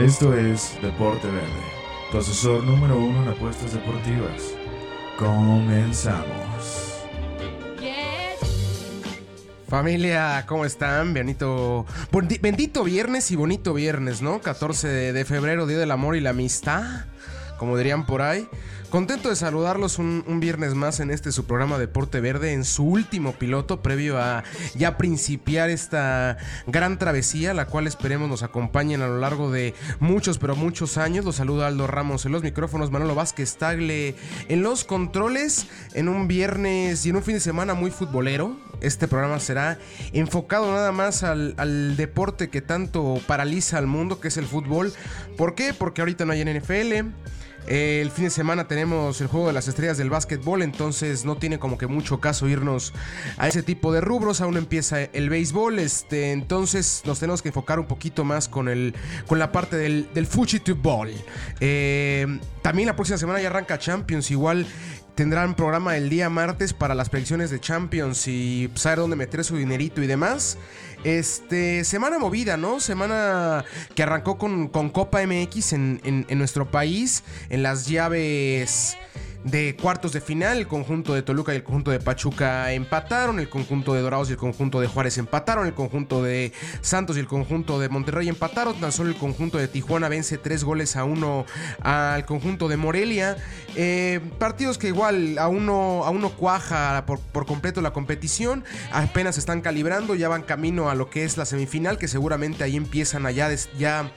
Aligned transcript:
Esto 0.00 0.34
es 0.34 0.78
Deporte 0.80 1.26
Verde, 1.26 1.62
tu 2.10 2.16
asesor 2.16 2.64
número 2.64 2.96
uno 2.96 3.22
en 3.22 3.28
apuestas 3.28 3.74
deportivas. 3.74 4.54
Comenzamos. 5.18 7.04
Familia, 9.68 10.46
¿cómo 10.48 10.64
están? 10.64 11.12
Bendito, 11.12 11.84
bendito 12.40 12.82
viernes 12.82 13.30
y 13.30 13.36
bonito 13.36 13.74
viernes, 13.74 14.22
¿no? 14.22 14.40
14 14.40 14.88
de, 14.88 15.12
de 15.12 15.24
febrero, 15.26 15.66
Día 15.66 15.76
del 15.76 15.90
Amor 15.90 16.16
y 16.16 16.20
la 16.20 16.30
Amistad, 16.30 17.04
como 17.58 17.76
dirían 17.76 18.06
por 18.06 18.22
ahí. 18.22 18.48
Contento 18.90 19.28
de 19.28 19.36
saludarlos 19.36 20.00
un, 20.00 20.40
viernes 20.40 20.74
más 20.74 20.98
en 20.98 21.12
este 21.12 21.30
su 21.30 21.44
programa 21.44 21.78
Deporte 21.78 22.20
Verde, 22.20 22.54
en 22.54 22.64
su 22.64 22.84
último 22.84 23.34
piloto, 23.34 23.82
previo 23.82 24.18
a 24.18 24.42
ya 24.74 24.96
principiar 24.96 25.70
esta 25.70 26.38
gran 26.66 26.98
travesía, 26.98 27.54
la 27.54 27.66
cual 27.66 27.86
esperemos 27.86 28.28
nos 28.28 28.42
acompañen 28.42 29.00
a 29.00 29.06
lo 29.06 29.18
largo 29.18 29.52
de 29.52 29.74
muchos, 30.00 30.38
pero 30.38 30.56
muchos 30.56 30.98
años. 30.98 31.24
Los 31.24 31.36
saluda 31.36 31.68
Aldo 31.68 31.86
Ramos 31.86 32.26
en 32.26 32.32
los 32.32 32.42
micrófonos, 32.42 32.90
Manolo 32.90 33.14
Vázquez 33.14 33.58
Tagle 33.58 34.16
en 34.48 34.62
los 34.64 34.82
controles, 34.82 35.68
en 35.94 36.08
un 36.08 36.26
viernes 36.26 37.06
y 37.06 37.10
en 37.10 37.16
un 37.16 37.22
fin 37.22 37.34
de 37.34 37.40
semana 37.40 37.74
muy 37.74 37.92
futbolero. 37.92 38.56
Este 38.80 39.06
programa 39.06 39.38
será 39.38 39.78
enfocado 40.12 40.72
nada 40.72 40.90
más 40.90 41.22
al, 41.22 41.54
al 41.58 41.96
deporte 41.96 42.50
que 42.50 42.60
tanto 42.60 43.20
paraliza 43.28 43.78
al 43.78 43.86
mundo, 43.86 44.18
que 44.18 44.28
es 44.28 44.36
el 44.36 44.46
fútbol. 44.46 44.92
¿Por 45.36 45.54
qué? 45.54 45.74
Porque 45.74 46.00
ahorita 46.00 46.24
no 46.24 46.32
hay 46.32 46.40
en 46.40 46.58
NFL 46.58 47.12
el 47.66 48.10
fin 48.10 48.24
de 48.24 48.30
semana 48.30 48.66
tenemos 48.66 49.20
el 49.20 49.26
juego 49.26 49.46
de 49.46 49.52
las 49.52 49.68
estrellas 49.68 49.98
del 49.98 50.10
básquetbol, 50.10 50.62
entonces 50.62 51.24
no 51.24 51.36
tiene 51.36 51.58
como 51.58 51.78
que 51.78 51.86
mucho 51.86 52.20
caso 52.20 52.48
irnos 52.48 52.92
a 53.36 53.48
ese 53.48 53.62
tipo 53.62 53.92
de 53.92 54.00
rubros. 54.00 54.40
Aún 54.40 54.56
empieza 54.56 55.02
el 55.02 55.30
béisbol, 55.30 55.78
este, 55.78 56.32
entonces 56.32 57.02
nos 57.04 57.20
tenemos 57.20 57.42
que 57.42 57.48
enfocar 57.48 57.78
un 57.78 57.86
poquito 57.86 58.24
más 58.24 58.48
con, 58.48 58.68
el, 58.68 58.94
con 59.26 59.38
la 59.38 59.52
parte 59.52 59.76
del, 59.76 60.08
del 60.14 60.26
Ball. 60.76 61.12
Eh, 61.60 62.40
también 62.62 62.86
la 62.86 62.96
próxima 62.96 63.18
semana 63.18 63.40
ya 63.40 63.48
arranca 63.48 63.78
Champions, 63.78 64.30
igual 64.30 64.66
tendrán 65.14 65.54
programa 65.54 65.96
el 65.96 66.08
día 66.10 66.28
martes 66.30 66.72
para 66.72 66.94
las 66.94 67.08
predicciones 67.08 67.50
de 67.50 67.60
Champions 67.60 68.26
y 68.28 68.70
saber 68.74 68.98
dónde 68.98 69.16
meter 69.16 69.44
su 69.44 69.56
dinerito 69.56 70.02
y 70.02 70.06
demás. 70.06 70.58
Este, 71.04 71.84
semana 71.84 72.18
movida, 72.18 72.56
¿no? 72.56 72.80
Semana 72.80 73.64
que 73.94 74.02
arrancó 74.02 74.38
con, 74.38 74.68
Copa 74.68 75.24
MX 75.26 75.72
en, 75.72 76.26
en 76.28 76.38
nuestro 76.38 76.70
país, 76.70 77.24
en 77.48 77.62
las 77.62 77.86
llaves 77.86 78.96
de 79.44 79.76
cuartos 79.76 80.12
de 80.12 80.20
final. 80.20 80.58
El 80.58 80.66
conjunto 80.66 81.14
de 81.14 81.22
Toluca 81.22 81.52
y 81.52 81.56
el 81.56 81.62
conjunto 81.62 81.90
de 81.90 82.00
Pachuca 82.00 82.72
empataron. 82.72 83.40
El 83.40 83.48
conjunto 83.48 83.94
de 83.94 84.02
Dorados 84.02 84.28
y 84.28 84.32
el 84.32 84.38
conjunto 84.38 84.80
de 84.80 84.86
Juárez 84.86 85.18
empataron. 85.18 85.66
El 85.66 85.74
conjunto 85.74 86.22
de 86.22 86.52
Santos 86.80 87.16
y 87.16 87.20
el 87.20 87.26
conjunto 87.26 87.78
de 87.78 87.88
Monterrey 87.88 88.28
empataron. 88.28 88.78
Tan 88.80 88.92
solo 88.92 89.10
el 89.10 89.16
conjunto 89.16 89.58
de 89.58 89.68
Tijuana 89.68 90.08
vence 90.08 90.38
tres 90.38 90.64
goles 90.64 90.96
a 90.96 91.04
uno 91.04 91.46
al 91.82 92.26
conjunto 92.26 92.68
de 92.68 92.76
Morelia. 92.76 93.36
Eh, 93.76 94.20
partidos 94.38 94.78
que 94.78 94.88
igual 94.88 95.38
a 95.38 95.48
uno, 95.48 96.04
a 96.04 96.10
uno 96.10 96.30
cuaja 96.30 97.04
por, 97.06 97.46
completo 97.46 97.80
la 97.80 97.92
competición. 97.92 98.64
Apenas 98.92 99.38
están 99.38 99.60
calibrando. 99.60 100.14
Ya 100.14 100.28
van 100.28 100.42
camino 100.42 100.90
a 100.90 100.94
lo 100.94 101.10
que 101.10 101.24
es 101.24 101.36
la 101.36 101.44
semifinal. 101.44 101.98
Que 101.98 102.08
seguramente 102.08 102.64
ahí 102.64 102.76
empiezan 102.76 103.26
allá 103.26 103.48
ya 103.78 104.10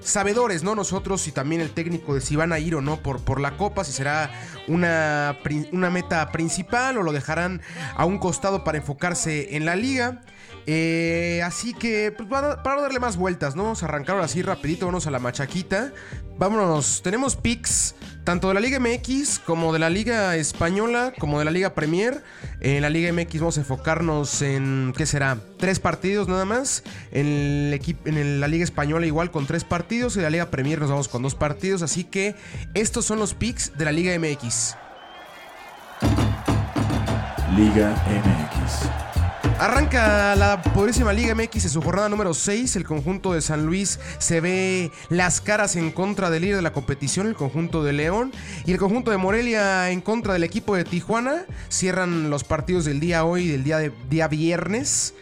sabedores, 0.00 0.62
¿no? 0.62 0.74
Nosotros 0.74 1.26
y 1.28 1.32
también 1.32 1.60
el 1.60 1.70
técnico 1.70 2.14
de 2.14 2.20
si 2.20 2.36
van 2.36 2.52
a 2.52 2.58
ir 2.58 2.74
o 2.74 2.80
no 2.80 3.02
por, 3.02 3.20
por 3.20 3.40
la 3.40 3.56
copa, 3.56 3.84
si 3.84 3.92
será 3.92 4.30
una, 4.66 5.38
una 5.72 5.90
meta 5.90 6.30
principal 6.32 6.98
o 6.98 7.02
lo 7.02 7.12
dejarán 7.12 7.62
a 7.94 8.04
un 8.04 8.18
costado 8.18 8.64
para 8.64 8.78
enfocarse 8.78 9.56
en 9.56 9.64
la 9.64 9.76
liga. 9.76 10.22
Eh, 10.70 11.40
así 11.44 11.72
que, 11.72 12.12
pues, 12.12 12.28
para, 12.28 12.56
darle 12.62 13.00
más 13.00 13.16
vueltas, 13.16 13.56
¿no? 13.56 13.62
Vamos 13.62 13.82
a 13.82 13.86
arrancar 13.86 14.18
así 14.20 14.42
rapidito, 14.42 14.84
vamos 14.84 15.06
a 15.06 15.10
la 15.10 15.18
machaquita. 15.18 15.92
Vámonos, 16.38 17.00
tenemos 17.02 17.36
picks 17.36 17.94
tanto 18.28 18.48
de 18.48 18.52
la 18.52 18.60
Liga 18.60 18.78
MX 18.78 19.38
como 19.38 19.72
de 19.72 19.78
la 19.78 19.88
Liga 19.88 20.36
Española, 20.36 21.14
como 21.18 21.38
de 21.38 21.46
la 21.46 21.50
Liga 21.50 21.72
Premier. 21.72 22.22
En 22.60 22.82
la 22.82 22.90
Liga 22.90 23.10
MX 23.10 23.40
vamos 23.40 23.56
a 23.56 23.60
enfocarnos 23.60 24.42
en, 24.42 24.92
¿qué 24.94 25.06
será? 25.06 25.38
Tres 25.56 25.80
partidos 25.80 26.28
nada 26.28 26.44
más. 26.44 26.82
En, 27.10 27.72
en 28.04 28.40
la 28.40 28.46
Liga 28.46 28.64
Española 28.64 29.06
igual 29.06 29.30
con 29.30 29.46
tres 29.46 29.64
partidos. 29.64 30.16
Y 30.16 30.18
en 30.18 30.24
la 30.24 30.30
Liga 30.30 30.50
Premier 30.50 30.78
nos 30.78 30.90
vamos 30.90 31.08
con 31.08 31.22
dos 31.22 31.34
partidos. 31.34 31.80
Así 31.80 32.04
que 32.04 32.34
estos 32.74 33.06
son 33.06 33.18
los 33.18 33.32
picks 33.32 33.78
de 33.78 33.86
la 33.86 33.92
Liga 33.92 34.12
MX. 34.18 34.76
Liga 37.56 37.96
MX. 38.10 39.07
Arranca 39.58 40.36
la 40.36 40.62
poderísima 40.62 41.12
Liga 41.12 41.34
MX 41.34 41.64
en 41.64 41.70
su 41.70 41.82
jornada 41.82 42.08
número 42.08 42.32
6. 42.32 42.76
El 42.76 42.84
conjunto 42.84 43.32
de 43.32 43.40
San 43.40 43.66
Luis 43.66 43.98
se 44.18 44.40
ve 44.40 44.92
las 45.08 45.40
caras 45.40 45.74
en 45.74 45.90
contra 45.90 46.30
del 46.30 46.42
líder 46.42 46.56
de 46.56 46.62
la 46.62 46.72
competición, 46.72 47.26
el 47.26 47.34
conjunto 47.34 47.82
de 47.82 47.92
León. 47.92 48.30
Y 48.66 48.72
el 48.72 48.78
conjunto 48.78 49.10
de 49.10 49.16
Morelia 49.16 49.90
en 49.90 50.00
contra 50.00 50.32
del 50.32 50.44
equipo 50.44 50.76
de 50.76 50.84
Tijuana. 50.84 51.44
Cierran 51.70 52.30
los 52.30 52.44
partidos 52.44 52.84
del 52.84 53.00
día 53.00 53.24
hoy, 53.24 53.48
del 53.48 53.64
día, 53.64 53.78
de, 53.78 53.90
día 54.08 54.28
viernes. 54.28 55.14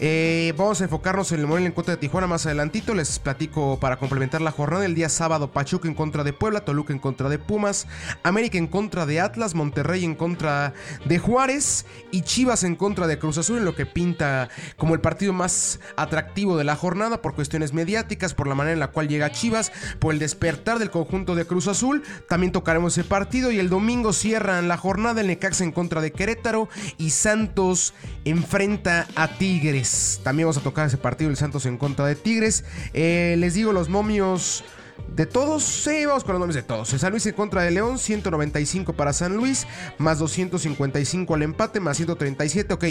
Eh, 0.00 0.52
vamos 0.56 0.80
a 0.80 0.84
enfocarnos 0.84 1.30
en 1.32 1.40
el 1.40 1.46
Morelia 1.46 1.68
en 1.68 1.74
contra 1.74 1.94
de 1.94 2.00
Tijuana 2.00 2.26
más 2.26 2.46
adelantito. 2.46 2.94
Les 2.94 3.18
platico 3.18 3.78
para 3.78 3.98
complementar 3.98 4.40
la 4.40 4.50
jornada. 4.50 4.84
El 4.84 4.94
día 4.94 5.08
sábado, 5.08 5.52
Pachuca 5.52 5.88
en 5.88 5.94
contra 5.94 6.24
de 6.24 6.32
Puebla, 6.32 6.64
Toluca 6.64 6.92
en 6.92 6.98
contra 6.98 7.28
de 7.28 7.38
Pumas, 7.38 7.86
América 8.22 8.58
en 8.58 8.66
contra 8.66 9.06
de 9.06 9.20
Atlas, 9.20 9.54
Monterrey 9.54 10.04
en 10.04 10.14
contra 10.14 10.72
de 11.04 11.18
Juárez 11.18 11.86
y 12.10 12.22
Chivas 12.22 12.64
en 12.64 12.76
contra 12.76 13.06
de 13.06 13.18
Cruz 13.18 13.38
Azul, 13.38 13.58
en 13.58 13.64
lo 13.64 13.74
que 13.74 13.86
pinta 13.86 14.48
como 14.76 14.94
el 14.94 15.00
partido 15.00 15.32
más 15.32 15.78
atractivo 15.96 16.56
de 16.56 16.64
la 16.64 16.76
jornada 16.76 17.22
por 17.22 17.34
cuestiones 17.34 17.72
mediáticas, 17.72 18.34
por 18.34 18.46
la 18.46 18.54
manera 18.54 18.74
en 18.74 18.80
la 18.80 18.88
cual 18.88 19.08
llega 19.08 19.30
Chivas, 19.32 19.72
por 19.98 20.14
el 20.14 20.18
despertar 20.18 20.78
del 20.78 20.90
conjunto 20.90 21.34
de 21.34 21.44
Cruz 21.44 21.68
Azul. 21.68 22.02
También 22.28 22.52
tocaremos 22.52 22.96
ese 22.96 23.08
partido 23.08 23.52
y 23.52 23.58
el 23.58 23.68
domingo 23.68 24.12
cierran 24.12 24.68
la 24.68 24.76
jornada 24.76 25.20
el 25.20 25.26
Necaxa 25.28 25.64
en 25.64 25.72
contra 25.72 26.00
de 26.00 26.12
Querétaro 26.12 26.68
y 26.98 27.10
Santos 27.10 27.94
enfrenta 28.24 29.06
a 29.14 29.28
Tigres. 29.38 29.91
También 30.22 30.46
vamos 30.46 30.56
a 30.56 30.60
tocar 30.60 30.86
ese 30.86 30.98
partido 30.98 31.30
el 31.30 31.36
Santos 31.36 31.66
en 31.66 31.78
contra 31.78 32.06
de 32.06 32.14
Tigres. 32.14 32.64
Eh, 32.92 33.36
les 33.38 33.54
digo 33.54 33.72
los 33.72 33.88
momios 33.88 34.64
de 35.08 35.26
todos. 35.26 35.62
Sí, 35.62 36.04
vamos 36.06 36.24
con 36.24 36.34
los 36.34 36.40
nombres 36.40 36.56
de 36.56 36.62
todos. 36.62 36.88
San 36.88 37.10
Luis 37.10 37.26
en 37.26 37.34
contra 37.34 37.62
de 37.62 37.70
León, 37.70 37.98
195 37.98 38.92
para 38.92 39.12
San 39.12 39.36
Luis, 39.36 39.66
más 39.98 40.18
255 40.18 41.34
al 41.34 41.42
empate, 41.42 41.80
más 41.80 41.96
137. 41.96 42.74
Ok, 42.74 42.84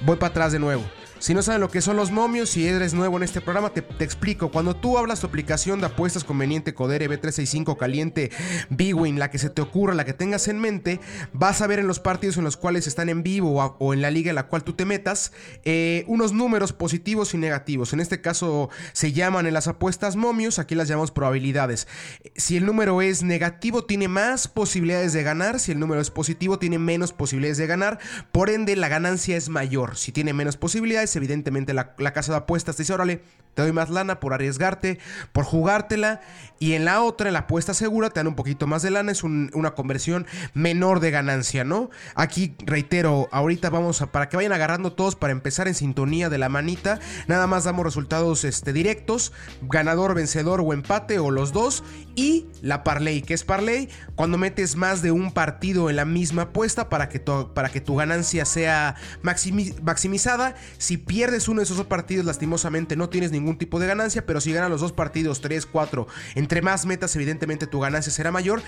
voy 0.00 0.16
para 0.16 0.30
atrás 0.30 0.52
de 0.52 0.58
nuevo. 0.58 0.84
Si 1.20 1.34
no 1.34 1.42
saben 1.42 1.60
lo 1.60 1.70
que 1.70 1.82
son 1.82 1.96
los 1.96 2.10
momios, 2.10 2.48
si 2.48 2.66
eres 2.66 2.94
nuevo 2.94 3.18
en 3.18 3.22
este 3.22 3.42
programa, 3.42 3.74
te, 3.74 3.84
explico. 4.02 4.50
Cuando 4.50 4.74
tú 4.74 4.96
hablas 4.96 5.20
tu 5.20 5.26
aplicación 5.26 5.78
de 5.78 5.86
apuestas 5.86 6.24
conveniente 6.24 6.72
Codere 6.72 7.10
B365 7.10 7.76
Caliente 7.76 8.30
Bwin, 8.70 9.18
la 9.18 9.30
que 9.30 9.36
se 9.36 9.50
te 9.50 9.60
ocurra, 9.60 9.92
la 9.92 10.06
que 10.06 10.14
tengas 10.14 10.48
en 10.48 10.58
mente, 10.58 10.98
vas 11.34 11.60
a 11.60 11.66
ver 11.66 11.78
en 11.78 11.86
los 11.86 12.00
partidos 12.00 12.38
en 12.38 12.44
los 12.44 12.56
cuales 12.56 12.86
están 12.86 13.10
en 13.10 13.22
vivo 13.22 13.62
o, 13.78 13.92
en 13.92 14.00
la 14.00 14.10
liga 14.10 14.30
en 14.30 14.34
la 14.34 14.46
cual 14.46 14.64
tú 14.64 14.72
te 14.72 14.86
metas 14.86 15.32
eh, 15.64 16.04
unos 16.06 16.32
números 16.32 16.72
positivos 16.72 17.34
y 17.34 17.36
negativos. 17.36 17.92
En 17.92 18.00
este 18.00 18.22
caso 18.22 18.70
se 18.94 19.12
llaman 19.12 19.46
en 19.46 19.52
las 19.52 19.68
apuestas 19.68 20.16
momios, 20.16 20.58
aquí 20.58 20.74
las 20.74 20.88
llamamos 20.88 21.10
probabilidades. 21.10 21.86
Si 22.34 22.56
el 22.56 22.64
número 22.64 23.02
es 23.02 23.22
negativo, 23.22 23.84
tiene 23.84 24.08
más 24.08 24.48
posibilidades 24.48 25.12
de 25.12 25.22
ganar. 25.22 25.60
Si 25.60 25.72
el 25.72 25.80
número 25.80 26.00
es 26.00 26.10
positivo, 26.10 26.58
tiene 26.58 26.78
menos 26.78 27.12
posibilidades 27.12 27.58
de 27.58 27.66
ganar. 27.66 27.98
Por 28.32 28.48
ende, 28.48 28.74
la 28.74 28.88
ganancia 28.88 29.36
es 29.36 29.50
mayor. 29.50 29.98
Si 29.98 30.12
tiene 30.12 30.32
menos 30.32 30.56
posibilidades, 30.56 31.09
evidentemente 31.16 31.74
la, 31.74 31.94
casa 32.12 32.32
de 32.32 32.38
apuestas 32.38 32.76
te 32.76 32.82
dice, 32.82 32.92
órale, 32.92 33.22
te 33.54 33.62
doy 33.62 33.72
más 33.72 33.90
lana 33.90 34.20
por 34.20 34.32
arriesgarte, 34.32 34.98
por 35.32 35.44
jugártela. 35.44 36.20
Y 36.58 36.74
en 36.74 36.84
la 36.84 37.02
otra, 37.02 37.28
en 37.28 37.32
la 37.32 37.40
apuesta 37.40 37.74
segura, 37.74 38.10
te 38.10 38.20
dan 38.20 38.26
un 38.26 38.34
poquito 38.34 38.66
más 38.66 38.82
de 38.82 38.90
lana, 38.90 39.12
es 39.12 39.22
una 39.22 39.74
conversión 39.74 40.26
menor 40.54 41.00
de 41.00 41.10
ganancia, 41.10 41.64
¿no? 41.64 41.90
Aquí, 42.14 42.54
reitero, 42.64 43.28
ahorita 43.32 43.70
vamos 43.70 44.02
a, 44.02 44.12
para 44.12 44.28
que 44.28 44.36
vayan 44.36 44.52
agarrando 44.52 44.92
todos 44.92 45.16
para 45.16 45.32
empezar 45.32 45.68
en 45.68 45.74
sintonía 45.74 46.28
de 46.28 46.38
la 46.38 46.48
manita, 46.48 47.00
nada 47.28 47.46
más 47.46 47.64
damos 47.64 47.84
resultados 47.84 48.44
este, 48.44 48.72
directos, 48.72 49.32
ganador, 49.62 50.14
vencedor 50.14 50.60
o 50.60 50.72
empate 50.72 51.18
o 51.18 51.30
los 51.30 51.52
dos. 51.52 51.82
Y 52.20 52.44
la 52.60 52.84
parlay, 52.84 53.22
que 53.22 53.32
es 53.32 53.44
parlay, 53.44 53.88
cuando 54.14 54.36
metes 54.36 54.76
más 54.76 55.00
de 55.00 55.10
un 55.10 55.32
partido 55.32 55.88
en 55.88 55.96
la 55.96 56.04
misma 56.04 56.42
apuesta 56.42 56.90
para 56.90 57.08
que 57.08 57.18
tu, 57.18 57.54
para 57.54 57.70
que 57.70 57.80
tu 57.80 57.96
ganancia 57.96 58.44
sea 58.44 58.96
maximizada. 59.22 60.54
Si 60.76 60.98
pierdes 60.98 61.48
uno 61.48 61.60
de 61.60 61.64
esos 61.64 61.78
dos 61.78 61.86
partidos, 61.86 62.26
lastimosamente 62.26 62.94
no 62.94 63.08
tienes 63.08 63.32
ningún 63.32 63.56
tipo 63.56 63.80
de 63.80 63.86
ganancia, 63.86 64.26
pero 64.26 64.42
si 64.42 64.52
ganas 64.52 64.68
los 64.68 64.82
dos 64.82 64.92
partidos, 64.92 65.40
3, 65.40 65.64
4, 65.64 66.06
entre 66.34 66.60
más 66.60 66.84
metas, 66.84 67.16
evidentemente 67.16 67.66
tu 67.66 67.80
ganancia 67.80 68.12
será 68.12 68.30
mayor. 68.30 68.60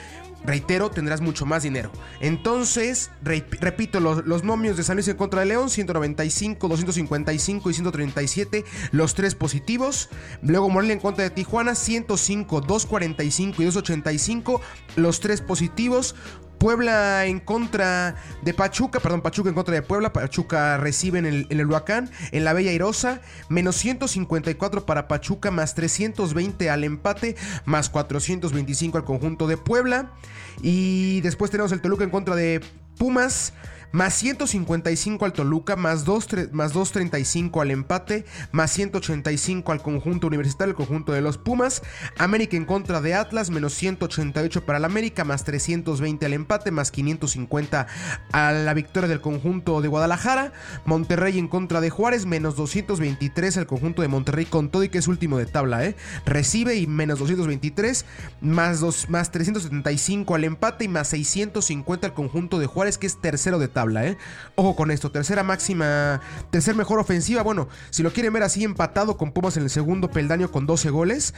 Reitero, 0.47 0.91
tendrás 0.91 1.21
mucho 1.21 1.45
más 1.45 1.63
dinero. 1.63 1.93
Entonces, 2.21 3.11
repito, 3.23 4.01
los, 4.01 4.25
los 4.25 4.45
nomios 4.45 4.79
de 4.79 4.83
San 4.83 4.97
Luis 4.97 5.09
en 5.09 5.19
contra 5.19 5.41
de 5.41 5.47
León, 5.47 5.69
195, 5.69 6.69
255 6.69 7.69
y 7.69 7.75
137, 7.75 8.65
los 8.93 9.15
tres 9.15 9.35
positivos. 9.35 10.09
Luego 10.41 10.71
Morelia 10.71 10.95
en 10.95 11.01
contra 11.01 11.25
de 11.25 11.29
Tijuana, 11.29 11.75
105, 11.75 12.63
245 12.63 13.42
y 13.51 13.65
285, 13.65 14.61
los 14.97 15.21
tres 15.21 15.41
positivos. 15.41 16.15
Puebla 16.59 17.27
en 17.27 17.41
contra 17.41 18.15
de 18.43 18.55
Pachuca, 18.55 19.01
perdón, 19.01 19.21
Pachuca 19.21 19.49
en 19.49 19.55
contra 19.57 19.75
de 19.75 19.83
Puebla. 19.83 20.13
Pachuca 20.13 20.77
recibe 20.77 21.19
en 21.19 21.27
el, 21.27 21.47
en 21.51 21.59
el 21.59 21.67
Huracán, 21.67 22.09
en 22.31 22.45
la 22.45 22.53
Bella 22.53 22.71
Irosa. 22.71 23.21
Menos 23.49 23.75
154 23.77 24.87
para 24.87 25.09
Pachuca, 25.09 25.51
más 25.51 25.75
320 25.75 26.71
al 26.71 26.85
empate, 26.85 27.35
más 27.65 27.89
425 27.91 28.97
al 28.97 29.05
conjunto 29.05 29.49
de 29.49 29.57
Puebla. 29.57 30.13
Y 30.63 31.21
después 31.23 31.51
tenemos 31.51 31.73
el 31.73 31.81
Toluca 31.81 32.05
en 32.05 32.11
contra 32.11 32.37
de 32.37 32.61
Pumas. 32.97 33.55
Más 33.93 34.15
155 34.15 35.27
al 35.27 35.35
Toluca, 35.35 35.77
más, 35.77 36.07
2, 36.07 36.27
más 36.53 36.73
235 36.73 37.61
al 37.61 37.71
empate, 37.71 38.25
más 38.51 38.71
185 38.73 39.71
al 39.71 39.83
conjunto 39.83 40.29
universitario, 40.29 40.71
el 40.71 40.77
conjunto 40.77 41.13
de 41.13 41.21
los 41.21 41.37
Pumas. 41.37 41.83
América 42.17 42.57
en 42.57 42.65
contra 42.65 43.03
de 43.03 43.13
Atlas, 43.13 43.51
menos 43.51 43.75
188 43.75 44.65
para 44.65 44.79
el 44.79 44.87
América, 44.87 45.25
más 45.25 45.45
320 45.45 46.25
al 46.25 46.33
empate, 46.33 46.71
más 46.71 46.91
550 46.91 47.87
a 48.33 48.53
la 48.53 48.73
victoria 48.73 49.11
del 49.11 49.21
conjunto 49.21 49.83
de 49.83 49.89
Guadalajara. 49.89 50.55
Monterrey 50.87 51.39
en 51.39 51.49
contra 51.49 51.83
de 51.83 51.91
Juárez, 51.91 52.25
menos 52.25 52.57
223 52.57 53.59
al 53.59 53.67
conjunto 53.67 54.01
de 54.01 54.09
Monterrey 54.09 54.47
con 54.47 54.71
todo 54.71 54.85
y 54.85 54.89
que 54.89 54.99
es 54.99 55.07
último 55.07 55.37
de 55.37 55.45
tabla, 55.45 55.85
¿eh? 55.85 55.97
Recibe 56.25 56.77
y 56.77 56.87
menos 56.87 57.19
223, 57.19 58.07
más, 58.41 58.81
dos, 58.81 59.11
más 59.11 59.31
375 59.31 60.35
al 60.35 60.45
empate 60.45 60.85
y 60.85 60.89
más 60.89 61.09
650 61.09 62.07
al 62.07 62.15
conjunto 62.15 62.59
de 62.59 62.65
Juárez 62.65 62.97
que 62.97 63.07
es 63.07 63.21
tercero 63.21 63.59
de 63.59 63.69
tabla. 63.69 63.82
¿Eh? 63.91 64.17
Ojo 64.55 64.77
con 64.77 64.91
esto, 64.91 65.11
tercera 65.11 65.43
máxima, 65.43 66.21
tercer 66.51 66.75
mejor 66.75 66.99
ofensiva. 67.01 67.43
Bueno, 67.43 67.69
si 67.91 68.03
lo 68.03 68.13
quieren 68.13 68.33
ver 68.33 68.43
así 68.43 68.65
empatado 68.65 69.17
con 69.17 69.33
Pumas 69.33 69.57
en 69.57 69.65
el 69.65 69.71
segundo 69.71 70.11
peldaño 70.11 70.51
con 70.51 70.67
12 70.67 70.91
goles. 70.91 71.35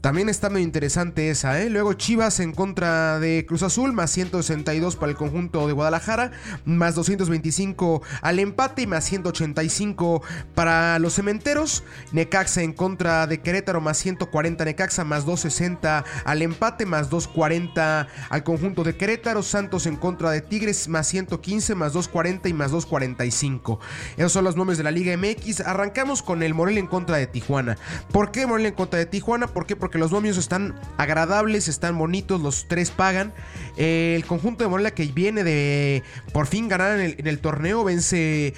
También 0.00 0.30
está 0.30 0.48
muy 0.48 0.62
interesante 0.62 1.28
esa, 1.28 1.60
¿eh? 1.60 1.68
Luego 1.68 1.92
Chivas 1.92 2.40
en 2.40 2.52
contra 2.52 3.20
de 3.20 3.44
Cruz 3.46 3.62
Azul, 3.62 3.92
más 3.92 4.10
162 4.10 4.96
para 4.96 5.10
el 5.12 5.16
conjunto 5.16 5.66
de 5.66 5.74
Guadalajara, 5.74 6.30
más 6.64 6.94
225 6.94 8.00
al 8.22 8.38
empate 8.38 8.82
y 8.82 8.86
más 8.86 9.04
185 9.04 10.22
para 10.54 10.98
los 11.00 11.12
cementeros. 11.14 11.84
Necaxa 12.12 12.62
en 12.62 12.72
contra 12.72 13.26
de 13.26 13.42
Querétaro, 13.42 13.82
más 13.82 13.98
140 13.98 14.64
Necaxa, 14.64 15.04
más 15.04 15.26
260 15.26 16.04
al 16.24 16.40
empate, 16.40 16.86
más 16.86 17.10
240 17.10 18.08
al 18.30 18.42
conjunto 18.42 18.84
de 18.84 18.96
Querétaro. 18.96 19.42
Santos 19.42 19.84
en 19.84 19.96
contra 19.96 20.30
de 20.30 20.40
Tigres, 20.40 20.88
más 20.88 21.08
115, 21.08 21.69
más 21.74 21.92
240 21.92 22.48
y 22.48 22.52
más 22.52 22.70
245. 22.70 23.80
Esos 24.16 24.32
son 24.32 24.44
los 24.44 24.56
nombres 24.56 24.78
de 24.78 24.84
la 24.84 24.90
Liga 24.90 25.16
MX. 25.16 25.60
Arrancamos 25.60 26.22
con 26.22 26.42
el 26.42 26.54
Morelia 26.54 26.80
en 26.80 26.86
contra 26.86 27.16
de 27.16 27.26
Tijuana. 27.26 27.76
¿Por 28.12 28.30
qué 28.30 28.46
Morelia 28.46 28.68
en 28.68 28.74
contra 28.74 28.98
de 28.98 29.06
Tijuana? 29.06 29.46
¿Por 29.48 29.66
qué? 29.66 29.76
Porque 29.76 29.98
los 29.98 30.12
momios 30.12 30.36
están 30.36 30.78
agradables, 30.96 31.68
están 31.68 31.96
bonitos, 31.98 32.40
los 32.40 32.66
tres 32.68 32.90
pagan. 32.90 33.32
el 33.76 34.24
conjunto 34.24 34.64
de 34.64 34.70
Morelia 34.70 34.92
que 34.92 35.06
viene 35.06 35.44
de 35.44 36.02
por 36.32 36.46
fin 36.46 36.68
ganar 36.68 36.98
en 36.98 37.26
el, 37.26 37.38
torneo 37.38 37.84
vence 37.84 38.54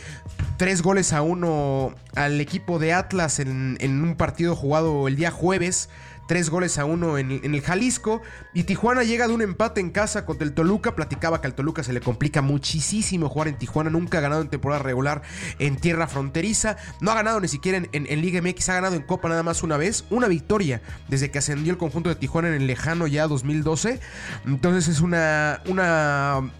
tres 0.56 0.82
goles 0.82 1.12
a 1.12 1.22
uno 1.22 1.94
al 2.14 2.40
equipo 2.40 2.78
de 2.78 2.92
Atlas 2.92 3.38
en 3.38 3.78
un 3.80 4.16
partido 4.16 4.56
jugado 4.56 5.08
el 5.08 5.16
día 5.16 5.30
jueves 5.30 5.88
tres 6.32 6.48
goles 6.48 6.78
a 6.78 6.86
uno 6.86 7.18
en, 7.18 7.30
el 7.30 7.60
Jalisco. 7.60 8.22
Y 8.54 8.62
Tijuana 8.62 9.02
llega 9.02 9.28
de 9.28 9.34
un 9.34 9.42
empate 9.42 9.82
en 9.82 9.90
casa 9.90 10.24
contra 10.24 10.46
el 10.46 10.54
Toluca. 10.54 10.96
Platicaba 10.96 11.42
que 11.42 11.46
al 11.46 11.54
Toluca 11.54 11.82
se 11.82 11.92
le 11.92 12.00
complica 12.00 12.40
muchísimo 12.40 13.28
jugar 13.28 13.48
en 13.48 13.58
Tijuana. 13.58 13.90
Nunca 13.90 14.16
ha 14.16 14.22
ganado 14.22 14.40
en 14.40 14.48
temporada 14.48 14.82
regular 14.82 15.20
en 15.58 15.76
tierra 15.76 16.06
fronteriza. 16.06 16.78
No 17.02 17.10
ha 17.10 17.14
ganado 17.16 17.38
ni 17.38 17.48
siquiera 17.48 17.82
en, 17.92 18.22
Liga 18.22 18.40
MX. 18.40 18.70
Ha 18.70 18.74
ganado 18.76 18.96
en 18.96 19.02
Copa 19.02 19.28
nada 19.28 19.42
más 19.42 19.62
una 19.62 19.76
vez. 19.76 20.06
Una 20.08 20.26
victoria 20.26 20.80
desde 21.06 21.30
que 21.30 21.36
ascendió 21.36 21.70
el 21.70 21.78
conjunto 21.78 22.08
de 22.08 22.14
Tijuana 22.14 22.48
en 22.48 22.54
el 22.54 22.66
lejano 22.66 23.06
ya 23.06 23.26
2012. 23.26 24.00
Entonces 24.46 24.88
es 24.88 25.02
una, 25.02 25.60
una 25.66 26.50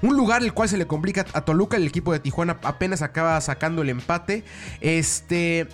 un 0.00 0.16
lugar 0.16 0.42
el 0.42 0.54
cual 0.54 0.70
se 0.70 0.78
le 0.78 0.86
complica 0.86 1.26
a 1.34 1.42
Toluca. 1.42 1.76
El 1.76 1.86
equipo 1.86 2.14
de 2.14 2.20
Tijuana 2.20 2.58
apenas 2.62 3.02
acaba 3.02 3.38
sacando 3.42 3.82
el 3.82 3.90
empate. 3.90 4.44
Este. 4.80 5.68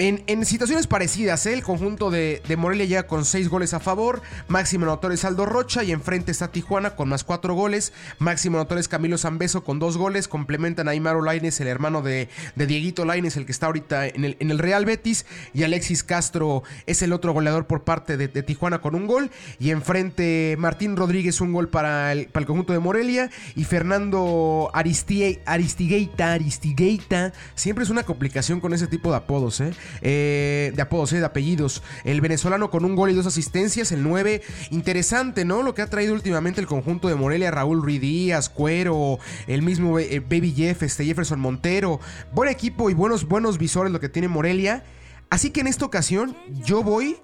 En, 0.00 0.46
situaciones 0.46 0.86
parecidas, 0.86 1.44
¿eh? 1.44 1.52
el 1.52 1.62
conjunto 1.62 2.10
de, 2.10 2.40
Morelia 2.56 2.86
llega 2.86 3.06
con 3.06 3.26
6 3.26 3.50
goles 3.50 3.74
a 3.74 3.80
favor, 3.80 4.22
máximo 4.48 4.86
anotador 4.86 5.12
es 5.12 5.26
Aldo 5.26 5.44
Rocha 5.44 5.84
y 5.84 5.92
enfrente 5.92 6.32
está 6.32 6.50
Tijuana 6.50 6.96
con 6.96 7.10
más 7.10 7.22
4 7.22 7.52
goles, 7.52 7.92
máximo 8.18 8.56
anotador 8.56 8.78
es 8.78 8.88
Camilo 8.88 9.18
Zambeso 9.18 9.62
con 9.62 9.78
2 9.78 9.98
goles, 9.98 10.26
complementan 10.26 10.88
a 10.88 10.92
Aymaro 10.92 11.20
Laines, 11.20 11.60
el 11.60 11.66
hermano 11.66 12.00
de, 12.00 12.30
Dieguito 12.56 13.04
Laines, 13.04 13.36
el 13.36 13.44
que 13.44 13.52
está 13.52 13.66
ahorita 13.66 14.06
en 14.06 14.24
el, 14.24 14.38
en 14.40 14.50
el, 14.50 14.58
Real 14.58 14.86
Betis, 14.86 15.26
y 15.52 15.64
Alexis 15.64 16.02
Castro 16.02 16.62
es 16.86 17.02
el 17.02 17.12
otro 17.12 17.34
goleador 17.34 17.66
por 17.66 17.84
parte 17.84 18.16
de, 18.16 18.28
Tijuana 18.42 18.80
con 18.80 18.94
un 18.94 19.06
gol, 19.06 19.30
y 19.58 19.70
enfrente 19.70 20.56
Martín 20.58 20.96
Rodríguez 20.96 21.42
un 21.42 21.52
gol 21.52 21.68
para 21.68 22.12
el, 22.12 22.28
para 22.28 22.44
el 22.44 22.46
conjunto 22.46 22.72
de 22.72 22.78
Morelia, 22.78 23.28
y 23.54 23.64
Fernando 23.64 24.70
Aristie, 24.72 25.42
Aristigueita, 25.44 26.32
Aristigueita, 26.32 27.34
siempre 27.54 27.84
es 27.84 27.90
una 27.90 28.04
complicación 28.04 28.60
con 28.60 28.72
ese 28.72 28.86
tipo 28.86 29.10
de 29.10 29.18
apodos, 29.18 29.60
¿eh? 29.60 29.74
Eh, 30.02 30.72
de 30.74 30.82
apodos, 30.82 31.12
eh, 31.12 31.18
de 31.18 31.26
apellidos. 31.26 31.82
El 32.04 32.20
venezolano 32.20 32.70
con 32.70 32.84
un 32.84 32.96
gol 32.96 33.10
y 33.10 33.14
dos 33.14 33.26
asistencias, 33.26 33.92
el 33.92 34.02
9. 34.02 34.42
Interesante, 34.70 35.44
¿no? 35.44 35.62
Lo 35.62 35.74
que 35.74 35.82
ha 35.82 35.86
traído 35.86 36.14
últimamente 36.14 36.60
el 36.60 36.66
conjunto 36.66 37.08
de 37.08 37.14
Morelia, 37.14 37.50
Raúl 37.50 37.82
Ruidías, 37.82 38.48
Cuero, 38.48 39.18
el 39.46 39.62
mismo 39.62 39.98
eh, 39.98 40.20
Baby 40.20 40.52
Jeff, 40.52 40.82
este 40.82 41.04
Jefferson 41.04 41.40
Montero. 41.40 42.00
Buen 42.32 42.48
equipo 42.50 42.90
y 42.90 42.94
buenos, 42.94 43.26
buenos 43.26 43.58
visores 43.58 43.92
lo 43.92 44.00
que 44.00 44.08
tiene 44.08 44.28
Morelia. 44.28 44.84
Así 45.28 45.50
que 45.50 45.60
en 45.60 45.66
esta 45.66 45.84
ocasión 45.84 46.36
yo 46.64 46.82
voy 46.82 47.16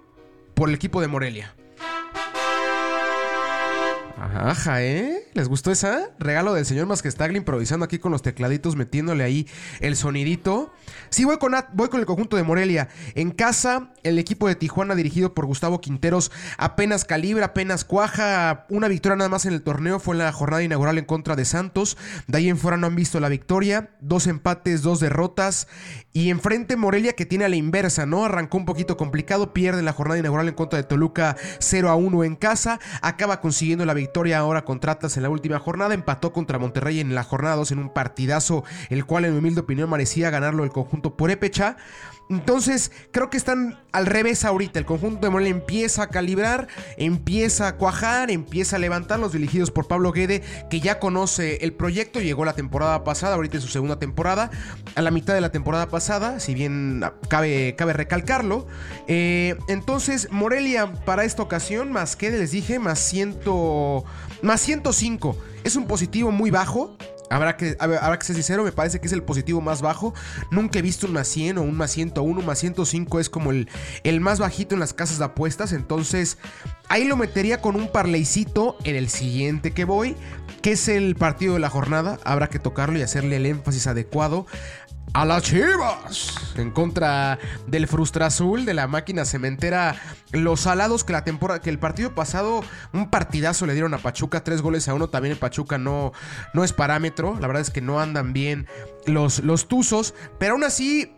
por 0.54 0.68
el 0.68 0.74
equipo 0.74 1.00
de 1.00 1.08
Morelia. 1.08 1.54
Ajá, 4.18 4.82
¿eh? 4.82 5.25
¿Les 5.36 5.50
gustó 5.50 5.70
esa? 5.70 6.08
Regalo 6.18 6.54
del 6.54 6.64
señor 6.64 6.86
Masquestagli 6.86 7.36
improvisando 7.36 7.84
aquí 7.84 7.98
con 7.98 8.10
los 8.10 8.22
tecladitos, 8.22 8.74
metiéndole 8.74 9.22
ahí 9.22 9.46
el 9.80 9.94
sonidito. 9.94 10.72
Sí, 11.10 11.26
voy 11.26 11.36
con, 11.36 11.54
voy 11.74 11.90
con 11.90 12.00
el 12.00 12.06
conjunto 12.06 12.38
de 12.38 12.42
Morelia. 12.42 12.88
En 13.14 13.32
casa, 13.32 13.92
el 14.02 14.18
equipo 14.18 14.48
de 14.48 14.54
Tijuana 14.54 14.94
dirigido 14.94 15.34
por 15.34 15.44
Gustavo 15.44 15.82
Quinteros 15.82 16.32
apenas 16.56 17.04
calibra, 17.04 17.46
apenas 17.46 17.84
cuaja. 17.84 18.64
Una 18.70 18.88
victoria 18.88 19.16
nada 19.16 19.28
más 19.28 19.44
en 19.44 19.52
el 19.52 19.60
torneo 19.60 20.00
fue 20.00 20.14
en 20.14 20.20
la 20.20 20.32
jornada 20.32 20.62
inaugural 20.62 20.96
en 20.96 21.04
contra 21.04 21.36
de 21.36 21.44
Santos. 21.44 21.98
De 22.26 22.38
ahí 22.38 22.48
en 22.48 22.56
fuera 22.56 22.78
no 22.78 22.86
han 22.86 22.96
visto 22.96 23.20
la 23.20 23.28
victoria. 23.28 23.90
Dos 24.00 24.28
empates, 24.28 24.80
dos 24.80 25.00
derrotas. 25.00 25.68
Y 26.14 26.30
enfrente 26.30 26.76
Morelia 26.76 27.12
que 27.12 27.26
tiene 27.26 27.44
a 27.44 27.50
la 27.50 27.56
inversa, 27.56 28.06
¿no? 28.06 28.24
Arrancó 28.24 28.56
un 28.56 28.64
poquito 28.64 28.96
complicado, 28.96 29.52
pierde 29.52 29.82
la 29.82 29.92
jornada 29.92 30.18
inaugural 30.18 30.48
en 30.48 30.54
contra 30.54 30.78
de 30.78 30.84
Toluca 30.84 31.36
0 31.58 31.90
a 31.90 31.94
1 31.94 32.24
en 32.24 32.36
casa. 32.36 32.80
Acaba 33.02 33.42
consiguiendo 33.42 33.84
la 33.84 33.92
victoria 33.92 34.38
ahora 34.38 34.64
contra 34.64 34.92
Atlas 34.92 35.18
en 35.18 35.25
la 35.26 35.30
última 35.30 35.58
jornada. 35.58 35.94
Empató 35.94 36.32
contra 36.32 36.58
Monterrey 36.58 37.00
en 37.00 37.14
la 37.14 37.24
jornada 37.24 37.56
2 37.56 37.72
en 37.72 37.78
un 37.80 37.90
partidazo, 37.90 38.64
el 38.90 39.04
cual 39.04 39.24
en 39.24 39.32
mi 39.32 39.38
humilde 39.38 39.60
opinión 39.60 39.90
merecía 39.90 40.30
ganarlo 40.30 40.64
el 40.64 40.70
conjunto 40.70 41.16
por 41.16 41.30
Epecha. 41.30 41.76
Entonces, 42.28 42.90
creo 43.12 43.30
que 43.30 43.36
están 43.36 43.78
al 43.92 44.06
revés 44.06 44.44
ahorita. 44.44 44.80
El 44.80 44.84
conjunto 44.84 45.26
de 45.26 45.30
Morelia 45.30 45.52
empieza 45.52 46.04
a 46.04 46.08
calibrar, 46.08 46.66
empieza 46.96 47.68
a 47.68 47.76
cuajar, 47.76 48.32
empieza 48.32 48.76
a 48.76 48.78
levantar 48.80 49.20
los 49.20 49.32
dirigidos 49.32 49.70
por 49.70 49.86
Pablo 49.86 50.10
Guede, 50.10 50.42
que 50.68 50.80
ya 50.80 50.98
conoce 50.98 51.58
el 51.64 51.72
proyecto. 51.72 52.20
Llegó 52.20 52.44
la 52.44 52.54
temporada 52.54 53.04
pasada, 53.04 53.36
ahorita 53.36 53.58
en 53.58 53.62
su 53.62 53.68
segunda 53.68 54.00
temporada, 54.00 54.50
a 54.96 55.02
la 55.02 55.12
mitad 55.12 55.34
de 55.34 55.40
la 55.40 55.52
temporada 55.52 55.88
pasada, 55.88 56.40
si 56.40 56.54
bien 56.54 57.04
cabe, 57.28 57.76
cabe 57.76 57.92
recalcarlo. 57.92 58.66
Eh, 59.06 59.56
entonces, 59.68 60.28
Morelia 60.32 60.92
para 61.04 61.24
esta 61.24 61.42
ocasión, 61.42 61.92
más 61.92 62.16
que 62.16 62.30
les 62.30 62.50
dije, 62.50 62.80
más, 62.80 62.98
ciento, 62.98 64.04
más 64.42 64.60
105. 64.60 65.36
Es 65.64 65.76
un 65.76 65.86
positivo 65.86 66.30
muy 66.30 66.50
bajo. 66.50 66.96
Habrá 67.28 67.56
que, 67.56 67.76
habrá 67.80 68.16
que 68.18 68.24
ser 68.24 68.36
sincero, 68.36 68.62
me 68.62 68.70
parece 68.70 69.00
que 69.00 69.08
es 69.08 69.12
el 69.12 69.22
positivo 69.22 69.60
más 69.60 69.82
bajo. 69.82 70.14
Nunca 70.52 70.78
he 70.78 70.82
visto 70.82 71.08
un 71.08 71.12
más 71.12 71.26
100 71.26 71.58
o 71.58 71.62
un 71.62 71.76
más 71.76 71.90
101, 71.90 72.38
un 72.38 72.46
más 72.46 72.58
105 72.60 73.18
es 73.18 73.28
como 73.28 73.50
el, 73.50 73.68
el 74.04 74.20
más 74.20 74.38
bajito 74.38 74.76
en 74.76 74.80
las 74.80 74.94
casas 74.94 75.18
de 75.18 75.24
apuestas. 75.24 75.72
Entonces, 75.72 76.38
ahí 76.88 77.04
lo 77.04 77.16
metería 77.16 77.60
con 77.60 77.74
un 77.74 77.90
parleycito 77.90 78.76
en 78.84 78.94
el 78.94 79.08
siguiente 79.08 79.72
que 79.72 79.84
voy, 79.84 80.14
que 80.62 80.72
es 80.72 80.86
el 80.86 81.16
partido 81.16 81.54
de 81.54 81.60
la 81.60 81.70
jornada. 81.70 82.20
Habrá 82.24 82.48
que 82.48 82.60
tocarlo 82.60 82.96
y 82.96 83.02
hacerle 83.02 83.36
el 83.36 83.46
énfasis 83.46 83.88
adecuado 83.88 84.46
a 85.12 85.24
las 85.24 85.42
Chivas. 85.42 86.34
En 86.56 86.70
contra 86.70 87.38
del 87.66 87.86
Frustra 87.86 88.26
Azul 88.26 88.64
de 88.64 88.74
la 88.74 88.86
máquina 88.86 89.24
cementera 89.24 89.96
Los 90.32 90.60
Salados 90.60 91.04
que 91.04 91.12
la 91.12 91.24
temporada 91.24 91.60
que 91.60 91.70
el 91.70 91.78
partido 91.78 92.14
pasado 92.14 92.62
un 92.92 93.10
partidazo 93.10 93.66
le 93.66 93.72
dieron 93.72 93.94
a 93.94 93.98
Pachuca 93.98 94.44
tres 94.44 94.62
goles 94.62 94.88
a 94.88 94.94
uno. 94.94 95.08
También 95.08 95.32
en 95.32 95.38
Pachuca 95.38 95.78
no 95.78 96.12
no 96.54 96.64
es 96.64 96.72
parámetro. 96.72 97.38
La 97.40 97.46
verdad 97.46 97.62
es 97.62 97.70
que 97.70 97.80
no 97.80 98.00
andan 98.00 98.32
bien 98.32 98.66
los 99.06 99.40
los 99.40 99.68
Tuzos. 99.68 100.14
Pero 100.38 100.52
aún 100.52 100.64
así 100.64 101.15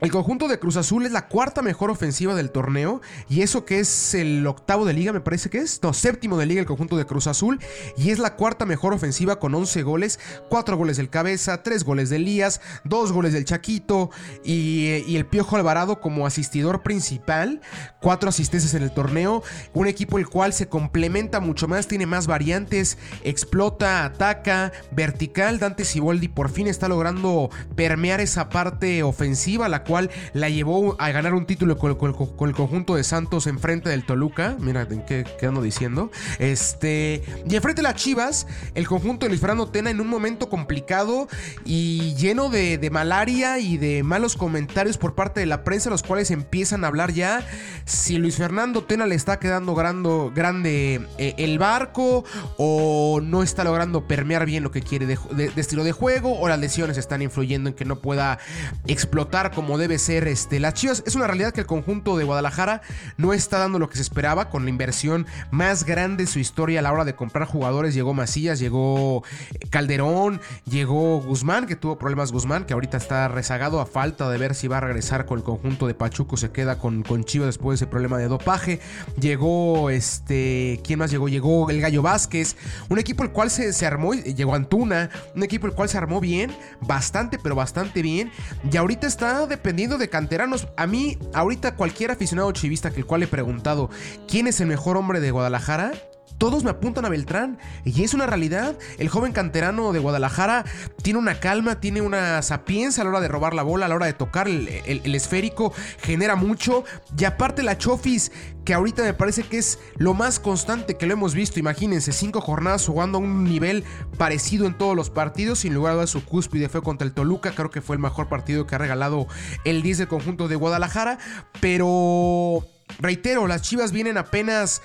El 0.00 0.10
conjunto 0.10 0.48
de 0.48 0.58
Cruz 0.58 0.78
Azul 0.78 1.04
es 1.04 1.12
la 1.12 1.28
cuarta 1.28 1.60
mejor 1.60 1.90
ofensiva 1.90 2.34
del 2.34 2.50
torneo. 2.50 3.02
Y 3.28 3.42
eso 3.42 3.66
que 3.66 3.80
es 3.80 4.14
el 4.14 4.46
octavo 4.46 4.86
de 4.86 4.94
liga, 4.94 5.12
me 5.12 5.20
parece 5.20 5.50
que 5.50 5.58
es. 5.58 5.82
No, 5.82 5.92
séptimo 5.92 6.38
de 6.38 6.46
liga 6.46 6.60
el 6.60 6.66
conjunto 6.66 6.96
de 6.96 7.04
Cruz 7.04 7.26
Azul. 7.26 7.60
Y 7.98 8.08
es 8.08 8.18
la 8.18 8.34
cuarta 8.34 8.64
mejor 8.64 8.94
ofensiva 8.94 9.38
con 9.38 9.54
11 9.54 9.82
goles. 9.82 10.18
4 10.48 10.78
goles 10.78 10.96
del 10.96 11.10
Cabeza, 11.10 11.62
3 11.62 11.84
goles 11.84 12.08
de 12.08 12.16
Elías, 12.16 12.62
2 12.84 13.12
goles 13.12 13.34
del 13.34 13.44
Chaquito. 13.44 14.10
Y, 14.42 15.14
el 15.14 15.26
Piojo 15.26 15.56
Alvarado 15.56 16.00
como 16.00 16.26
asistidor 16.26 16.82
principal. 16.82 17.60
4 18.00 18.30
asistencias 18.30 18.72
en 18.72 18.82
el 18.82 18.94
torneo. 18.94 19.42
Un 19.74 19.86
equipo 19.86 20.18
el 20.18 20.28
cual 20.28 20.54
se 20.54 20.66
complementa 20.66 21.40
mucho 21.40 21.68
más, 21.68 21.88
tiene 21.88 22.06
más 22.06 22.26
variantes. 22.26 22.96
Explota, 23.22 24.06
ataca, 24.06 24.72
vertical. 24.92 25.58
Dante 25.58 25.84
Siboldi 25.84 26.28
por 26.28 26.48
fin 26.48 26.68
está 26.68 26.88
logrando 26.88 27.50
permear 27.76 28.22
esa 28.22 28.48
parte 28.48 29.02
ofensiva, 29.02 29.68
la 29.68 29.84
la 30.32 30.48
llevó 30.48 30.96
a 30.98 31.10
ganar 31.10 31.34
un 31.34 31.46
título 31.46 31.76
con, 31.76 31.90
el 31.90 32.54
conjunto 32.54 32.94
de 32.94 33.04
Santos 33.04 33.46
enfrente 33.46 33.88
del 33.88 34.04
Toluca. 34.04 34.56
Mira, 34.60 34.86
¿en 34.90 35.04
qué, 35.04 35.24
ando 35.42 35.62
diciendo? 35.62 36.10
Este. 36.38 37.22
Y 37.48 37.56
enfrente 37.56 37.82
de 37.82 37.88
las 37.88 37.96
Chivas, 37.96 38.46
el 38.74 38.86
conjunto 38.86 39.26
de 39.26 39.30
Luis 39.30 39.40
Fernando 39.40 39.68
Tena 39.68 39.90
en 39.90 40.00
un 40.00 40.06
momento 40.06 40.48
complicado 40.48 41.28
y 41.64 42.14
lleno 42.14 42.48
de, 42.48 42.88
malaria 42.90 43.58
y 43.58 43.76
de 43.76 44.02
malos 44.02 44.36
comentarios 44.36 44.98
por 44.98 45.14
parte 45.14 45.40
de 45.40 45.46
la 45.46 45.64
prensa, 45.64 45.90
los 45.90 46.02
cuales 46.02 46.30
empiezan 46.30 46.84
a 46.84 46.88
hablar 46.88 47.12
ya 47.12 47.46
si 47.84 48.18
Luis 48.18 48.36
Fernando 48.36 48.84
Tena 48.84 49.06
le 49.06 49.14
está 49.14 49.38
quedando 49.38 49.74
grande 49.74 51.00
eh, 51.18 51.34
el 51.38 51.58
barco 51.58 52.24
o 52.56 53.20
no 53.22 53.42
está 53.42 53.64
logrando 53.64 54.06
permear 54.06 54.46
bien 54.46 54.62
lo 54.62 54.70
que 54.70 54.82
quiere 54.82 55.06
de, 55.06 55.18
de 55.34 55.60
estilo 55.60 55.84
de 55.84 55.92
juego 55.92 56.38
o 56.38 56.48
las 56.48 56.58
lesiones 56.58 56.98
están 56.98 57.22
influyendo 57.22 57.70
en 57.70 57.74
que 57.74 57.84
no 57.84 58.00
pueda 58.00 58.38
explotar 58.86 59.52
como 59.52 59.78
debe 59.80 59.98
ser 59.98 60.28
este, 60.28 60.60
las 60.60 60.74
Chivas. 60.74 61.02
Es 61.06 61.16
una 61.16 61.26
realidad 61.26 61.52
que 61.52 61.60
el 61.60 61.66
conjunto 61.66 62.16
de 62.16 62.24
Guadalajara 62.24 62.82
no 63.16 63.32
está 63.32 63.58
dando 63.58 63.78
lo 63.78 63.88
que 63.88 63.96
se 63.96 64.02
esperaba 64.02 64.48
con 64.48 64.64
la 64.64 64.70
inversión 64.70 65.26
más 65.50 65.84
grande 65.84 66.24
de 66.24 66.26
su 66.26 66.38
historia 66.38 66.80
a 66.80 66.82
la 66.82 66.92
hora 66.92 67.04
de 67.04 67.14
comprar 67.14 67.46
jugadores. 67.46 67.94
Llegó 67.94 68.14
Macías, 68.14 68.58
llegó 68.58 69.24
Calderón, 69.70 70.40
llegó 70.64 71.20
Guzmán, 71.20 71.66
que 71.66 71.76
tuvo 71.76 71.98
problemas 71.98 72.32
Guzmán, 72.32 72.64
que 72.64 72.74
ahorita 72.74 72.96
está 72.96 73.28
rezagado 73.28 73.80
a 73.80 73.86
falta 73.86 74.30
de 74.30 74.38
ver 74.38 74.54
si 74.54 74.68
va 74.68 74.78
a 74.78 74.80
regresar 74.80 75.26
con 75.26 75.38
el 75.38 75.44
conjunto 75.44 75.86
de 75.86 75.94
Pachuco. 75.94 76.36
Se 76.36 76.50
queda 76.50 76.78
con, 76.78 77.02
con 77.02 77.24
Chivas 77.24 77.46
después 77.46 77.78
de 77.78 77.84
ese 77.84 77.90
problema 77.90 78.18
de 78.18 78.28
dopaje. 78.28 78.80
Llegó 79.18 79.90
este. 79.90 80.80
¿Quién 80.84 80.98
más 80.98 81.10
llegó? 81.10 81.28
Llegó 81.28 81.70
el 81.70 81.80
Gallo 81.80 82.02
Vázquez. 82.02 82.56
Un 82.88 82.98
equipo 82.98 83.22
el 83.22 83.30
cual 83.30 83.50
se, 83.50 83.72
se 83.72 83.86
armó. 83.86 84.14
Llegó 84.14 84.54
Antuna. 84.54 85.10
Un 85.34 85.42
equipo 85.42 85.66
el 85.66 85.72
cual 85.72 85.88
se 85.88 85.98
armó 85.98 86.20
bien. 86.20 86.52
Bastante, 86.80 87.38
pero 87.38 87.54
bastante 87.54 88.02
bien. 88.02 88.30
Y 88.70 88.76
ahorita 88.76 89.06
está 89.06 89.46
dependiendo 89.70 89.98
de 89.98 90.08
canteranos. 90.08 90.66
A 90.76 90.88
mí, 90.88 91.16
ahorita 91.32 91.76
cualquier 91.76 92.10
aficionado 92.10 92.50
chivista 92.50 92.90
que 92.90 92.98
el 92.98 93.06
cual 93.06 93.22
he 93.22 93.28
preguntado 93.28 93.88
quién 94.26 94.48
es 94.48 94.60
el 94.60 94.66
mejor 94.66 94.96
hombre 94.96 95.20
de 95.20 95.30
Guadalajara, 95.30 95.92
todos 96.40 96.64
me 96.64 96.70
apuntan 96.70 97.04
a 97.04 97.10
Beltrán. 97.10 97.58
Y 97.84 98.02
es 98.02 98.14
una 98.14 98.26
realidad. 98.26 98.74
El 98.96 99.10
joven 99.10 99.32
canterano 99.32 99.92
de 99.92 99.98
Guadalajara 99.98 100.64
tiene 101.02 101.18
una 101.18 101.38
calma, 101.38 101.80
tiene 101.80 102.00
una 102.00 102.40
sapiencia 102.40 103.02
a 103.02 103.04
la 103.04 103.10
hora 103.10 103.20
de 103.20 103.28
robar 103.28 103.52
la 103.52 103.62
bola, 103.62 103.84
a 103.84 103.88
la 103.90 103.94
hora 103.94 104.06
de 104.06 104.14
tocar 104.14 104.48
el, 104.48 104.66
esférico, 105.14 105.74
genera 106.00 106.36
mucho. 106.36 106.82
Y 107.16 107.24
aparte 107.26 107.62
la 107.62 107.76
Chofis, 107.76 108.32
que 108.64 108.72
ahorita 108.72 109.02
me 109.02 109.12
parece 109.12 109.42
que 109.42 109.58
es 109.58 109.80
lo 109.96 110.14
más 110.14 110.40
constante 110.40 110.96
que 110.96 111.04
lo 111.04 111.12
hemos 111.12 111.34
visto. 111.34 111.60
Imagínense, 111.60 112.10
cinco 112.10 112.40
jornadas 112.40 112.86
jugando 112.86 113.18
a 113.18 113.20
un 113.20 113.44
nivel 113.44 113.84
parecido 114.16 114.66
en 114.66 114.78
todos 114.78 114.96
los 114.96 115.10
partidos. 115.10 115.58
Sin 115.58 115.74
lugar 115.74 115.92
a 115.92 115.94
dudas, 115.96 116.10
su 116.10 116.24
cúspide 116.24 116.70
fue 116.70 116.82
contra 116.82 117.06
el 117.06 117.12
Toluca. 117.12 117.52
Creo 117.54 117.70
que 117.70 117.82
fue 117.82 117.96
el 117.96 118.00
mejor 118.00 118.30
partido 118.30 118.66
que 118.66 118.74
ha 118.76 118.78
regalado 118.78 119.26
el 119.66 119.82
10 119.82 119.98
del 119.98 120.08
conjunto 120.08 120.48
de 120.48 120.56
Guadalajara. 120.56 121.18
Pero... 121.60 122.64
Reitero, 122.98 123.46
las 123.46 123.62
Chivas 123.62 123.92
vienen 123.92 124.18
apenas 124.18 124.82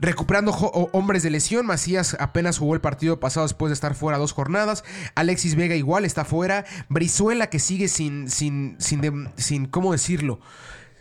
Recuperando 0.00 0.52
hombres 0.92 1.22
de 1.22 1.30
lesión, 1.30 1.66
Macías 1.66 2.16
apenas 2.18 2.58
jugó 2.58 2.74
el 2.74 2.80
partido 2.80 3.20
pasado 3.20 3.46
después 3.46 3.70
de 3.70 3.74
estar 3.74 3.94
fuera 3.94 4.18
dos 4.18 4.32
jornadas. 4.32 4.82
Alexis 5.14 5.56
Vega 5.56 5.74
igual 5.74 6.04
está 6.04 6.24
fuera. 6.24 6.64
Brizuela 6.88 7.48
que 7.48 7.58
sigue 7.58 7.86
sin, 7.88 8.30
sin, 8.30 8.76
sin, 8.78 9.28
sin 9.36 9.66
¿cómo 9.66 9.92
decirlo? 9.92 10.40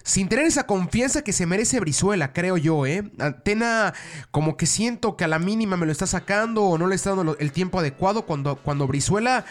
sin 0.03 0.27
tener 0.27 0.45
esa 0.45 0.65
confianza 0.65 1.21
que 1.21 1.33
se 1.33 1.45
merece 1.45 1.79
Brizuela, 1.79 2.33
creo 2.33 2.57
yo, 2.57 2.87
¿eh? 2.87 3.11
Antena, 3.19 3.93
como 4.31 4.57
que 4.57 4.65
siento 4.65 5.15
que 5.15 5.23
a 5.23 5.27
la 5.27 5.37
mínima 5.37 5.77
me 5.77 5.85
lo 5.85 5.91
está 5.91 6.07
sacando 6.07 6.63
o 6.63 6.77
no 6.79 6.87
le 6.87 6.95
está 6.95 7.13
dando 7.13 7.37
el 7.37 7.51
tiempo 7.51 7.79
adecuado 7.79 8.23
cuando, 8.25 8.55
cuando 8.55 8.87
Brizuela 8.87 9.45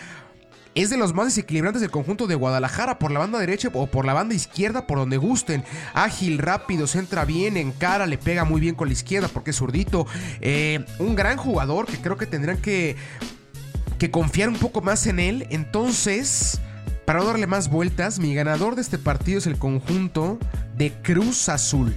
es 0.74 0.90
de 0.90 0.96
los 0.96 1.14
más 1.14 1.26
desequilibrantes 1.26 1.80
del 1.80 1.90
conjunto 1.90 2.26
de 2.26 2.34
Guadalajara 2.34 2.98
por 2.98 3.10
la 3.10 3.18
banda 3.18 3.38
derecha 3.38 3.68
o 3.72 3.86
por 3.86 4.04
la 4.04 4.14
banda 4.14 4.34
izquierda, 4.34 4.86
por 4.86 4.98
donde 4.98 5.16
gusten. 5.16 5.64
Ágil, 5.94 6.38
rápido, 6.38 6.86
entra 6.94 7.24
bien, 7.24 7.56
en 7.56 7.72
cara, 7.72 8.06
le 8.06 8.18
pega 8.18 8.44
muy 8.44 8.60
bien 8.60 8.74
con 8.74 8.88
la 8.88 8.92
izquierda 8.92 9.28
porque 9.28 9.50
es 9.50 9.56
zurdito. 9.56 10.06
Eh, 10.40 10.84
un 10.98 11.14
gran 11.14 11.36
jugador 11.36 11.86
que 11.86 11.98
creo 11.98 12.16
que 12.16 12.26
tendrán 12.26 12.58
que, 12.58 12.96
que 13.98 14.10
confiar 14.10 14.48
un 14.48 14.56
poco 14.56 14.80
más 14.80 15.06
en 15.06 15.20
él. 15.20 15.46
Entonces, 15.50 16.60
para 17.04 17.20
no 17.20 17.26
darle 17.26 17.46
más 17.46 17.70
vueltas, 17.70 18.18
mi 18.18 18.34
ganador 18.34 18.74
de 18.74 18.82
este 18.82 18.98
partido 18.98 19.38
es 19.38 19.46
el 19.46 19.58
conjunto 19.58 20.38
de 20.76 20.92
Cruz 21.02 21.48
Azul. 21.48 21.96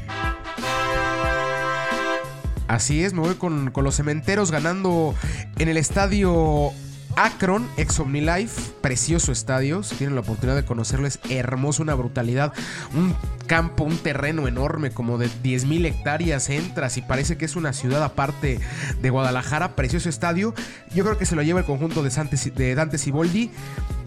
Así 2.67 3.03
es, 3.03 3.13
me 3.13 3.19
voy 3.19 3.35
con, 3.35 3.69
con 3.71 3.83
los 3.83 3.97
cementeros 3.97 4.49
ganando 4.49 5.13
en 5.59 5.67
el 5.67 5.75
estadio 5.75 6.71
Akron, 7.15 7.68
ex 7.77 8.00
OmniLife, 8.00 8.72
precioso 8.82 9.32
estadio. 9.32 9.84
Si 9.84 9.96
tienen 9.96 10.15
la 10.15 10.22
oportunidad 10.22 10.56
de 10.56 10.65
conocerlo, 10.65 11.08
es 11.08 11.20
hermoso, 11.30 11.84
una 11.84 11.94
brutalidad. 11.94 12.53
Un 12.94 13.15
campo, 13.48 13.84
un 13.84 13.98
terreno 13.98 14.48
enorme, 14.48 14.91
como 14.91 15.18
de 15.18 15.27
10.000 15.27 15.86
hectáreas. 15.86 16.50
Entras 16.50 16.98
y 16.98 17.01
parece 17.01 17.38
que 17.38 17.46
es 17.46 17.56
una 17.56 17.74
ciudad 17.74 18.03
aparte 18.03 18.60
de 19.01 19.10
Guadalajara. 19.10 19.75
Precioso 19.75 20.10
estadio. 20.10 20.53
Yo 20.94 21.03
creo 21.03 21.18
que 21.18 21.25
se 21.25 21.36
lo 21.36 21.44
lleva 21.44 21.60
el 21.60 21.65
conjunto 21.65 22.03
de, 22.03 22.12
de 22.56 22.75
Dante 22.75 22.98
Siboldi. 22.98 23.51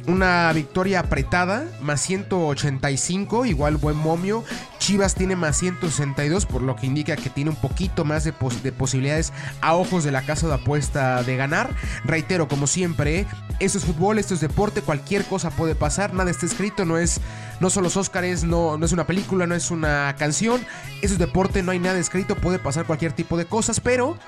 Una 0.06 0.52
victoria 0.52 1.00
apretada, 1.00 1.64
más 1.80 2.02
185, 2.02 3.46
igual 3.46 3.78
buen 3.78 3.96
momio. 3.96 4.44
Chivas 4.78 5.14
tiene 5.14 5.34
más 5.34 5.56
162, 5.56 6.44
por 6.44 6.60
lo 6.60 6.76
que 6.76 6.86
indica 6.86 7.16
que 7.16 7.30
tiene 7.30 7.48
un 7.48 7.56
poquito 7.56 8.04
más 8.04 8.22
de, 8.22 8.32
posibilidades 8.32 9.32
a 9.62 9.74
ojos 9.74 10.04
de 10.04 10.12
la 10.12 10.20
casa 10.20 10.46
de 10.46 10.54
apuesta 10.54 11.22
de 11.22 11.36
ganar. 11.36 11.74
Reitero, 12.04 12.48
como 12.48 12.66
siempre, 12.66 13.24
esto 13.60 13.78
es 13.78 13.84
fútbol, 13.84 14.18
esto 14.18 14.34
es 14.34 14.40
deporte, 14.40 14.82
cualquier 14.82 15.24
cosa 15.24 15.48
puede 15.48 15.74
pasar, 15.74 16.12
nada 16.12 16.30
está 16.30 16.44
escrito, 16.44 16.84
no 16.84 16.98
es, 16.98 17.22
no 17.60 17.70
son 17.70 17.82
los 17.82 17.96
Óscares, 17.96 18.44
no, 18.44 18.76
no 18.76 18.84
es 18.84 18.92
una 18.92 19.06
película, 19.06 19.46
no 19.46 19.54
es 19.54 19.70
una 19.70 20.14
canción, 20.18 20.60
eso 21.00 21.14
es 21.14 21.18
deporte, 21.18 21.62
no 21.62 21.72
hay 21.72 21.78
nada 21.78 21.98
escrito, 21.98 22.36
puede 22.36 22.58
pasar 22.58 22.84
cualquier 22.84 23.12
tipo 23.12 23.38
de 23.38 23.46
cosas, 23.46 23.80
pero... 23.80 24.18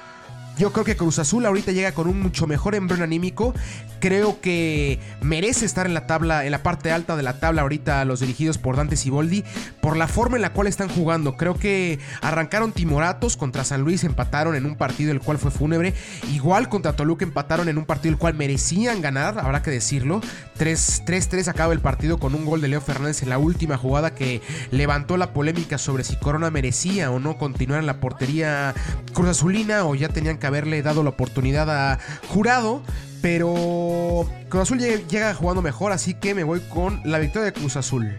Yo 0.57 0.73
creo 0.73 0.85
que 0.85 0.97
Cruz 0.97 1.19
Azul 1.19 1.45
ahorita 1.45 1.73
llega 1.73 1.93
con 1.93 2.09
un 2.09 2.21
mucho 2.21 2.47
mejor 2.47 2.75
embrión 2.75 3.03
anímico. 3.03 3.55
Creo 4.01 4.41
que 4.41 4.99
merece 5.21 5.67
estar 5.67 5.87
en 5.87 5.93
la 5.93 6.07
tabla, 6.07 6.47
en 6.47 6.51
la 6.51 6.63
parte 6.63 6.93
alta 6.93 7.15
de 7.15 7.23
la 7.23 7.41
tabla 7.41 7.63
ahorita 7.63 8.05
los 8.07 8.21
dirigidos 8.21 8.57
por 8.57 8.77
Dante 8.77 8.97
Siboldi, 8.97 9.45
por 9.83 9.97
la 9.97 10.09
forma 10.09 10.37
en 10.37 10.43
la 10.43 10.55
cual 10.55 10.67
están 10.67 10.89
jugando. 10.89 11.37
Creo 11.37 11.55
que 11.59 11.99
arrancaron 12.23 12.73
timoratos 12.73 13.37
contra 13.37 13.65
San 13.65 13.83
Luis, 13.83 14.05
empataron 14.05 14.55
en 14.55 14.65
un 14.65 14.77
partido 14.77 15.13
el 15.13 15.21
cual 15.21 15.37
fue 15.37 15.51
fúnebre. 15.51 15.93
Igual 16.33 16.71
contra 16.71 16.97
Toluca 16.97 17.25
empataron 17.25 17.69
en 17.69 17.77
un 17.77 17.85
partido 17.85 18.13
el 18.15 18.19
cual 18.19 18.35
merecían 18.35 19.03
ganar, 19.03 19.39
habrá 19.39 19.61
que 19.63 19.71
decirlo. 19.71 20.23
3-3 20.59 21.49
acaba 21.49 21.75
el 21.75 21.81
partido 21.81 22.19
con 22.19 22.35
un 22.35 22.47
gol 22.47 22.63
de 22.63 22.69
Leo 22.69 22.81
Fernández 22.81 23.23
en 23.23 23.29
la 23.29 23.39
última 23.39 23.77
jugada 23.77 24.15
que 24.15 24.41
levantó 24.71 25.19
la 25.19 25.35
polémica 25.35 25.77
sobre 25.77 26.03
si 26.03 26.17
Corona 26.17 26.51
merecía 26.51 27.11
o 27.11 27.19
no 27.19 27.37
continuar 27.37 27.81
en 27.81 27.87
la 27.87 28.01
portería 28.01 28.75
Cruz 29.13 29.29
Azulina 29.29 29.85
o 29.85 29.95
ya 29.95 30.09
tenían 30.09 30.39
que 30.39 30.46
haberle 30.47 30.83
dado 30.83 31.03
la 31.03 31.11
oportunidad 31.11 31.71
a 31.71 31.99
Jurado. 32.29 32.83
Pero 33.23 34.29
Cruz 34.49 34.63
Azul 34.63 34.79
llega 34.79 35.35
jugando 35.35 35.63
mejor, 35.63 35.93
así 35.93 36.15
que 36.15 36.35
me 36.35 36.45
voy 36.45 36.61
con 36.61 37.01
la 37.05 37.19
victoria 37.19 37.47
de 37.47 37.53
Cruz 37.53 37.77
Azul. 37.77 38.17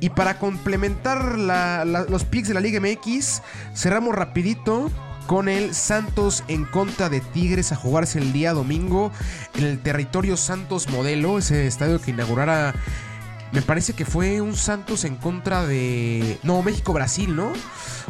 Y 0.00 0.10
para 0.10 0.38
complementar 0.38 1.38
los 1.38 2.24
picks 2.24 2.48
de 2.48 2.54
la 2.54 2.60
Liga 2.60 2.80
MX, 2.80 3.42
cerramos 3.74 4.14
rapidito 4.14 4.90
con 5.26 5.48
el 5.48 5.74
Santos 5.74 6.42
en 6.48 6.64
contra 6.64 7.08
de 7.10 7.20
Tigres 7.20 7.70
a 7.72 7.76
jugarse 7.76 8.18
el 8.18 8.32
día 8.32 8.52
domingo 8.52 9.12
en 9.54 9.64
el 9.64 9.78
territorio 9.78 10.36
Santos 10.36 10.88
Modelo, 10.88 11.38
ese 11.38 11.66
estadio 11.66 12.00
que 12.00 12.12
inaugurara 12.12 12.74
me 13.52 13.62
parece 13.62 13.94
que 13.94 14.04
fue 14.04 14.40
un 14.40 14.56
Santos 14.56 15.04
en 15.04 15.16
contra 15.16 15.66
de. 15.66 16.38
No, 16.42 16.62
México-Brasil, 16.62 17.34
¿no? 17.34 17.52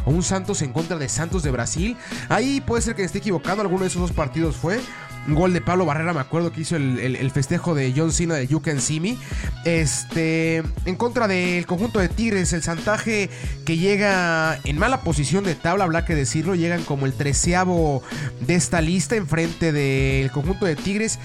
O 0.05 0.11
un 0.11 0.23
Santos 0.23 0.63
en 0.63 0.73
contra 0.73 0.99
de 0.99 1.09
Santos 1.09 1.43
de 1.43 1.51
Brasil. 1.51 1.97
Ahí 2.29 2.61
puede 2.61 2.83
ser 2.83 2.95
que 2.95 3.03
me 3.03 3.07
esté 3.07 3.19
equivocando. 3.19 3.63
Alguno 3.63 3.83
de 3.83 3.89
esos 3.89 4.03
dos 4.03 4.13
partidos 4.13 4.57
fue. 4.57 4.81
Un 5.27 5.35
gol 5.35 5.53
de 5.53 5.61
Pablo 5.61 5.85
Barrera, 5.85 6.15
me 6.15 6.21
acuerdo 6.21 6.53
que 6.53 6.63
hizo 6.63 6.77
el, 6.77 7.31
festejo 7.33 7.75
de 7.75 7.93
John 7.95 8.13
Cena 8.13 8.37
de 8.37 8.47
You 8.47 8.63
Can 8.63 8.81
See 8.81 8.99
Me. 8.99 9.17
Este. 9.65 10.63
En 10.87 10.97
contra 10.97 11.29
del 11.29 11.67
conjunto 11.67 12.01
de 12.01 12.09
Tigres, 12.09 12.53
el 12.53 12.63
Santaje 12.63 13.31
que 13.65 13.77
llega 13.77 14.59
en 14.65 14.79
mala 14.79 15.03
posición 15.03 15.45
de 15.45 15.55
tabla, 15.55 15.85
habrá 15.85 16.05
que 16.05 16.15
decirlo. 16.15 16.55
Llegan 16.55 16.83
como 16.83 17.07
el 17.07 17.13
treceavo 17.13 18.03
de 18.41 18.55
esta 18.55 18.81
lista 18.81 19.17
enfrente 19.17 19.71
del 19.71 20.31
conjunto 20.33 20.67
de 20.67 20.75
Tigres 20.75 21.19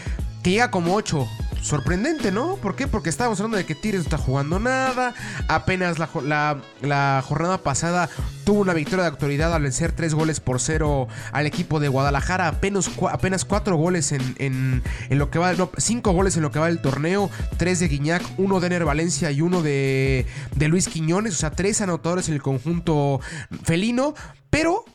que 0.43 0.51
llega 0.51 0.69
como 0.69 0.93
8 0.93 1.25
sorprendente, 1.63 2.31
¿no? 2.31 2.57
¿Por 2.57 2.75
qué? 2.75 2.87
Porque 2.87 3.09
estábamos 3.09 3.39
hablando 3.39 3.57
de 3.57 3.65
que 3.65 3.73
Tigres 3.73 4.01
no 4.01 4.03
está 4.03 4.17
jugando 4.17 4.59
nada. 4.59 5.15
Apenas 5.47 5.97
la, 5.97 7.21
jornada 7.25 7.57
pasada 7.59 8.09
tuvo 8.43 8.59
una 8.59 8.73
victoria 8.73 9.03
de 9.03 9.11
autoridad 9.11 9.53
al 9.53 9.61
vencer 9.63 9.93
tres 9.93 10.13
goles 10.13 10.41
por 10.41 10.59
cero 10.59 11.07
al 11.31 11.45
equipo 11.45 11.79
de 11.79 11.87
Guadalajara. 11.87 12.49
Apenas, 12.49 12.91
apenas 13.09 13.45
cuatro 13.45 13.77
goles 13.77 14.11
en, 14.11 14.83
lo 15.09 15.31
que 15.31 15.39
va, 15.39 15.53
cinco 15.77 16.11
goles 16.11 16.35
en 16.35 16.43
lo 16.43 16.51
que 16.51 16.59
va 16.59 16.67
del 16.67 16.81
torneo. 16.81 17.29
Tres 17.57 17.79
de 17.79 17.87
Guiñac, 17.87 18.23
uno 18.37 18.59
de 18.59 18.67
Ener 18.67 18.85
Valencia 18.85 19.31
y 19.31 19.41
uno 19.41 19.61
de, 19.61 20.25
de 20.55 20.67
Luis 20.67 20.89
Quiñones. 20.89 21.33
O 21.33 21.37
sea, 21.37 21.51
tres 21.51 21.81
anotadores 21.81 22.27
en 22.27 22.35
el 22.35 22.41
conjunto 22.41 23.21
felino. 23.63 24.13
Pero 24.49 24.85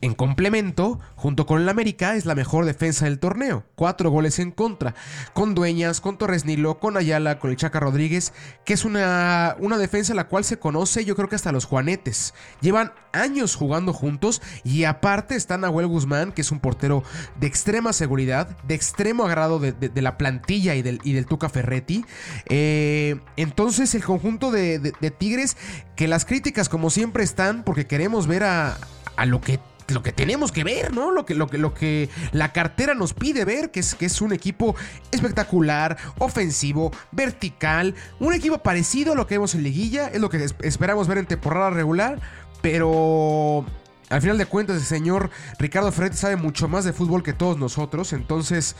en 0.00 0.14
complemento, 0.14 1.00
junto 1.16 1.46
con 1.46 1.60
el 1.60 1.68
América, 1.68 2.14
es 2.14 2.26
la 2.26 2.34
mejor 2.34 2.64
defensa 2.64 3.04
del 3.04 3.18
torneo. 3.18 3.64
Cuatro 3.74 4.10
goles 4.10 4.38
en 4.38 4.52
contra. 4.52 4.94
Con 5.32 5.54
Dueñas, 5.54 6.00
con 6.00 6.18
Torres 6.18 6.44
Nilo, 6.44 6.78
con 6.78 6.96
Ayala, 6.96 7.38
con 7.38 7.50
el 7.50 7.56
Chaca 7.56 7.80
Rodríguez, 7.80 8.32
que 8.64 8.74
es 8.74 8.84
una, 8.84 9.56
una 9.58 9.78
defensa 9.78 10.14
la 10.14 10.28
cual 10.28 10.44
se 10.44 10.58
conoce, 10.58 11.04
yo 11.04 11.16
creo 11.16 11.28
que 11.28 11.36
hasta 11.36 11.52
los 11.52 11.64
Juanetes. 11.64 12.34
Llevan 12.60 12.92
años 13.12 13.54
jugando 13.54 13.92
juntos 13.92 14.42
y 14.64 14.84
aparte 14.84 15.34
está 15.34 15.58
Nahuel 15.58 15.86
Guzmán, 15.86 16.32
que 16.32 16.42
es 16.42 16.52
un 16.52 16.60
portero 16.60 17.02
de 17.40 17.46
extrema 17.46 17.92
seguridad, 17.92 18.56
de 18.64 18.74
extremo 18.74 19.24
agrado 19.24 19.58
de, 19.58 20.02
la 20.02 20.16
plantilla 20.16 20.74
y 20.74 20.82
del, 20.82 21.00
y 21.02 21.12
del 21.12 21.26
Tuca 21.26 21.48
Ferretti. 21.48 22.04
Eh, 22.46 23.20
entonces, 23.36 23.94
el 23.94 24.04
conjunto 24.04 24.50
de, 24.50 24.78
de 24.78 25.10
Tigres, 25.10 25.56
que 25.96 26.06
las 26.06 26.24
críticas, 26.24 26.68
como 26.68 26.90
siempre, 26.90 27.24
están 27.24 27.64
porque 27.64 27.86
queremos 27.86 28.26
ver 28.26 28.44
a, 28.44 28.78
a 29.18 29.26
lo 29.26 29.40
que 29.40 29.58
lo 29.88 30.02
que 30.02 30.12
tenemos 30.12 30.52
que 30.52 30.64
ver, 30.64 30.92
¿no? 30.92 31.10
Lo 31.10 31.24
que, 31.24 31.34
lo 31.34 31.46
que, 31.46 31.58
lo 31.58 31.74
que 31.74 32.10
la 32.32 32.52
cartera 32.52 32.94
nos 32.94 33.14
pide 33.14 33.44
ver, 33.44 33.70
que 33.70 33.80
es, 33.80 33.94
que 33.94 34.06
es 34.06 34.20
un 34.20 34.32
equipo 34.32 34.76
espectacular, 35.10 35.96
ofensivo, 36.18 36.92
vertical, 37.12 37.94
un 38.20 38.34
equipo 38.34 38.58
parecido 38.58 39.12
a 39.12 39.16
lo 39.16 39.26
que 39.26 39.36
vemos 39.36 39.54
en 39.54 39.62
liguilla, 39.62 40.08
es 40.08 40.20
lo 40.20 40.28
que 40.28 40.44
esperamos 40.62 41.08
ver 41.08 41.18
en 41.18 41.26
temporada 41.26 41.70
regular, 41.70 42.20
pero 42.60 43.64
al 44.10 44.20
final 44.20 44.38
de 44.38 44.46
cuentas 44.46 44.76
el 44.76 44.82
señor 44.82 45.30
Ricardo 45.58 45.92
Ferretti 45.92 46.16
sabe 46.16 46.36
mucho 46.36 46.68
más 46.68 46.84
de 46.84 46.92
fútbol 46.92 47.22
que 47.22 47.32
todos 47.32 47.58
nosotros, 47.58 48.12
entonces 48.12 48.76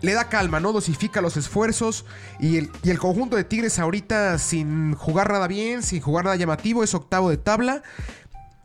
le 0.00 0.12
da 0.12 0.28
calma, 0.28 0.60
¿no? 0.60 0.72
Dosifica 0.72 1.20
los 1.20 1.36
esfuerzos 1.36 2.04
y 2.38 2.56
el, 2.56 2.70
y 2.82 2.90
el, 2.90 2.98
conjunto 2.98 3.36
de 3.36 3.44
Tigres 3.44 3.78
ahorita 3.78 4.38
sin 4.38 4.94
jugar 4.94 5.30
nada 5.30 5.46
bien, 5.46 5.82
sin 5.82 6.00
jugar 6.00 6.24
nada 6.24 6.36
llamativo, 6.36 6.84
es 6.84 6.94
octavo 6.94 7.30
de 7.30 7.36
tabla. 7.36 7.82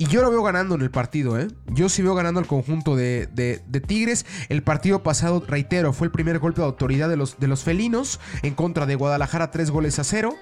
Y 0.02 0.08
yo 0.08 0.22
lo 0.22 0.32
veo 0.32 0.42
ganando 0.42 0.76
en 0.76 0.82
el 0.82 0.92
partido, 0.92 1.38
¿eh? 1.38 1.50
Yo 1.68 1.90
sí 1.90 2.02
veo 2.02 2.16
ganando 2.16 2.40
el 2.40 2.48
conjunto 2.48 2.96
de, 2.96 3.28
Tigres. 3.86 4.26
El 4.48 4.64
partido 4.64 5.04
pasado, 5.04 5.44
reitero, 5.46 5.92
fue 5.92 6.08
el 6.08 6.12
primer 6.12 6.40
golpe 6.40 6.62
de 6.62 6.68
autoridad 6.68 7.10
de 7.10 7.18
los, 7.18 7.38
de 7.38 7.50
los 7.50 7.66
felinos 7.66 8.22
en 8.42 8.56
contra 8.56 8.86
de 8.86 8.96
Guadalajara, 8.96 9.52
tres 9.52 9.72
goles 9.72 10.00
a 10.00 10.06
cero. 10.06 10.36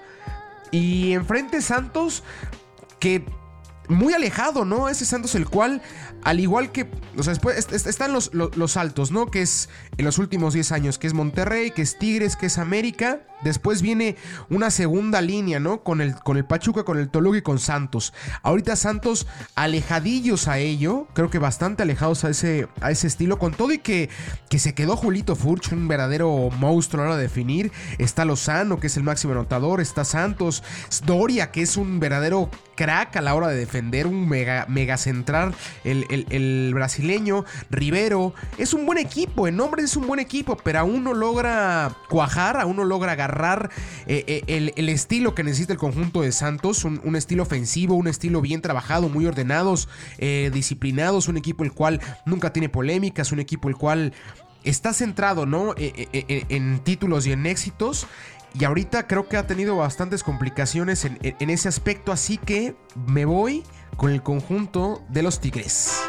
Y 0.70 1.12
enfrente 1.12 1.60
Santos, 1.60 2.22
que 3.00 3.24
muy 3.88 4.12
alejado, 4.12 4.64
¿no? 4.64 4.88
Ese 4.88 5.04
Santos 5.04 5.34
el 5.34 5.46
cual, 5.46 5.82
al 6.22 6.40
igual 6.40 6.72
que, 6.72 6.90
o 7.16 7.22
sea, 7.22 7.32
después 7.32 7.68
están 7.72 8.12
los, 8.12 8.32
los, 8.32 8.76
altos, 8.76 9.10
¿no? 9.10 9.30
Que 9.30 9.42
es 9.42 9.68
en 9.96 10.04
los 10.04 10.18
últimos 10.18 10.54
10 10.54 10.72
años, 10.72 10.98
que 10.98 11.06
es 11.06 11.14
Monterrey, 11.14 11.70
que 11.70 11.82
es 11.82 11.98
Tigres, 11.98 12.36
que 12.36 12.46
es 12.46 12.58
América. 12.58 13.22
Después 13.42 13.82
viene 13.82 14.16
una 14.50 14.70
segunda 14.70 15.20
línea, 15.20 15.60
¿no? 15.60 15.84
Con 15.84 16.00
el, 16.00 16.14
con 16.16 16.36
el 16.36 16.44
Pachuca, 16.44 16.84
con 16.84 16.98
el 16.98 17.08
Toluca 17.08 17.38
y 17.38 17.42
con 17.42 17.58
Santos. 17.60 18.12
Ahorita 18.42 18.74
Santos 18.74 19.28
alejadillos 19.54 20.48
a 20.48 20.58
ello, 20.58 21.06
creo 21.14 21.30
que 21.30 21.38
bastante 21.38 21.84
alejados 21.84 22.24
a 22.24 22.30
ese, 22.30 22.68
a 22.80 22.90
ese 22.90 23.06
estilo, 23.06 23.38
con 23.38 23.52
todo 23.52 23.72
y 23.72 23.78
que, 23.78 24.10
que 24.50 24.58
se 24.58 24.74
quedó 24.74 24.96
Julito 24.96 25.36
Furch, 25.36 25.72
un 25.72 25.86
verdadero 25.86 26.50
monstruo 26.58 27.02
a 27.02 27.06
la 27.06 27.10
hora 27.12 27.16
de 27.16 27.22
definir. 27.22 27.70
Está 27.98 28.24
Lozano, 28.24 28.80
que 28.80 28.88
es 28.88 28.96
el 28.96 29.04
máximo 29.04 29.32
anotador, 29.32 29.80
está 29.80 30.04
Santos, 30.04 30.64
Doria, 31.06 31.52
que 31.52 31.62
es 31.62 31.76
un 31.76 32.00
verdadero 32.00 32.50
crack 32.78 33.16
a 33.16 33.20
la 33.20 33.34
hora 33.34 33.48
de 33.48 33.56
defender, 33.56 33.77
un 33.78 34.28
mega, 34.28 34.66
mega 34.68 34.96
central, 34.96 35.54
el, 35.84 36.26
el, 36.30 36.72
brasileño, 36.74 37.44
Rivero. 37.70 38.34
Es 38.58 38.74
un 38.74 38.86
buen 38.86 38.98
equipo, 38.98 39.48
en 39.48 39.56
nombre 39.56 39.82
es 39.82 39.96
un 39.96 40.06
buen 40.06 40.20
equipo, 40.20 40.56
pero 40.56 40.80
aún 40.80 41.04
no 41.04 41.14
logra 41.14 41.96
cuajar, 42.08 42.58
aún 42.58 42.76
no 42.76 42.84
logra 42.84 43.12
agarrar 43.12 43.70
eh, 44.06 44.24
eh, 44.46 44.72
el, 44.76 44.88
estilo 44.88 45.34
que 45.34 45.42
necesita 45.42 45.72
el 45.72 45.78
conjunto 45.78 46.22
de 46.22 46.32
Santos, 46.32 46.84
un, 46.84 47.16
estilo 47.16 47.42
ofensivo, 47.42 47.94
un 47.94 48.08
estilo 48.08 48.40
bien 48.40 48.62
trabajado, 48.62 49.08
muy 49.08 49.26
ordenados, 49.26 49.88
eh, 50.18 50.50
disciplinados, 50.52 51.28
un 51.28 51.36
equipo 51.36 51.64
el 51.64 51.72
cual 51.72 52.00
nunca 52.26 52.52
tiene 52.52 52.68
polémicas, 52.68 53.32
un 53.32 53.40
equipo 53.40 53.68
el 53.68 53.76
cual 53.76 54.12
está 54.64 54.92
centrado, 54.92 55.46
¿no? 55.46 55.74
en 55.76 56.80
títulos 56.80 57.26
y 57.26 57.32
en 57.32 57.46
éxitos. 57.46 58.06
Y 58.54 58.64
ahorita 58.64 59.06
creo 59.06 59.28
que 59.28 59.36
ha 59.36 59.46
tenido 59.46 59.76
bastantes 59.76 60.22
complicaciones 60.22 61.04
en, 61.04 61.50
ese 61.50 61.68
aspecto, 61.68 62.12
así 62.12 62.38
que 62.38 62.76
me 63.06 63.24
voy 63.24 63.64
con 63.96 64.10
el 64.10 64.22
conjunto 64.22 65.02
de 65.08 65.22
los 65.22 65.40
Tigres. 65.40 66.00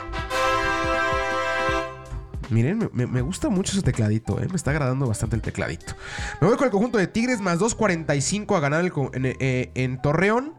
Miren, 2.50 2.90
me, 2.94 3.22
gusta 3.22 3.50
mucho 3.50 3.74
ese 3.74 3.84
tecladito, 3.84 4.42
¿eh? 4.42 4.48
me 4.50 4.56
está 4.56 4.72
agradando 4.72 5.06
bastante 5.06 5.36
el 5.36 5.42
tecladito. 5.42 5.94
Me 6.42 6.48
voy 6.48 6.58
con 6.58 6.66
el 6.66 6.72
conjunto 6.72 6.98
de 6.98 7.06
Tigres 7.06 7.42
más 7.42 7.60
2.45 7.60 8.58
a 8.58 8.60
ganar 8.60 8.92
eh, 9.14 9.72
en, 9.76 10.02
Torreón. 10.02 10.56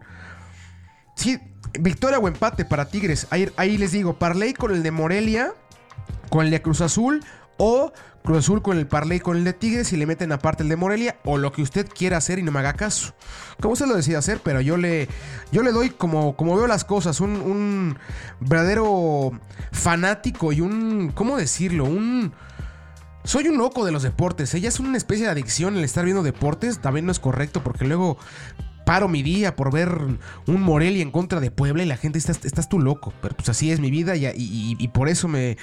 Sí, 1.16 1.40
victoria 1.80 2.18
o 2.18 2.28
empate 2.28 2.64
para 2.64 2.88
Tigres. 2.88 3.26
Ahí, 3.30 3.50
ahí 3.56 3.76
les 3.76 3.90
digo, 3.90 4.18
Parley 4.18 4.52
con 4.52 4.70
el 4.72 4.84
de 4.84 4.92
Morelia, 4.92 5.52
con 6.28 6.44
el 6.44 6.52
de 6.52 6.62
Cruz 6.62 6.80
Azul 6.80 7.24
o 7.56 7.92
Cruz 8.22 8.38
Azul 8.38 8.62
con 8.62 8.78
el 8.78 8.86
Parley 8.86 9.20
con 9.20 9.36
el 9.36 9.44
de 9.44 9.52
Tigres 9.52 9.92
y 9.92 9.96
le 9.96 10.06
meten 10.06 10.32
aparte 10.32 10.62
el 10.62 10.68
de 10.68 10.76
Morelia 10.76 11.18
o 11.24 11.38
lo 11.38 11.52
que 11.52 11.62
usted 11.62 11.88
quiera 11.88 12.18
hacer 12.18 12.38
y 12.38 12.42
no 12.42 12.52
me 12.52 12.58
haga 12.58 12.74
caso. 12.74 13.14
Como 13.60 13.72
usted 13.72 13.86
lo 13.86 13.96
decide 13.96 14.16
hacer, 14.16 14.40
pero 14.42 14.60
yo 14.60 14.76
le, 14.76 15.08
yo 15.52 15.62
le 15.62 15.72
doy 15.72 15.90
como, 15.90 16.36
como 16.36 16.56
veo 16.56 16.66
las 16.66 16.84
cosas, 16.84 17.20
un, 17.20 17.30
un 17.30 17.98
verdadero 18.40 19.32
fanático 19.72 20.52
y 20.52 20.60
un, 20.60 21.12
¿cómo 21.14 21.36
decirlo? 21.36 21.84
Un... 21.84 22.32
Soy 23.22 23.48
un 23.48 23.58
loco 23.58 23.84
de 23.84 23.92
los 23.92 24.02
deportes. 24.02 24.54
Ella 24.54 24.68
es 24.68 24.80
una 24.80 24.96
especie 24.96 25.26
de 25.26 25.30
adicción 25.30 25.76
el 25.76 25.84
estar 25.84 26.04
viendo 26.04 26.22
deportes. 26.22 26.80
También 26.80 27.04
no 27.04 27.12
es 27.12 27.20
correcto 27.20 27.62
porque 27.62 27.84
luego 27.84 28.16
paro 28.84 29.08
mi 29.08 29.22
día 29.22 29.56
por 29.56 29.72
ver 29.72 29.96
un 30.46 30.62
Morelia 30.62 31.02
en 31.02 31.10
contra 31.10 31.40
de 31.40 31.50
Puebla 31.50 31.82
y 31.82 31.86
la 31.86 31.96
gente 31.96 32.18
está, 32.18 32.32
estás 32.32 32.68
tú 32.68 32.78
loco. 32.78 33.12
Pero 33.22 33.36
pues 33.36 33.48
así 33.48 33.70
es 33.70 33.80
mi 33.80 33.90
vida 33.90 34.14
y, 34.16 34.88
por 34.88 35.08
eso 35.08 35.28
me 35.28 35.56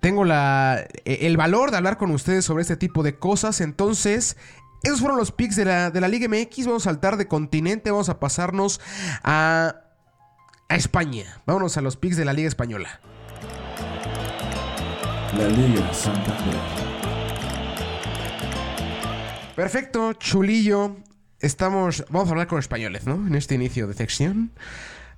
tengo 0.00 0.24
la, 0.24 0.86
e, 1.04 1.26
el 1.26 1.36
valor 1.36 1.70
de 1.70 1.78
hablar 1.78 1.96
con 1.96 2.10
ustedes 2.10 2.44
sobre 2.44 2.62
este 2.62 2.76
tipo 2.76 3.02
de 3.02 3.18
cosas. 3.18 3.60
Entonces, 3.60 4.36
esos 4.82 5.00
fueron 5.00 5.18
los 5.18 5.32
picks 5.32 5.56
de 5.56 5.64
la, 5.64 5.90
de 5.90 6.00
la 6.00 6.08
Liga 6.08 6.28
MX. 6.28 6.66
Vamos 6.66 6.86
a 6.86 6.90
saltar 6.90 7.16
de 7.16 7.26
continente, 7.26 7.90
vamos 7.90 8.08
a 8.08 8.20
pasarnos 8.20 8.80
a, 9.22 9.76
a 10.68 10.76
España. 10.76 11.42
Vámonos 11.46 11.76
a 11.76 11.80
los 11.80 11.96
picks 11.96 12.16
de 12.16 12.24
la 12.24 12.32
Liga 12.32 12.48
Española. 12.48 13.00
La 15.38 15.48
Liga 15.48 15.92
Santander. 15.92 16.54
Perfecto, 19.56 20.12
chulillo 20.14 20.96
estamos. 21.44 22.04
Vamos 22.10 22.28
a 22.28 22.32
hablar 22.32 22.46
con 22.46 22.58
españoles, 22.58 23.06
¿no? 23.06 23.26
En 23.26 23.34
este 23.34 23.54
inicio 23.54 23.86
de 23.86 23.94
sección. 23.94 24.50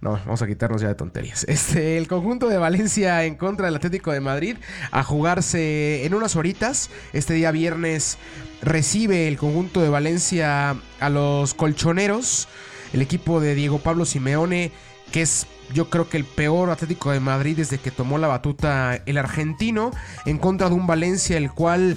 No, 0.00 0.12
vamos 0.12 0.42
a 0.42 0.46
quitarnos 0.46 0.82
ya 0.82 0.88
de 0.88 0.94
tonterías. 0.94 1.44
Este, 1.48 1.96
el 1.96 2.06
conjunto 2.06 2.48
de 2.48 2.58
Valencia 2.58 3.24
en 3.24 3.36
contra 3.36 3.66
del 3.66 3.76
Atlético 3.76 4.12
de 4.12 4.20
Madrid 4.20 4.56
a 4.90 5.02
jugarse 5.02 6.04
en 6.04 6.14
unas 6.14 6.36
horitas. 6.36 6.90
Este 7.12 7.34
día 7.34 7.50
viernes 7.50 8.18
recibe 8.62 9.28
el 9.28 9.38
conjunto 9.38 9.80
de 9.80 9.88
Valencia 9.88 10.76
a 11.00 11.10
los 11.10 11.54
colchoneros. 11.54 12.48
El 12.92 13.02
equipo 13.02 13.40
de 13.40 13.54
Diego 13.54 13.78
Pablo 13.78 14.04
Simeone, 14.04 14.70
que 15.12 15.22
es 15.22 15.46
yo 15.72 15.90
creo 15.90 16.08
que 16.08 16.16
el 16.16 16.24
peor 16.24 16.70
Atlético 16.70 17.10
de 17.10 17.20
Madrid 17.20 17.56
desde 17.56 17.78
que 17.78 17.90
tomó 17.90 18.18
la 18.18 18.28
batuta 18.28 19.02
el 19.06 19.18
argentino, 19.18 19.90
en 20.24 20.38
contra 20.38 20.68
de 20.68 20.74
un 20.74 20.86
Valencia 20.86 21.36
el 21.36 21.50
cual 21.50 21.96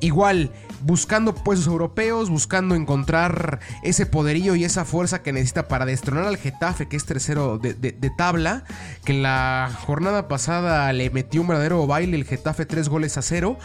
igual 0.00 0.52
buscando 0.80 1.34
puestos 1.34 1.66
europeos, 1.66 2.30
buscando 2.30 2.74
encontrar 2.74 3.60
ese 3.82 4.06
poderío 4.06 4.54
y 4.54 4.64
esa 4.64 4.84
fuerza 4.84 5.22
que 5.22 5.32
necesita 5.32 5.68
para 5.68 5.86
destronar 5.86 6.24
al 6.24 6.36
Getafe, 6.36 6.88
que 6.88 6.96
es 6.96 7.04
tercero 7.04 7.58
de, 7.58 8.12
tabla, 8.16 8.64
que 9.04 9.12
la 9.12 9.70
jornada 9.86 10.28
pasada 10.28 10.92
le 10.92 11.10
metió 11.10 11.40
un 11.40 11.48
verdadero 11.48 11.86
baile 11.86 12.16
el 12.16 12.24
Getafe, 12.24 12.66
tres 12.66 12.88
goles 12.88 13.16
a 13.16 13.22
cero. 13.22 13.58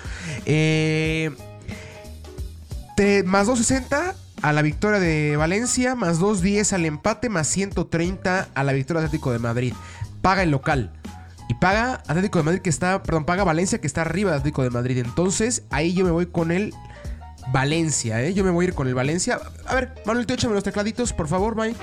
Eh, 0.45 1.31
más 3.25 3.47
260 3.47 4.15
a 4.41 4.53
la 4.53 4.61
victoria 4.61 4.99
de 4.99 5.37
Valencia, 5.37 5.95
más 5.95 6.19
210 6.19 6.73
al 6.73 6.85
empate, 6.85 7.29
más 7.29 7.47
130 7.47 8.49
a 8.53 8.63
la 8.63 8.73
victoria 8.73 9.01
de 9.01 9.07
Atlético 9.07 9.31
de 9.31 9.39
Madrid. 9.39 9.73
Paga 10.21 10.43
el 10.43 10.51
local. 10.51 10.91
Y 11.47 11.53
paga 11.55 12.01
Atlético 12.07 12.39
de 12.39 12.43
Madrid 12.43 12.61
que 12.61 12.69
está, 12.69 13.03
perdón, 13.03 13.25
paga 13.25 13.43
Valencia 13.43 13.79
que 13.79 13.87
está 13.87 14.01
arriba 14.01 14.31
de 14.31 14.37
Atlético 14.37 14.63
de 14.63 14.69
Madrid. 14.71 14.97
Entonces 14.99 15.63
ahí 15.69 15.93
yo 15.93 16.05
me 16.05 16.11
voy 16.11 16.25
con 16.27 16.51
el 16.51 16.73
Valencia, 17.55 18.21
¿eh? 18.21 18.33
Yo 18.33 18.43
me 18.43 18.51
voy 18.51 18.65
a 18.65 18.67
ir 18.67 18.73
con 18.73 18.89
el 18.89 18.93
Valencia. 18.93 19.39
A 19.65 19.75
ver, 19.75 19.93
Manuel, 20.05 20.25
échame 20.29 20.53
los 20.53 20.65
tecladitos, 20.65 21.13
por 21.13 21.29
favor, 21.29 21.55
bye. 21.55 21.73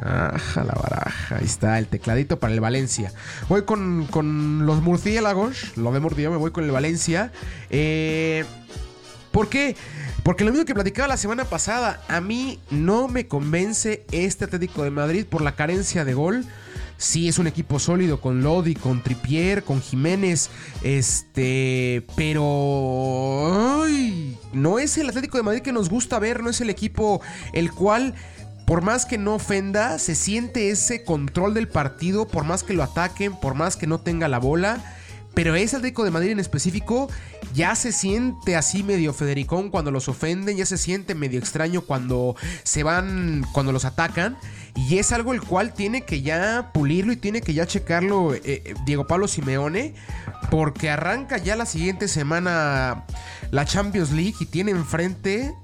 Ajá, 0.00 0.62
la 0.62 0.74
baraja. 0.74 1.34
Ahí 1.34 1.44
está, 1.44 1.76
el 1.80 1.88
tecladito 1.88 2.38
para 2.38 2.54
el 2.54 2.60
Valencia. 2.60 3.12
Voy 3.48 3.64
con, 3.64 4.06
con 4.12 4.64
los 4.64 4.80
murciélagos. 4.80 5.76
Lo 5.76 5.90
de 5.90 5.98
Murcia, 5.98 6.30
me 6.30 6.36
voy 6.36 6.52
con 6.52 6.62
el 6.62 6.70
Valencia. 6.70 7.32
Eh, 7.68 8.44
¿Por 9.32 9.48
qué? 9.48 9.74
Porque 10.22 10.44
lo 10.44 10.52
mismo 10.52 10.64
que 10.64 10.74
platicaba 10.74 11.08
la 11.08 11.16
semana 11.16 11.46
pasada, 11.46 12.04
a 12.06 12.20
mí 12.20 12.60
no 12.70 13.08
me 13.08 13.26
convence 13.26 14.06
este 14.12 14.44
Atlético 14.44 14.84
de 14.84 14.92
Madrid 14.92 15.26
por 15.28 15.42
la 15.42 15.56
carencia 15.56 16.04
de 16.04 16.14
gol. 16.14 16.44
Sí, 16.98 17.28
es 17.28 17.38
un 17.38 17.46
equipo 17.46 17.78
sólido 17.78 18.20
con 18.20 18.42
Lodi, 18.42 18.74
con 18.74 19.02
Tripier, 19.02 19.64
con 19.64 19.82
Jiménez. 19.82 20.50
Este. 20.82 22.06
Pero. 22.16 23.82
Ay, 23.84 24.38
no 24.52 24.78
es 24.78 24.96
el 24.96 25.08
Atlético 25.08 25.36
de 25.36 25.42
Madrid 25.42 25.62
que 25.62 25.72
nos 25.72 25.90
gusta 25.90 26.18
ver, 26.18 26.42
no 26.42 26.50
es 26.50 26.60
el 26.60 26.70
equipo 26.70 27.20
el 27.52 27.72
cual. 27.72 28.14
Por 28.66 28.82
más 28.82 29.06
que 29.06 29.16
no 29.16 29.36
ofenda, 29.36 29.96
se 30.00 30.16
siente 30.16 30.70
ese 30.70 31.04
control 31.04 31.54
del 31.54 31.68
partido, 31.68 32.26
por 32.26 32.42
más 32.42 32.64
que 32.64 32.74
lo 32.74 32.82
ataquen, 32.82 33.38
por 33.38 33.54
más 33.54 33.76
que 33.76 33.86
no 33.86 34.00
tenga 34.00 34.26
la 34.26 34.40
bola. 34.40 34.96
Pero 35.36 35.54
ese 35.54 35.76
Atlético 35.76 36.02
de 36.02 36.10
Madrid 36.10 36.30
en 36.30 36.40
específico 36.40 37.10
ya 37.54 37.74
se 37.74 37.92
siente 37.92 38.56
así 38.56 38.82
medio 38.82 39.12
Federicón 39.12 39.68
cuando 39.68 39.90
los 39.90 40.08
ofenden, 40.08 40.56
ya 40.56 40.64
se 40.64 40.78
siente 40.78 41.14
medio 41.14 41.38
extraño 41.38 41.82
cuando 41.82 42.36
se 42.62 42.82
van, 42.82 43.44
cuando 43.52 43.70
los 43.70 43.84
atacan. 43.84 44.38
Y 44.74 44.96
es 44.96 45.12
algo 45.12 45.34
el 45.34 45.42
cual 45.42 45.74
tiene 45.74 46.06
que 46.06 46.22
ya 46.22 46.70
pulirlo 46.72 47.12
y 47.12 47.16
tiene 47.16 47.42
que 47.42 47.52
ya 47.52 47.66
checarlo 47.66 48.32
eh, 48.32 48.40
eh, 48.46 48.74
Diego 48.86 49.06
Pablo 49.06 49.28
Simeone. 49.28 49.94
Porque 50.50 50.88
arranca 50.88 51.36
ya 51.36 51.54
la 51.54 51.66
siguiente 51.66 52.08
semana 52.08 53.04
la 53.50 53.66
Champions 53.66 54.12
League 54.12 54.36
y 54.40 54.46
tiene 54.46 54.70
enfrente 54.70 55.54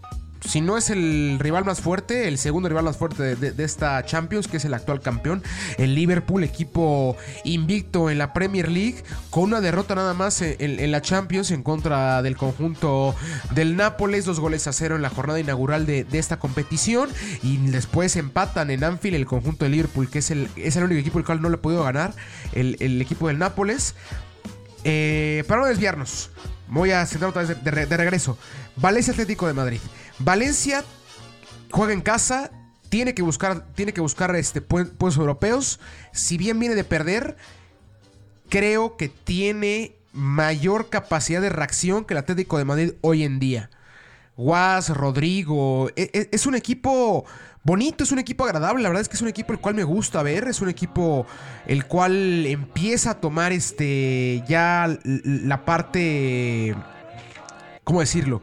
si 0.45 0.61
no 0.61 0.77
es 0.77 0.91
el 0.91 1.39
rival 1.39 1.65
más 1.65 1.81
fuerte, 1.81 2.27
el 2.29 2.37
segundo 2.39 2.69
rival 2.69 2.85
más 2.85 2.97
fuerte 2.97 3.37
de, 3.37 3.65
esta 3.65 4.05
Champions, 4.05 4.49
que 4.49 4.57
es 4.57 4.65
el 4.65 4.75
actual 4.75 5.01
campeón, 5.01 5.43
el 5.79 5.95
Liverpool, 5.95 6.43
equipo 6.43 7.17
invicto 7.45 8.11
en 8.11 8.19
la 8.19 8.33
Premier 8.33 8.69
League, 8.69 9.05
con 9.31 9.45
una 9.45 9.61
derrota 9.61 9.95
nada 9.95 10.15
más 10.15 10.43
en, 10.43 10.91
la 10.91 11.01
Champions 11.01 11.51
en 11.51 11.63
contra 11.63 12.23
del 12.23 12.37
conjunto 12.37 13.15
del 13.55 13.77
Nápoles, 13.77 14.25
dos 14.25 14.41
goles 14.41 14.67
a 14.67 14.73
cero 14.73 14.97
en 14.97 15.03
la 15.03 15.11
jornada 15.11 15.39
inaugural 15.39 15.87
de, 15.87 16.07
esta 16.13 16.39
competición, 16.39 17.09
y 17.43 17.59
después 17.69 18.17
empatan 18.17 18.71
en 18.71 18.85
Anfield 18.85 19.17
el 19.17 19.27
conjunto 19.27 19.65
de 19.65 19.71
Liverpool, 19.71 20.11
que 20.11 20.19
es 20.19 20.31
el, 20.31 20.49
es 20.57 20.77
el 20.77 20.85
único 20.85 21.01
equipo 21.01 21.19
el 21.19 21.25
cual 21.25 21.41
no 21.41 21.49
le 21.49 21.57
ha 21.57 21.63
podido 21.63 21.85
ganar, 21.85 22.15
el, 22.53 23.01
equipo 23.01 23.29
del 23.29 23.39
Nápoles. 23.39 23.95
Eh, 24.85 25.45
para 25.47 25.61
no 25.61 25.67
desviarnos, 25.69 26.31
voy 26.69 26.91
a 26.91 27.07
centrar 27.07 27.31
otra 27.31 27.43
vez 27.43 27.63
de, 27.63 27.87
de 27.87 27.97
regreso. 27.97 28.37
Valencia 28.77 29.13
Atlético 29.13 29.47
de 29.47 29.53
Madrid. 29.53 29.81
Valencia 30.19 30.85
juega 31.71 31.93
en 31.93 32.01
casa, 32.01 32.51
tiene 32.89 33.15
que 33.15 33.23
buscar, 33.23 33.67
tiene 33.75 33.93
que 33.93 34.01
buscar 34.01 34.35
este, 34.37 34.61
puestos 34.61 35.17
europeos. 35.17 35.81
Si 36.13 36.37
bien 36.37 36.59
viene 36.59 36.75
de 36.75 36.85
perder, 36.85 37.37
creo 38.49 38.97
que 38.97 39.09
tiene 39.09 39.97
mayor 40.13 40.91
capacidad 40.91 41.41
de 41.41 41.49
reacción 41.49 42.05
que 42.05 42.15
el 42.15 42.19
Atlético 42.19 42.59
de 42.59 42.65
Madrid 42.65 42.93
hoy 43.01 43.25
en 43.25 43.39
día. 43.39 43.71
Guas, 44.37 44.91
Rodrigo, 44.91 45.89
e, 45.97 46.11
e, 46.13 46.29
es, 46.33 46.47
un 46.47 46.55
equipo 46.55 47.25
bonito, 47.65 48.05
es 48.05 48.13
un 48.13 48.19
equipo 48.19 48.45
agradable. 48.45 48.83
La 48.83 48.89
verdad 48.89 49.03
es 49.03 49.09
que 49.09 49.17
es 49.17 49.23
un 49.23 49.29
equipo 49.29 49.53
el 49.53 49.61
cual 49.61 49.75
me 49.75 49.85
gusta 49.85 50.23
ver. 50.23 50.49
Es 50.49 50.61
un 50.61 50.69
equipo 50.69 51.27
el 51.67 51.87
cual 51.87 52.47
empieza 52.47 53.11
a 53.11 53.21
tomar 53.21 53.53
este 53.53 54.43
ya 54.49 54.99
la 55.05 55.65
parte. 55.65 56.75
¿Cómo 57.85 58.01
decirlo? 58.01 58.43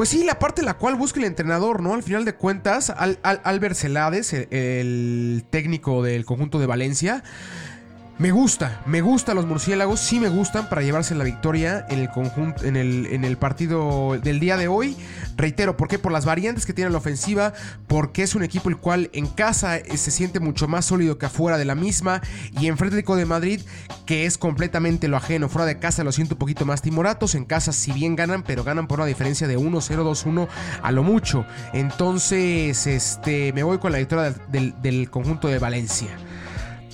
Pues 0.00 0.08
sí, 0.08 0.24
la 0.24 0.38
parte 0.38 0.62
la 0.62 0.78
cual 0.78 0.94
busca 0.94 1.20
el 1.20 1.26
entrenador, 1.26 1.82
¿no? 1.82 1.92
Al 1.92 2.02
final 2.02 2.24
de 2.24 2.34
cuentas, 2.34 2.88
Al, 2.88 3.18
Albert 3.22 3.74
Celades, 3.74 4.32
el, 4.32 5.44
técnico 5.50 6.02
del 6.02 6.24
conjunto 6.24 6.58
de 6.58 6.64
Valencia, 6.64 7.22
me 8.20 8.32
gusta, 8.32 8.82
me 8.84 9.00
gustan 9.00 9.34
los 9.34 9.46
murciélagos, 9.46 9.98
sí 9.98 10.20
me 10.20 10.28
gustan 10.28 10.68
para 10.68 10.82
llevarse 10.82 11.14
la 11.14 11.24
victoria 11.24 11.86
en 11.88 12.00
el 12.00 12.10
conjunto, 12.10 12.66
en 12.66 12.76
el, 12.76 13.06
en 13.06 13.24
el 13.24 13.38
partido 13.38 14.18
del 14.22 14.40
día 14.40 14.58
de 14.58 14.68
hoy. 14.68 14.94
Reitero, 15.38 15.78
¿por 15.78 15.88
qué? 15.88 15.98
Por 15.98 16.12
las 16.12 16.26
variantes 16.26 16.66
que 16.66 16.74
tiene 16.74 16.90
la 16.90 16.98
ofensiva, 16.98 17.54
porque 17.86 18.22
es 18.22 18.34
un 18.34 18.42
equipo 18.42 18.68
el 18.68 18.76
cual 18.76 19.08
en 19.14 19.26
casa 19.26 19.78
eh, 19.78 19.96
se 19.96 20.10
siente 20.10 20.38
mucho 20.38 20.68
más 20.68 20.84
sólido 20.84 21.16
que 21.16 21.24
afuera 21.24 21.56
de 21.56 21.64
la 21.64 21.74
misma, 21.74 22.20
y 22.60 22.66
en 22.66 22.76
frente 22.76 23.02
de 23.02 23.24
Madrid, 23.24 23.62
que 24.04 24.26
es 24.26 24.36
completamente 24.36 25.08
lo 25.08 25.16
ajeno. 25.16 25.48
Fuera 25.48 25.64
de 25.64 25.78
casa 25.78 26.04
lo 26.04 26.12
siento 26.12 26.34
un 26.34 26.40
poquito 26.40 26.66
más 26.66 26.82
timoratos, 26.82 27.34
en 27.34 27.46
casa 27.46 27.72
si 27.72 27.90
bien 27.90 28.16
ganan, 28.16 28.42
pero 28.42 28.64
ganan 28.64 28.86
por 28.86 28.98
una 28.98 29.06
diferencia 29.06 29.48
de 29.48 29.56
1-0, 29.56 29.80
2-1 29.80 30.46
a 30.82 30.92
lo 30.92 31.02
mucho. 31.02 31.46
Entonces, 31.72 32.86
este, 32.86 33.54
me 33.54 33.62
voy 33.62 33.78
con 33.78 33.92
la 33.92 33.98
victoria 33.98 34.34
del 34.50 35.08
conjunto 35.08 35.48
de 35.48 35.58
Valencia. 35.58 36.18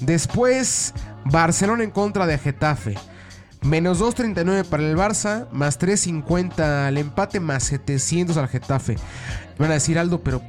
Después, 0.01 0.95
Barcelona 1.25 1.85
en 1.85 1.91
contra 1.91 2.27
de 2.27 2.39
Getafe. 2.39 2.95
Menos 3.63 4.01
2.39 4.01 4.65
para 4.65 4.83
el 4.83 4.97
Barça, 4.97 5.49
más 5.51 5.79
3.50 5.81 6.87
al 6.87 6.99
empate, 6.99 7.41
más 7.41 7.65
700 7.65 8.37
al 8.37 8.49
Getafe. 8.49 8.97
Van 9.59 9.71
a 9.71 9.75
decir 9.75 9.99
Aldo, 9.99 10.23
pero 10.23 10.41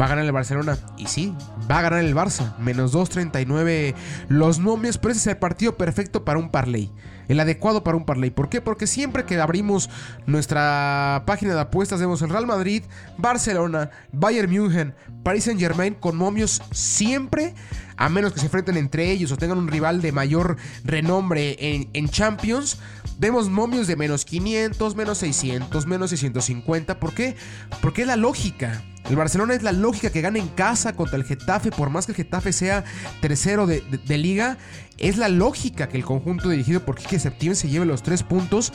va 0.00 0.06
a 0.06 0.08
ganar 0.08 0.24
el 0.24 0.32
Barcelona. 0.32 0.78
Y 0.96 1.06
sí, 1.06 1.36
va 1.70 1.78
a 1.78 1.82
ganar 1.82 2.00
el 2.00 2.14
Barça. 2.14 2.56
Menos 2.58 2.94
2.39 2.94 3.94
los 4.28 4.58
nomios, 4.58 4.98
pero 4.98 5.12
ese 5.12 5.20
es 5.20 5.26
el 5.28 5.36
partido 5.36 5.76
perfecto 5.76 6.24
para 6.24 6.38
un 6.38 6.50
parlay 6.50 6.90
el 7.28 7.40
adecuado 7.40 7.84
para 7.84 7.96
un 7.96 8.04
parlay. 8.04 8.30
¿Por 8.30 8.48
qué? 8.48 8.60
Porque 8.60 8.86
siempre 8.86 9.24
que 9.24 9.40
abrimos 9.40 9.90
nuestra 10.26 11.22
página 11.26 11.54
de 11.54 11.60
apuestas 11.60 12.00
vemos 12.00 12.22
el 12.22 12.30
Real 12.30 12.46
Madrid, 12.46 12.82
Barcelona, 13.18 13.90
Bayern 14.12 14.50
München, 14.50 14.94
Paris 15.22 15.44
Saint 15.44 15.60
Germain 15.60 15.94
con 15.94 16.16
momios 16.16 16.62
siempre, 16.72 17.54
a 17.96 18.08
menos 18.08 18.32
que 18.32 18.40
se 18.40 18.46
enfrenten 18.46 18.76
entre 18.76 19.10
ellos 19.10 19.32
o 19.32 19.36
tengan 19.36 19.58
un 19.58 19.68
rival 19.68 20.02
de 20.02 20.12
mayor 20.12 20.56
renombre 20.84 21.56
en, 21.58 21.88
en 21.92 22.08
Champions. 22.08 22.78
Vemos 23.18 23.48
momios 23.48 23.86
de 23.86 23.96
menos 23.96 24.24
500, 24.24 24.96
menos 24.96 25.18
600, 25.18 25.86
menos 25.86 26.10
650. 26.10 26.98
¿Por 26.98 27.14
qué? 27.14 27.36
Porque 27.80 28.02
es 28.02 28.08
la 28.08 28.16
lógica. 28.16 28.82
El 29.08 29.16
Barcelona 29.16 29.54
es 29.54 29.62
la 29.62 29.72
lógica 29.72 30.10
que 30.10 30.20
gana 30.20 30.38
en 30.38 30.48
casa 30.48 30.94
contra 30.94 31.16
el 31.16 31.24
Getafe, 31.24 31.70
por 31.70 31.90
más 31.90 32.06
que 32.06 32.12
el 32.12 32.16
Getafe 32.16 32.52
sea 32.52 32.84
tercero 33.20 33.66
de, 33.66 33.82
liga, 34.16 34.58
es 35.02 35.18
la 35.18 35.28
lógica 35.28 35.88
que 35.88 35.98
el 35.98 36.04
conjunto 36.04 36.48
dirigido 36.48 36.80
por 36.80 36.96
Quique 36.96 37.18
Septién 37.18 37.56
se 37.56 37.68
lleve 37.68 37.84
los 37.84 38.02
tres 38.02 38.22
puntos. 38.22 38.72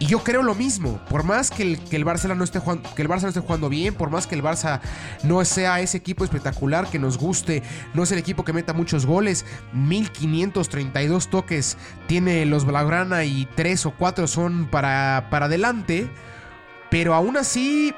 Y 0.00 0.06
yo 0.06 0.20
creo 0.20 0.44
lo 0.44 0.54
mismo, 0.54 1.00
por 1.10 1.24
más 1.24 1.50
que 1.50 1.64
el, 1.64 2.04
Barça 2.04 2.32
no 2.36 2.44
esté 2.44 2.60
jugando, 2.60 2.88
que 2.94 3.02
el 3.02 3.08
Barça 3.08 3.22
no 3.22 3.28
esté 3.28 3.40
jugando 3.40 3.68
bien, 3.68 3.94
por 3.94 4.10
más 4.10 4.28
que 4.28 4.36
el 4.36 4.44
Barça 4.44 4.80
no 5.24 5.44
sea 5.44 5.80
ese 5.80 5.96
equipo 5.96 6.22
espectacular 6.22 6.88
que 6.88 7.00
nos 7.00 7.18
guste, 7.18 7.64
no 7.94 8.04
es 8.04 8.12
el 8.12 8.18
equipo 8.18 8.44
que 8.44 8.52
meta 8.52 8.72
muchos 8.72 9.06
goles, 9.06 9.44
1532 9.72 11.30
toques 11.30 11.76
tiene 12.06 12.46
los 12.46 12.64
Blaugrana 12.64 13.24
y 13.24 13.48
3 13.56 13.86
o 13.86 13.90
4 13.90 14.28
son 14.28 14.68
para, 14.70 15.26
para 15.30 15.46
adelante, 15.46 16.08
pero 16.92 17.12
aún 17.12 17.36
así 17.36 17.92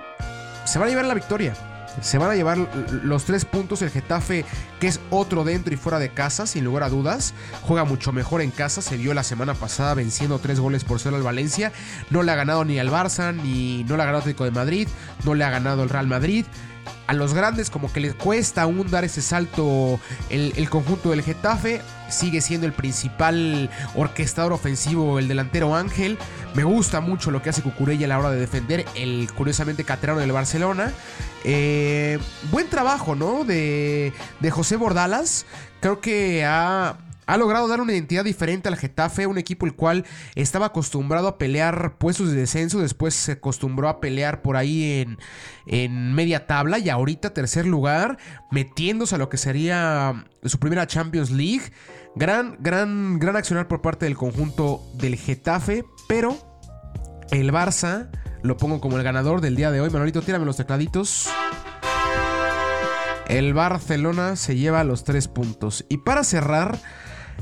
se 0.64 0.78
van 0.78 0.88
a 0.88 0.90
llevar 0.90 1.04
la 1.04 1.14
victoria. 1.14 1.54
Se 2.00 2.18
van 2.18 2.30
a 2.30 2.34
llevar 2.34 2.58
los 3.02 3.24
tres 3.24 3.44
puntos. 3.44 3.82
El 3.82 3.90
Getafe, 3.90 4.44
que 4.78 4.86
es 4.86 5.00
otro 5.10 5.44
dentro 5.44 5.74
y 5.74 5.76
fuera 5.76 5.98
de 5.98 6.10
casa, 6.10 6.46
sin 6.46 6.64
lugar 6.64 6.82
a 6.82 6.88
dudas. 6.88 7.34
Juega 7.62 7.84
mucho 7.84 8.12
mejor 8.12 8.42
en 8.42 8.50
casa. 8.50 8.82
Se 8.82 8.96
vio 8.96 9.14
la 9.14 9.22
semana 9.22 9.54
pasada 9.54 9.94
venciendo 9.94 10.38
tres 10.38 10.60
goles 10.60 10.84
por 10.84 11.00
cero 11.00 11.16
al 11.16 11.22
Valencia. 11.22 11.72
No 12.10 12.22
le 12.22 12.32
ha 12.32 12.36
ganado 12.36 12.64
ni 12.64 12.78
al 12.78 12.90
Barça, 12.90 13.34
ni 13.34 13.84
no 13.84 13.96
le 13.96 14.02
ha 14.02 14.06
ganado 14.06 14.20
Atlético 14.20 14.44
de 14.44 14.50
Madrid. 14.50 14.88
No 15.24 15.34
le 15.34 15.44
ha 15.44 15.50
ganado 15.50 15.82
el 15.82 15.88
Real 15.88 16.06
Madrid 16.06 16.46
a 17.06 17.12
los 17.12 17.34
grandes 17.34 17.70
como 17.70 17.92
que 17.92 18.00
les 18.00 18.14
cuesta 18.14 18.62
aún 18.62 18.90
dar 18.90 19.04
ese 19.04 19.22
salto 19.22 19.98
el, 20.28 20.70
conjunto 20.70 21.10
del 21.10 21.22
Getafe. 21.22 21.82
Sigue 22.08 22.40
siendo 22.40 22.66
el 22.66 22.72
principal 22.72 23.70
orquestador 23.94 24.52
ofensivo 24.52 25.18
el 25.18 25.28
delantero 25.28 25.74
Ángel. 25.74 26.18
Me 26.54 26.64
gusta 26.64 27.00
mucho 27.00 27.30
lo 27.30 27.42
que 27.42 27.50
hace 27.50 27.62
Cucurella 27.62 28.06
a 28.06 28.08
la 28.08 28.18
hora 28.18 28.30
de 28.30 28.40
defender 28.40 28.84
el 28.94 29.28
curiosamente 29.36 29.84
caterano 29.84 30.20
del 30.20 30.32
Barcelona. 30.32 30.92
Eh, 31.44 32.18
buen 32.50 32.68
trabajo, 32.68 33.14
¿no? 33.14 33.44
De, 33.44 34.12
de 34.40 34.50
José 34.50 34.76
Bordalas. 34.76 35.46
Creo 35.80 36.00
que 36.00 36.44
ha 36.44 36.96
ha 37.30 37.36
logrado 37.36 37.68
dar 37.68 37.80
una 37.80 37.92
identidad 37.92 38.24
diferente 38.24 38.68
al 38.68 38.76
Getafe, 38.76 39.28
un 39.28 39.38
equipo 39.38 39.64
el 39.64 39.74
cual 39.74 40.04
estaba 40.34 40.66
acostumbrado 40.66 41.28
a 41.28 41.38
pelear 41.38 41.96
puestos 41.96 42.30
de 42.30 42.36
descenso, 42.36 42.80
después 42.80 43.14
se 43.14 43.32
acostumbró 43.32 43.88
a 43.88 44.00
pelear 44.00 44.42
por 44.42 44.56
ahí 44.56 45.06
en, 45.66 46.14
media 46.14 46.48
tabla 46.48 46.80
y 46.80 46.88
ahorita 46.88 47.32
tercer 47.32 47.66
lugar, 47.66 48.18
metiéndose 48.50 49.14
a 49.14 49.18
lo 49.18 49.28
que 49.28 49.36
sería 49.36 50.26
su 50.42 50.58
primera 50.58 50.88
Champions 50.88 51.30
League. 51.30 51.72
Gran, 52.16 52.56
gran, 52.58 53.20
gran 53.20 53.36
accionar 53.36 53.68
por 53.68 53.80
parte 53.80 54.06
del 54.06 54.16
conjunto 54.16 54.82
del 54.94 55.14
Getafe, 55.14 55.84
pero 56.08 56.36
el 57.30 57.52
Barça 57.52 58.10
lo 58.42 58.56
pongo 58.56 58.80
como 58.80 58.96
el 58.96 59.04
ganador 59.04 59.40
del 59.40 59.54
día 59.54 59.70
de 59.70 59.80
hoy. 59.80 59.90
Manolito, 59.90 60.20
tírame 60.20 60.46
los 60.46 60.56
tecladitos. 60.56 61.28
El 63.28 63.54
Barcelona 63.54 64.34
se 64.34 64.56
lleva 64.56 64.82
los 64.82 65.04
tres 65.04 65.28
puntos. 65.28 65.84
Y 65.88 65.98
para 65.98 66.24
cerrar, 66.24 66.80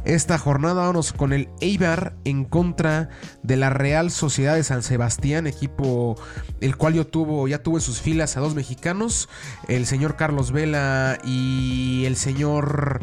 esta 0.04 0.38
jornada. 0.38 0.74
Vámonos 0.74 1.12
con 1.12 1.32
el 1.32 1.48
Eibar 1.60 2.14
en 2.24 2.44
contra 2.44 3.08
de 3.42 3.56
la 3.56 3.70
Real 3.70 4.10
Sociedad 4.10 4.54
de 4.54 4.64
San 4.64 4.82
Sebastián, 4.82 5.46
equipo 5.46 6.16
el 6.60 6.76
cual 6.76 6.94
yo 6.94 7.06
tuvo, 7.06 7.48
ya 7.48 7.62
tuvo 7.62 7.76
en 7.76 7.82
sus 7.82 8.00
filas 8.00 8.36
a 8.36 8.40
dos 8.40 8.54
mexicanos, 8.54 9.28
el 9.68 9.86
señor 9.86 10.16
Carlos 10.16 10.52
Vela 10.52 11.18
y 11.24 12.04
el 12.06 12.16
señor 12.16 13.00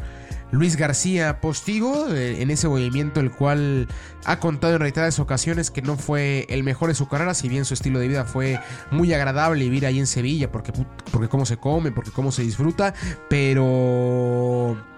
Luis 0.51 0.75
García 0.77 1.41
Postigo, 1.41 2.08
eh, 2.13 2.41
en 2.41 2.49
ese 2.49 2.67
movimiento 2.67 3.19
el 3.19 3.31
cual 3.31 3.88
ha 4.25 4.39
contado 4.39 4.75
en 4.75 4.79
reiteradas 4.79 5.19
ocasiones 5.19 5.71
que 5.71 5.81
no 5.81 5.97
fue 5.97 6.45
el 6.49 6.63
mejor 6.63 6.89
de 6.89 6.95
su 6.95 7.08
carrera, 7.08 7.34
si 7.34 7.49
bien 7.49 7.65
su 7.65 7.73
estilo 7.73 7.99
de 7.99 8.08
vida 8.08 8.25
fue 8.25 8.60
muy 8.91 9.13
agradable 9.13 9.63
vivir 9.65 9.86
ahí 9.86 9.99
en 9.99 10.08
Sevilla, 10.08 10.51
porque, 10.51 10.71
porque 11.12 11.27
cómo 11.27 11.45
se 11.45 11.58
come, 11.58 11.91
porque 11.91 12.12
cómo 12.12 12.31
se 12.31 12.43
disfruta, 12.43 12.93
pero... 13.29 14.94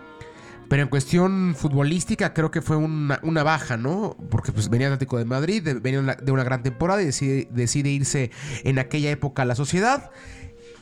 Pero 0.69 0.83
en 0.83 0.89
cuestión 0.89 1.55
futbolística 1.55 2.33
creo 2.33 2.51
que 2.51 2.61
fue 2.61 2.75
una, 2.75 3.43
baja, 3.43 3.77
¿no? 3.77 4.17
Porque 4.29 4.51
pues 4.51 4.69
venía 4.69 4.87
Atlético 4.87 5.17
de 5.17 5.25
Madrid, 5.25 5.65
venía 5.81 6.01
de 6.01 6.31
una 6.31 6.43
gran 6.43 6.63
temporada 6.63 7.01
y 7.01 7.05
decide, 7.05 7.47
decide 7.51 7.89
irse 7.89 8.31
en 8.63 8.79
aquella 8.79 9.09
época 9.09 9.43
a 9.43 9.45
la 9.45 9.55
sociedad. 9.55 10.11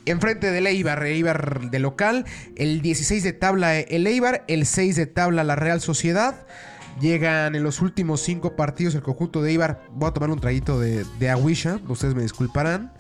Enfrente 0.06 0.52
del 0.52 0.68
Eibar, 0.68 1.04
Eibar 1.04 1.70
de 1.72 1.80
local. 1.80 2.26
El 2.56 2.82
16 2.82 3.24
de 3.24 3.34
tabla 3.34 3.80
el 3.80 4.06
Eibar, 4.08 4.44
el 4.48 4.66
6 4.66 4.96
de 4.96 5.08
tabla 5.08 5.44
la 5.44 5.56
Real 5.56 5.82
Sociedad. 5.82 6.46
Llegan 7.02 7.56
en 7.56 7.64
los 7.64 7.82
últimos 7.82 8.22
5 8.22 8.56
partidos 8.56 8.96
el 8.96 9.02
conjunto 9.02 9.42
de 9.42 9.52
Eibar. 9.52 9.84
Voy 9.92 10.10
a 10.10 10.14
tomar 10.14 10.30
un 10.30 10.40
traguito 10.40 10.80
de, 10.80 11.06
de 11.20 11.30
Aguisha, 11.30 11.80
ustedes 11.88 12.16
me 12.16 12.22
disculparán. 12.22 12.94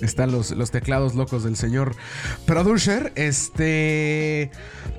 Están 0.00 0.32
los, 0.32 0.50
los, 0.50 0.70
teclados 0.70 1.14
locos 1.14 1.44
del 1.44 1.56
señor 1.56 1.96
Producer. 2.44 3.12
Este. 3.16 4.50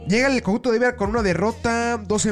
Llega 0.08 0.28
el 0.28 0.42
conjunto 0.42 0.70
de 0.70 0.78
Eibar 0.78 0.96
con 0.96 1.10
una 1.10 1.22
derrota, 1.22 1.98
dos, 1.98 2.24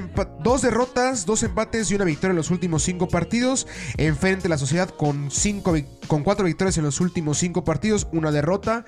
derrotas, 0.62 1.26
dos 1.26 1.44
empates 1.44 1.92
y 1.92 1.96
una 1.96 2.06
victoria 2.06 2.32
en 2.32 2.38
los 2.38 2.50
últimos 2.50 2.84
cinco 2.84 3.08
partidos. 3.08 3.68
Enfrente 3.98 4.48
la 4.48 4.58
sociedad 4.58 4.90
con, 4.90 5.30
cinco, 5.30 5.76
con 6.08 6.24
cuatro 6.24 6.46
victorias 6.46 6.78
en 6.78 6.86
los 6.86 7.02
últimos 7.02 7.38
cinco 7.38 7.64
partidos, 7.66 8.08
una 8.14 8.32
derrota. 8.32 8.86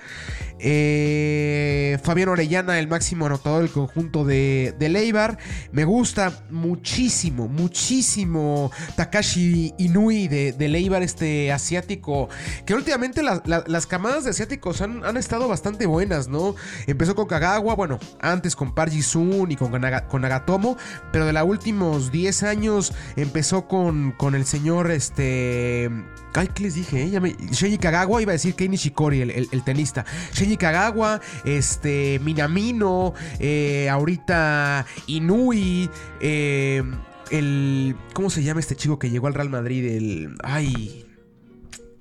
Eh, 0.59 1.99
Fabián 2.03 2.29
Orellana, 2.29 2.79
el 2.79 2.87
máximo 2.87 3.25
anotador 3.25 3.63
del 3.63 3.71
conjunto 3.71 4.23
de, 4.23 4.73
de 4.79 4.89
Leibar. 4.89 5.37
Me 5.71 5.83
gusta 5.83 6.45
muchísimo, 6.49 7.47
muchísimo 7.47 8.71
Takashi 8.95 9.73
Inui 9.77 10.29
de, 10.29 10.53
de 10.53 10.67
Leibar, 10.69 11.03
este 11.03 11.51
asiático. 11.51 12.29
Que 12.65 12.73
últimamente 12.73 13.21
las 13.67 13.87
camadas 13.87 14.23
de 14.23 14.31
asiáticos 14.31 14.81
han, 14.81 15.03
han 15.03 15.17
estado 15.17 15.47
bastante 15.47 15.85
buenas, 15.85 16.27
¿no? 16.27 16.55
Empezó 16.87 17.15
con 17.15 17.27
Kagawa, 17.27 17.75
bueno, 17.75 17.99
antes 18.19 18.55
con 18.55 18.73
Parji 18.73 19.01
Sun 19.01 19.51
y 19.51 19.55
con, 19.55 19.71
con 20.09 20.21
Nagatomo, 20.21 20.77
pero 21.11 21.25
de 21.25 21.33
los 21.33 21.43
últimos 21.43 22.11
10 22.11 22.43
años 22.43 22.93
empezó 23.15 23.67
con, 23.67 24.11
con 24.13 24.35
el 24.35 24.45
señor, 24.45 24.91
este... 24.91 25.89
Ay, 26.33 26.49
¿qué 26.53 26.63
les 26.63 26.75
dije? 26.75 27.03
Eh? 27.03 27.77
Kagawa, 27.79 28.21
iba 28.21 28.31
a 28.31 28.33
decir 28.33 28.53
Kei 28.53 28.69
Nishikori, 28.69 29.21
el, 29.21 29.63
tenista. 29.63 30.05
Shinji 30.33 30.57
Kagawa, 30.57 31.19
este, 31.45 32.19
Minamino, 32.23 33.13
eh, 33.39 33.89
ahorita 33.89 34.85
Inui, 35.07 35.89
eh, 36.19 36.83
el... 37.31 37.95
¿Cómo 38.13 38.29
se 38.29 38.43
llama 38.43 38.59
este 38.59 38.75
chico 38.75 38.99
que 38.99 39.09
llegó 39.09 39.27
al 39.27 39.33
Real 39.33 39.49
Madrid? 39.49 39.85
El... 39.85 40.35
Ay... 40.43 41.05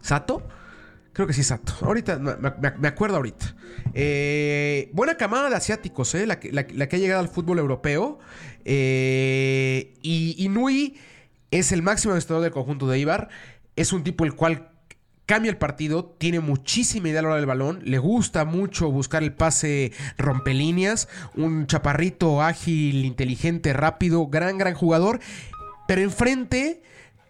¿Sato? 0.03 0.47
Creo 1.17 1.27
que 1.27 1.33
sí, 1.33 1.41
exacto. 1.41 1.73
Ahorita, 1.81 2.19
me, 2.19 2.89
acuerdo 2.89 3.17
ahorita. 3.17 3.57
Eh, 3.95 4.91
buena 4.93 5.17
camada 5.17 5.49
de 5.49 5.57
asiáticos, 5.57 6.15
¿eh? 6.15 6.27
La, 6.27 6.39
que 6.39 6.97
ha 6.97 6.99
llegado 6.99 7.23
al 7.23 7.31
fútbol 7.31 7.59
europeo. 7.59 8.19
Eh, 8.67 9.95
y 10.03 10.35
Inui 10.45 10.99
es 11.51 11.73
el 11.73 11.81
máximo 11.81 12.13
administrador 12.13 12.43
del 12.43 12.53
conjunto 12.53 12.87
de 12.87 12.99
Ibar. 12.99 13.31
Es 13.77 13.95
un 13.95 14.05
tipo 14.05 14.27
el 14.27 14.35
cual 14.35 14.69
cambia 15.25 15.51
el 15.51 15.57
partido, 15.57 16.05
tiene 16.19 16.41
muchísima 16.41 17.09
idea 17.09 17.21
a 17.21 17.23
la 17.23 17.29
hora 17.29 17.37
del 17.39 17.47
balón, 17.47 17.81
le 17.83 17.97
gusta 17.97 18.45
mucho 18.45 18.91
buscar 18.91 19.23
el 19.23 19.33
pase 19.33 19.93
rompelíneas, 20.19 21.09
un 21.35 21.67
chaparrito 21.67 22.43
ágil, 22.43 23.07
inteligente, 23.07 23.73
rápido, 23.73 24.27
gran, 24.27 24.59
gran 24.59 24.75
jugador. 24.75 25.21
Pero 25.89 26.03
enfrente 26.03 26.83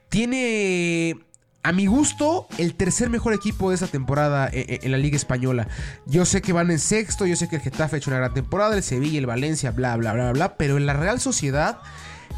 tiene 0.09 1.26
a 1.67 1.73
mi 1.73 1.87
gusto, 1.87 2.47
el 2.59 2.75
tercer 2.75 3.11
mejor 3.11 3.35
equipo 3.35 3.71
de 3.71 3.75
esa 3.75 3.89
temporada 3.89 4.47
eh, 4.53 4.67
eh, 4.69 4.79
en, 4.85 4.93
la 4.93 4.99
Liga 4.99 5.17
Española. 5.17 5.67
Yo 6.07 6.25
sé 6.25 6.41
que 6.41 6.53
van 6.53 6.71
en 6.71 6.79
sexto, 6.79 7.27
yo 7.27 7.35
sé 7.35 7.49
que 7.49 7.57
el 7.57 7.63
Getafe 7.63 7.97
ha 7.97 7.99
hecho 7.99 8.11
una 8.11 8.19
gran 8.19 8.33
temporada, 8.33 8.77
el 8.77 8.85
Sevilla, 8.85 9.19
el 9.19 9.27
Valencia, 9.27 9.73
bla, 9.73 9.97
bla, 9.97 10.13
bla, 10.13 10.33
bla, 10.33 10.57
pero 10.57 10.77
en 10.77 10.87
la 10.87 10.93
Real 10.93 11.19
Sociedad, 11.19 11.81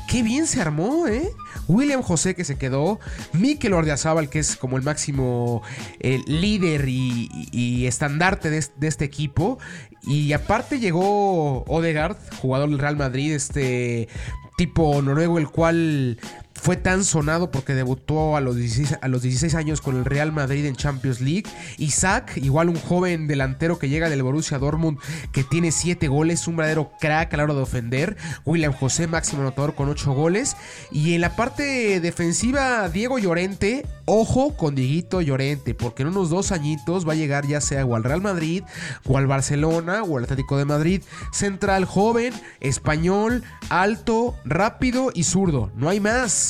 qué 0.08 0.22
bien 0.22 0.46
se 0.46 0.62
armó, 0.62 1.06
¿eh? 1.08 1.28
William 1.66 2.00
José 2.00 2.34
que 2.34 2.44
se 2.44 2.56
quedó, 2.56 3.00
Mikel 3.34 3.74
Ordiazábal 3.74 4.30
que 4.30 4.38
es 4.38 4.56
como 4.56 4.78
el 4.78 4.82
máximo 4.82 5.60
eh, 6.00 6.22
líder 6.26 6.88
y, 6.88 7.86
estandarte 7.86 8.48
de, 8.48 8.88
este 8.88 9.04
equipo. 9.04 9.58
Y 10.04 10.32
aparte 10.32 10.80
llegó 10.80 11.64
Odegaard, 11.64 12.16
jugador 12.40 12.70
del 12.70 12.78
Real 12.78 12.96
Madrid, 12.96 13.34
este 13.34 14.08
tipo 14.56 15.02
noruego, 15.02 15.38
el 15.38 15.50
cual 15.50 16.18
fue 16.60 16.76
tan 16.76 17.04
sonado 17.04 17.50
porque 17.50 17.74
debutó 17.74 18.36
a 18.36 18.40
los, 18.40 18.56
16, 18.56 18.98
a 19.00 19.08
los 19.08 19.22
16 19.22 19.54
años 19.54 19.80
con 19.80 19.96
el 19.96 20.04
Real 20.04 20.32
Madrid 20.32 20.66
en 20.66 20.76
Champions 20.76 21.20
League. 21.20 21.44
Isaac, 21.78 22.32
igual 22.36 22.68
un 22.68 22.76
joven 22.76 23.26
delantero 23.26 23.78
que 23.78 23.88
llega 23.88 24.10
del 24.10 24.22
Borussia 24.22 24.58
Dortmund 24.58 24.98
que 25.32 25.44
tiene 25.44 25.72
7 25.72 26.08
goles, 26.08 26.46
un 26.48 26.56
verdadero 26.56 26.90
crack 27.00 27.32
a 27.32 27.36
la 27.36 27.44
hora 27.44 27.54
de 27.54 27.62
ofender. 27.62 28.16
William 28.44 28.72
José, 28.72 29.06
máximo 29.06 29.42
anotador 29.42 29.74
con 29.74 29.88
8 29.88 30.12
goles. 30.12 30.56
Y 30.90 31.14
en 31.14 31.20
la 31.20 31.36
parte 31.36 32.00
defensiva, 32.00 32.88
Diego 32.88 33.18
Llorente, 33.18 33.86
ojo 34.04 34.56
con 34.56 34.74
Dieguito 34.74 35.20
Llorente, 35.20 35.74
porque 35.74 36.02
en 36.02 36.08
unos 36.08 36.30
dos 36.30 36.50
añitos 36.50 37.08
va 37.08 37.12
a 37.12 37.16
llegar 37.16 37.46
ya 37.46 37.60
sea 37.60 37.84
o 37.86 37.94
al 37.94 38.04
Real 38.04 38.20
Madrid, 38.20 38.64
o 39.04 39.16
al 39.16 39.26
Barcelona, 39.26 40.02
o 40.02 40.18
al 40.18 40.24
Atlético 40.24 40.58
de 40.58 40.64
Madrid. 40.64 41.02
Central 41.32 41.84
joven, 41.84 42.34
español, 42.60 43.44
alto, 43.68 44.34
rápido 44.44 45.10
y 45.14 45.22
zurdo. 45.24 45.70
No 45.76 45.88
hay 45.88 46.00
más. 46.00 46.47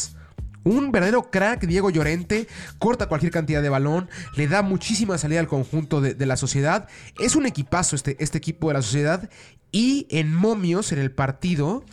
Un 0.68 0.92
verdadero 0.92 1.30
crack, 1.30 1.64
Diego 1.64 1.88
Llorente, 1.88 2.46
corta 2.78 3.06
cualquier 3.06 3.32
cantidad 3.32 3.62
de 3.62 3.70
balón, 3.70 4.10
le 4.36 4.48
da 4.48 4.60
muchísima 4.60 5.16
salida 5.16 5.40
al 5.40 5.48
conjunto 5.48 6.02
de, 6.02 6.26
la 6.26 6.36
sociedad. 6.36 6.88
Es 7.18 7.36
un 7.36 7.46
equipazo 7.46 7.96
este, 7.96 8.22
este, 8.22 8.36
equipo 8.36 8.68
de 8.68 8.74
la 8.74 8.82
sociedad. 8.82 9.30
Y 9.72 10.06
en 10.10 10.34
momios, 10.34 10.92
en 10.92 10.98
el 10.98 11.10
partido, 11.10 11.84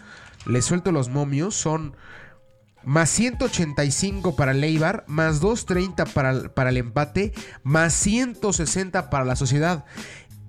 le 0.46 0.62
suelto 0.62 0.92
los 0.92 1.08
momios, 1.08 1.56
son 1.56 1.96
más 2.84 3.10
185 3.12 4.36
para 4.36 4.52
el 4.52 4.62
Eibar, 4.62 5.06
más 5.08 5.40
230 5.40 6.04
para, 6.08 6.54
para 6.54 6.70
el 6.70 6.76
empate, 6.76 7.32
más 7.64 7.94
160 7.94 9.10
para 9.10 9.24
la 9.24 9.38
sociedad. 9.38 9.86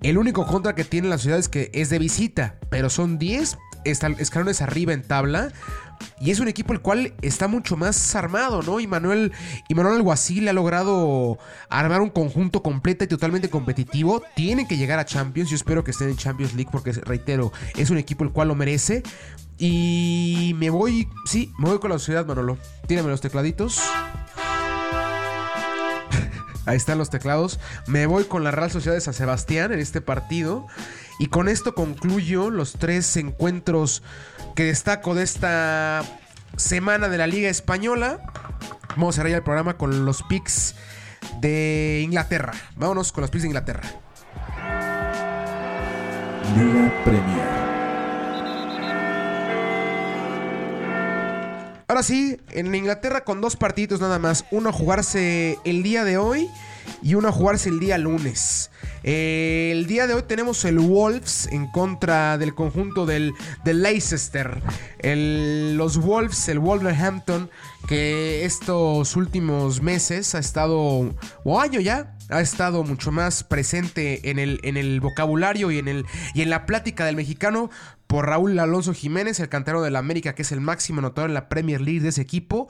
El 0.02 0.18
único 0.18 0.46
contra 0.46 0.74
que 0.74 0.82
tiene 0.82 1.06
la 1.06 1.18
sociedad 1.18 1.38
es 1.38 1.48
que 1.48 1.70
es 1.74 1.90
de 1.90 2.00
visita, 2.00 2.58
pero 2.70 2.90
son 2.90 3.18
10 3.18 3.56
escalones 3.90 4.62
arriba 4.62 4.92
en 4.92 5.02
tabla. 5.02 5.52
Y 6.20 6.30
es 6.30 6.40
un 6.40 6.48
equipo 6.48 6.72
el 6.72 6.80
cual 6.80 7.14
está 7.22 7.48
mucho 7.48 7.76
más 7.76 8.14
armado, 8.14 8.62
¿no? 8.62 8.80
Y 8.80 8.86
Manuel, 8.86 9.32
y 9.68 9.74
Manuel 9.74 9.96
Alguacil 9.96 10.48
ha 10.48 10.52
logrado 10.52 11.38
armar 11.68 12.00
un 12.00 12.10
conjunto 12.10 12.62
completo 12.62 13.04
y 13.04 13.06
totalmente 13.06 13.50
competitivo. 13.50 14.22
Tienen 14.34 14.66
que 14.66 14.76
llegar 14.76 14.98
a 14.98 15.04
Champions. 15.04 15.50
Yo 15.50 15.56
espero 15.56 15.84
que 15.84 15.90
estén 15.90 16.08
en 16.08 16.16
Champions 16.16 16.54
League 16.54 16.70
porque, 16.72 16.92
reitero, 16.92 17.52
es 17.76 17.90
un 17.90 17.98
equipo 17.98 18.24
el 18.24 18.32
cual 18.32 18.48
lo 18.48 18.54
merece. 18.54 19.02
Y 19.58 20.54
me 20.56 20.70
voy, 20.70 21.08
sí, 21.24 21.52
me 21.58 21.68
voy 21.68 21.78
con 21.78 21.90
la 21.90 21.98
sociedad, 21.98 22.26
Manolo. 22.26 22.58
Tírame 22.86 23.08
los 23.08 23.20
tecladitos. 23.20 23.80
Ahí 26.66 26.76
están 26.76 26.98
los 26.98 27.10
teclados. 27.10 27.58
Me 27.86 28.06
voy 28.06 28.24
con 28.24 28.44
la 28.44 28.50
Real 28.50 28.70
Sociedad 28.70 28.94
de 28.94 29.00
San 29.00 29.14
Sebastián 29.14 29.72
en 29.72 29.80
este 29.80 30.00
partido. 30.00 30.66
Y 31.18 31.26
con 31.28 31.48
esto 31.48 31.74
concluyo 31.74 32.50
los 32.50 32.74
tres 32.74 33.16
encuentros 33.16 34.02
que 34.54 34.64
destaco 34.64 35.14
de 35.14 35.22
esta 35.22 36.02
semana 36.56 37.08
de 37.08 37.18
la 37.18 37.26
Liga 37.26 37.48
Española. 37.48 38.20
Vamos 38.90 39.14
a 39.14 39.16
cerrar 39.16 39.30
ya 39.30 39.36
el 39.38 39.42
programa 39.42 39.76
con 39.76 40.04
los 40.04 40.22
picks 40.24 40.74
de 41.40 42.00
Inglaterra. 42.04 42.52
Vámonos 42.76 43.12
con 43.12 43.22
los 43.22 43.30
picks 43.30 43.42
de 43.42 43.48
Inglaterra. 43.48 43.82
Liga 46.56 47.02
Premier. 47.04 47.56
Ahora 51.88 52.02
sí, 52.02 52.38
en 52.50 52.74
Inglaterra 52.74 53.24
con 53.24 53.40
dos 53.40 53.56
partidos 53.56 54.00
nada 54.00 54.18
más. 54.18 54.44
Uno 54.50 54.68
a 54.68 54.72
jugarse 54.72 55.58
el 55.64 55.82
día 55.82 56.04
de 56.04 56.18
hoy 56.18 56.50
y 57.02 57.14
uno 57.14 57.28
a 57.28 57.32
jugarse 57.32 57.68
el 57.68 57.80
día 57.80 57.98
lunes. 57.98 58.70
El 59.02 59.86
día 59.86 60.06
de 60.06 60.14
hoy 60.14 60.22
tenemos 60.26 60.64
el 60.64 60.78
Wolves 60.78 61.48
en 61.52 61.70
contra 61.70 62.38
del 62.38 62.54
conjunto 62.54 63.06
del, 63.06 63.34
Leicester. 63.64 64.62
los 65.02 65.98
Wolves, 65.98 66.48
el 66.48 66.58
Wolverhampton, 66.58 67.50
que 67.88 68.44
estos 68.44 69.14
últimos 69.16 69.80
meses 69.80 70.34
ha 70.34 70.38
estado, 70.38 71.14
o 71.44 71.60
año 71.60 71.80
ya, 71.80 72.16
ha 72.28 72.40
estado 72.40 72.82
mucho 72.82 73.12
más 73.12 73.44
presente 73.44 74.30
en 74.30 74.38
el, 74.38 74.58
en 74.64 74.76
el 74.76 75.00
vocabulario 75.00 75.70
y 75.70 75.78
en, 75.78 75.86
el, 75.88 76.06
y 76.34 76.42
en 76.42 76.50
la 76.50 76.66
plática 76.66 77.04
del 77.04 77.14
mexicano 77.14 77.70
por 78.06 78.26
Raúl 78.26 78.58
Alonso 78.58 78.92
Jiménez, 78.92 79.40
el 79.40 79.48
cantero 79.48 79.82
de 79.82 79.90
la 79.90 79.98
América, 79.98 80.34
que 80.34 80.42
es 80.42 80.52
el 80.52 80.60
máximo 80.60 81.00
anotador 81.00 81.30
en 81.30 81.34
la 81.34 81.48
Premier 81.48 81.80
League 81.80 82.00
de 82.00 82.08
ese 82.08 82.22
equipo. 82.22 82.68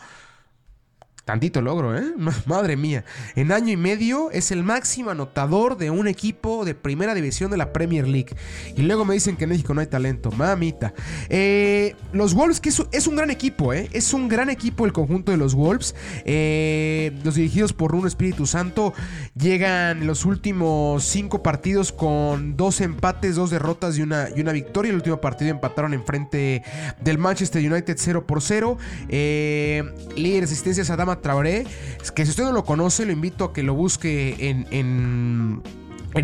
Tantito 1.26 1.60
logro, 1.60 1.98
¿eh? 1.98 2.04
Madre 2.46 2.76
mía. 2.76 3.04
En 3.34 3.50
año 3.50 3.72
y 3.72 3.76
medio 3.76 4.30
es 4.30 4.52
el 4.52 4.62
máximo 4.62 5.10
anotador 5.10 5.76
de 5.76 5.90
un 5.90 6.06
equipo 6.06 6.64
de 6.64 6.76
primera 6.76 7.16
división 7.16 7.50
de 7.50 7.56
la 7.56 7.72
Premier 7.72 8.06
League. 8.06 8.36
Y 8.76 8.82
luego 8.82 9.04
me 9.04 9.14
dicen 9.14 9.36
que 9.36 9.42
en 9.42 9.50
México 9.50 9.74
no 9.74 9.80
hay 9.80 9.88
talento. 9.88 10.30
Mamita. 10.30 10.94
Eh, 11.28 11.96
los 12.12 12.32
Wolves, 12.32 12.60
que 12.60 12.68
es, 12.68 13.06
un 13.08 13.16
gran 13.16 13.30
equipo, 13.30 13.72
¿eh? 13.72 13.88
Es 13.92 14.14
un 14.14 14.28
gran 14.28 14.50
equipo 14.50 14.86
el 14.86 14.92
conjunto 14.92 15.32
de 15.32 15.36
los 15.36 15.56
Wolves. 15.56 15.96
Eh, 16.24 17.10
los 17.24 17.34
dirigidos 17.34 17.72
por 17.72 17.96
un 17.96 18.06
Espíritu 18.06 18.46
Santo 18.46 18.94
llegan 19.34 20.06
los 20.06 20.26
últimos 20.26 21.02
cinco 21.02 21.42
partidos 21.42 21.90
con 21.90 22.56
dos 22.56 22.80
empates, 22.80 23.34
dos 23.34 23.50
derrotas 23.50 23.98
y 23.98 24.02
una, 24.02 24.28
y 24.34 24.42
una 24.42 24.52
victoria. 24.52 24.90
El 24.90 24.96
último 24.96 25.20
partido 25.20 25.50
empataron 25.50 25.92
en 25.92 26.04
frente 26.04 26.62
del 27.00 27.18
Manchester 27.18 27.60
United 27.68 27.96
0 27.98 28.28
por 28.28 28.40
0. 28.40 28.78
Eh, 29.08 29.82
líder 30.14 30.46
a 30.88 30.96
Dama 30.96 31.15
Traoré, 31.20 31.66
que 32.14 32.24
si 32.24 32.30
usted 32.30 32.44
no 32.44 32.52
lo 32.52 32.64
conoce, 32.64 33.06
lo 33.06 33.12
invito 33.12 33.44
a 33.44 33.52
que 33.52 33.62
lo 33.62 33.74
busque 33.74 34.48
en, 34.48 34.66
en, 34.70 35.62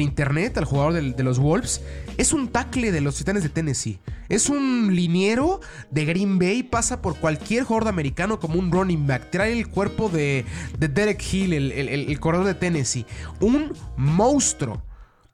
internet, 0.01 0.57
al 0.57 0.65
jugador 0.65 0.95
de, 0.95 1.23
los 1.23 1.39
Wolves. 1.39 1.83
Es 2.17 2.33
un 2.33 2.49
tackle 2.49 2.93
de 2.93 3.03
los 3.03 3.17
Titanes 3.17 3.43
de 3.43 3.51
Tennessee. 3.51 3.99
Es 4.31 4.49
un 4.49 4.95
liniero 4.97 5.61
de 5.91 6.07
Green 6.07 6.39
Bay, 6.39 6.63
pasa 6.63 7.03
por 7.03 7.17
cualquier 7.17 7.65
jugador 7.65 7.89
americano 7.89 8.41
como 8.41 8.59
un 8.59 8.73
running 8.73 9.07
back. 9.07 9.31
Trae 9.31 9.53
el 9.53 9.69
cuerpo 9.69 10.09
de, 10.09 10.47
Derek 10.79 11.23
Hill, 11.31 11.53
el, 11.53 11.73
el 11.73 12.21
corredor 12.21 12.47
de 12.47 12.55
Tennessee. 12.55 13.05
Un 13.41 13.73
monstruo. 13.97 14.83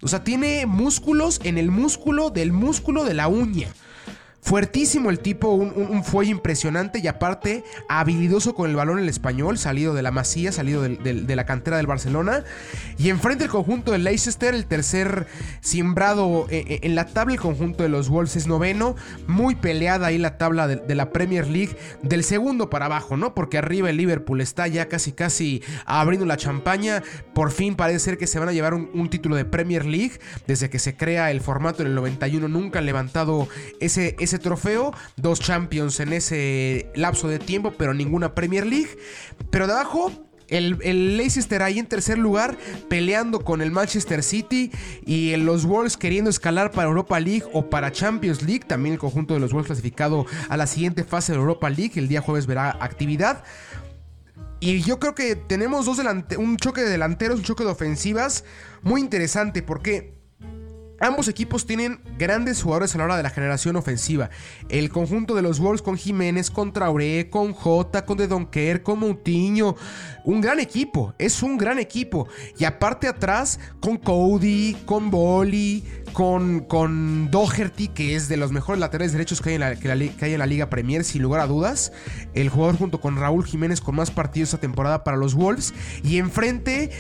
O 0.03 0.09
sea, 0.09 0.23
tiene 0.23 0.67
músculos 0.67 1.41
en 1.45 1.59
el 1.59 1.71
músculo 1.71 2.31
del 2.31 2.53
músculo 2.53 3.05
de 3.05 3.15
la 3.15 3.29
uña. 3.29 3.69
Fuertísimo 4.41 5.11
el 5.11 5.19
tipo, 5.19 5.51
un, 5.51 6.05
fuelle 6.05 6.31
impresionante 6.31 7.01
y 7.01 7.07
aparte 7.07 7.65
habilidoso 7.89 8.55
con 8.55 8.71
el 8.71 8.77
balón 8.77 8.99
el 8.99 9.09
español, 9.09 9.59
salido 9.59 9.95
de 9.95 10.03
la 10.03 10.11
Masía, 10.11 10.53
salido 10.53 10.83
de 10.83 11.37
la 11.37 11.45
cantera 11.45 11.77
del 11.77 11.87
Barcelona. 11.87 12.45
Y 12.97 13.11
enfrente 13.11 13.45
el 13.45 13.51
conjunto 13.51 13.93
de 13.93 13.99
Leicester, 13.99 14.55
el 14.55 14.65
tercer 14.67 15.27
simbrado 15.61 16.47
eh, 16.51 16.65
eh, 16.67 16.81
en 16.85 16.95
la 16.95 17.07
tabla, 17.07 17.35
el 17.35 17.41
conjunto 17.41 17.83
de 17.83 17.91
los 17.91 18.09
Wolves 18.09 18.37
es 18.37 18.47
noveno. 18.47 18.97
Muy 19.27 19.57
peleada 19.57 20.07
ahí 20.07 20.19
la 20.19 20.39
tabla 20.39 20.67
de, 20.67 20.95
la 20.95 21.11
Premier 21.11 21.47
League, 21.47 21.77
del 22.03 22.25
segundo 22.25 22.71
para 22.71 22.87
abajo, 22.87 23.17
¿no? 23.17 23.35
Porque 23.35 23.59
arriba 23.59 23.91
el 23.91 23.97
Liverpool 23.99 24.41
está 24.41 24.67
ya 24.67 24.89
casi 24.89 25.13
casi 25.13 25.63
abriendo 25.85 26.25
la 26.25 26.37
champaña. 26.37 27.03
Por 27.35 27.51
fin 27.51 27.75
parece 27.75 27.99
ser 27.99 28.19
que 28.19 28.27
se 28.27 28.39
van 28.39 28.49
a 28.49 28.53
llevar 28.53 28.73
un, 28.73 28.89
un 28.95 29.11
título 29.11 29.37
de 29.37 29.45
Premier 29.45 29.85
League. 29.85 30.13
Desde 30.47 30.71
que 30.71 30.79
se 30.79 30.97
crea 30.97 31.31
el 31.31 31.41
formato 31.43 31.83
en 31.83 31.89
el 31.89 31.95
91 31.97 32.49
nunca 32.49 32.79
han 32.79 32.87
levantado 32.87 33.49
ese 33.81 34.17
trofeo, 34.37 34.93
dos 35.17 35.41
Champions 35.41 36.01
en 36.01 36.13
ese 36.13 36.91
lapso 36.95 37.29
de 37.29 37.39
tiempo, 37.39 37.73
pero 37.79 37.95
ninguna 37.95 38.35
Premier 38.35 38.67
League. 38.67 38.99
Pero 39.51 39.67
de 39.67 39.73
abajo 39.73 40.13
el, 40.49 41.17
Leicester 41.17 41.63
ahí 41.63 41.79
en 41.79 41.87
tercer 41.87 42.19
lugar, 42.19 42.57
peleando 42.89 43.41
con 43.41 43.61
el 43.61 43.71
Manchester 43.71 44.23
City 44.23 44.71
y 45.05 45.37
los 45.37 45.67
Wolves 45.67 45.97
queriendo 45.97 46.31
escalar 46.31 46.71
para 46.71 46.89
Europa 46.89 47.21
League 47.21 47.45
o 47.53 47.69
para 47.71 47.93
Champions 47.93 48.43
League. 48.43 48.65
También 48.67 48.95
el 48.95 48.99
conjunto 48.99 49.35
de 49.35 49.41
los 49.41 49.53
Wolves 49.53 49.67
clasificado 49.67 50.27
a 50.49 50.57
la 50.57 50.67
siguiente 50.67 51.05
fase 51.05 51.33
de 51.33 51.39
Europa 51.39 51.69
League. 51.71 51.93
El 51.97 52.09
día 52.09 52.21
jueves 52.21 52.47
verá 52.47 52.77
actividad. 52.81 53.45
Y 54.61 54.83
yo 54.83 54.99
creo 54.99 55.15
que 55.15 55.37
tenemos 55.37 55.87
dos 55.87 56.01
un 56.37 56.57
choque 56.57 56.81
de 56.81 56.91
delanteros, 56.91 57.39
un 57.39 57.45
choque 57.45 57.63
de 57.63 57.71
ofensivas 57.71 58.45
muy 58.83 59.01
interesante 59.01 59.63
porque 59.63 60.18
Ambos 61.01 61.29
equipos 61.29 61.65
tienen 61.65 62.01
grandes 62.19 62.63
jugadores 62.63 62.95
a 62.95 62.99
la 62.99 63.05
hora 63.05 63.17
de 63.17 63.23
la 63.23 63.31
generación 63.31 63.77
ofensiva. 63.77 64.31
El 64.69 64.91
conjunto 64.91 65.37
de 65.37 65.43
los 65.43 65.61
Wolves 65.61 65.81
con 65.81 65.97
Jiménez, 65.97 66.51
con 66.51 66.73
Traoré, 66.73 67.31
con 67.31 67.53
Jota, 67.53 68.05
con 68.05 68.19
De 68.19 68.27
Donker, 68.27 68.83
con 68.83 68.99
Moutinho. 68.99 69.77
Un 70.25 70.41
gran 70.41 70.59
equipo, 70.59 71.15
es 71.19 71.43
un 71.45 71.57
gran 71.57 71.79
equipo. 71.79 72.27
Y 72.59 72.65
aparte 72.65 73.07
atrás, 73.07 73.61
con 73.81 73.97
Cody, 73.97 74.77
con 74.87 75.11
Bolly, 75.11 75.85
con, 76.19 76.63
con 76.63 77.31
Doherty, 77.31 77.87
que 77.87 78.17
es 78.17 78.29
de 78.29 78.37
los 78.37 78.51
mejores 78.51 78.81
laterales 78.81 79.13
derechos 79.13 79.41
que 79.41 79.51
hay, 79.51 79.55
en 79.55 79.61
la, 79.61 79.77
que, 79.77 79.89
hay 80.21 80.33
en 80.33 80.41
la 80.41 80.47
Liga 80.47 80.69
Premier, 80.69 81.05
sin 81.05 81.23
lugar 81.23 81.41
a 81.41 81.47
dudas. 81.47 81.93
El 82.35 82.49
jugador 82.49 82.77
junto 82.77 83.01
con 83.01 83.15
Raúl 83.15 83.47
Jiménez 83.47 83.81
con 83.81 83.95
más 83.95 84.11
partidos 84.11 84.49
esta 84.49 84.59
temporada 84.59 85.05
para 85.05 85.17
los 85.17 85.37
Wolves. 85.37 85.73
Y 86.03 86.19
enfrente, 86.19 86.91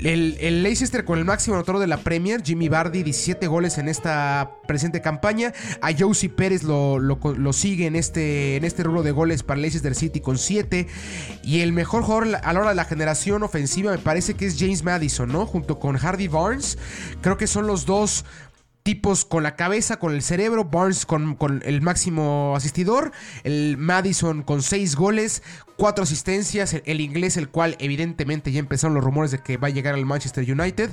el, 0.00 0.36
el 0.40 0.64
Leicester 0.64 1.04
con 1.04 1.20
el 1.20 1.24
máximo 1.24 1.54
anotador 1.54 1.80
de 1.80 1.86
la 1.86 1.98
Premier, 1.98 2.42
Jimmy 2.42 2.68
Bardi, 2.68 3.04
17 3.04 3.46
goles 3.46 3.78
en 3.78 3.88
esta 3.88 4.56
presente 4.66 5.00
campaña. 5.00 5.52
A 5.80 5.92
Josie 5.96 6.28
Pérez 6.28 6.64
lo, 6.64 6.98
lo, 6.98 7.52
sigue 7.52 7.86
en 7.86 7.94
este, 7.94 8.56
en 8.56 8.64
este 8.64 8.82
rubro 8.82 9.04
de 9.04 9.12
goles 9.12 9.44
para 9.44 9.60
Leicester 9.60 9.94
City 9.94 10.18
con 10.18 10.36
7. 10.36 10.88
Y 11.44 11.60
el 11.60 11.72
mejor 11.72 12.02
jugador 12.02 12.40
a 12.42 12.52
la 12.52 12.58
hora 12.58 12.70
de 12.70 12.74
la 12.74 12.86
generación 12.86 13.44
ofensiva 13.44 13.92
me 13.92 13.98
parece 13.98 14.34
que 14.34 14.46
es 14.46 14.56
James 14.58 14.82
Madison, 14.82 15.30
¿no? 15.30 15.46
Junto 15.46 15.78
con 15.78 15.96
Hardy 15.96 16.26
Barnes. 16.26 16.76
Creo 17.20 17.36
que 17.36 17.46
son 17.46 17.68
los 17.68 17.86
dos 17.86 18.24
tipos 18.84 19.24
con 19.24 19.42
la 19.42 19.56
cabeza, 19.56 19.96
con 19.96 20.12
el 20.12 20.20
cerebro, 20.20 20.66
Barnes 20.66 21.06
con, 21.06 21.38
el 21.64 21.80
máximo 21.80 22.52
asistidor, 22.54 23.12
el 23.42 23.78
Madison 23.78 24.42
con 24.42 24.60
seis 24.60 24.94
goles, 24.94 25.42
cuatro 25.78 26.04
asistencias, 26.04 26.76
el, 26.84 27.00
inglés, 27.00 27.38
el 27.38 27.48
cual 27.48 27.76
evidentemente 27.78 28.52
ya 28.52 28.60
empezaron 28.60 28.92
los 28.92 29.02
rumores 29.02 29.30
de 29.30 29.38
que 29.38 29.56
va 29.56 29.68
a 29.68 29.70
llegar 29.70 29.94
al 29.94 30.04
Manchester 30.04 30.44
United. 30.48 30.90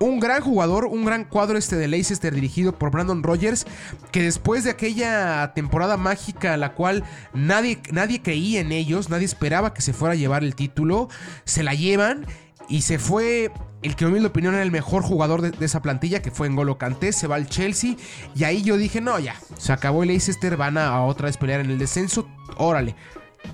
Un 0.00 0.18
gran 0.18 0.42
jugador, 0.42 0.86
un 0.86 1.04
gran 1.04 1.24
cuadro 1.24 1.56
este 1.56 1.76
de 1.76 1.86
Leicester 1.86 2.34
dirigido 2.34 2.76
por 2.76 2.90
Brandon 2.90 3.22
Rogers, 3.22 3.64
que 4.10 4.22
después 4.22 4.64
de 4.64 4.70
aquella 4.70 5.52
temporada 5.54 5.96
mágica 5.96 6.56
la 6.56 6.74
cual 6.74 7.04
nadie, 7.32 7.78
nadie 7.92 8.22
creía 8.22 8.60
en 8.60 8.72
ellos, 8.72 9.08
nadie 9.08 9.26
esperaba 9.26 9.72
que 9.72 9.82
se 9.82 9.92
fuera 9.92 10.14
a 10.14 10.16
llevar 10.16 10.42
el 10.42 10.56
título, 10.56 11.08
se 11.44 11.62
la 11.62 11.74
llevan 11.74 12.26
y 12.68 12.82
se 12.82 12.98
fue 12.98 13.52
el 13.82 13.96
que 13.96 14.04
en 14.04 14.12
mi 14.12 14.24
opinión 14.24 14.54
era 14.54 14.62
el 14.62 14.70
mejor 14.70 15.02
jugador 15.02 15.40
de, 15.42 15.64
esa 15.64 15.80
plantilla, 15.80 16.20
que 16.20 16.30
fue 16.30 16.46
en 16.46 16.56
Golo 16.56 16.76
Canté, 16.78 17.12
se 17.12 17.26
va 17.26 17.36
al 17.36 17.48
Chelsea. 17.48 17.96
Y 18.34 18.44
ahí 18.44 18.62
yo 18.62 18.76
dije, 18.76 19.00
no, 19.00 19.18
ya, 19.18 19.36
se 19.56 19.72
acabó 19.72 20.02
el 20.02 20.08
Leicester, 20.08 20.56
van 20.56 20.76
a, 20.76 21.02
otra 21.04 21.26
vez 21.26 21.36
pelear 21.36 21.60
en 21.60 21.70
el 21.70 21.78
descenso. 21.78 22.28
Órale. 22.56 22.94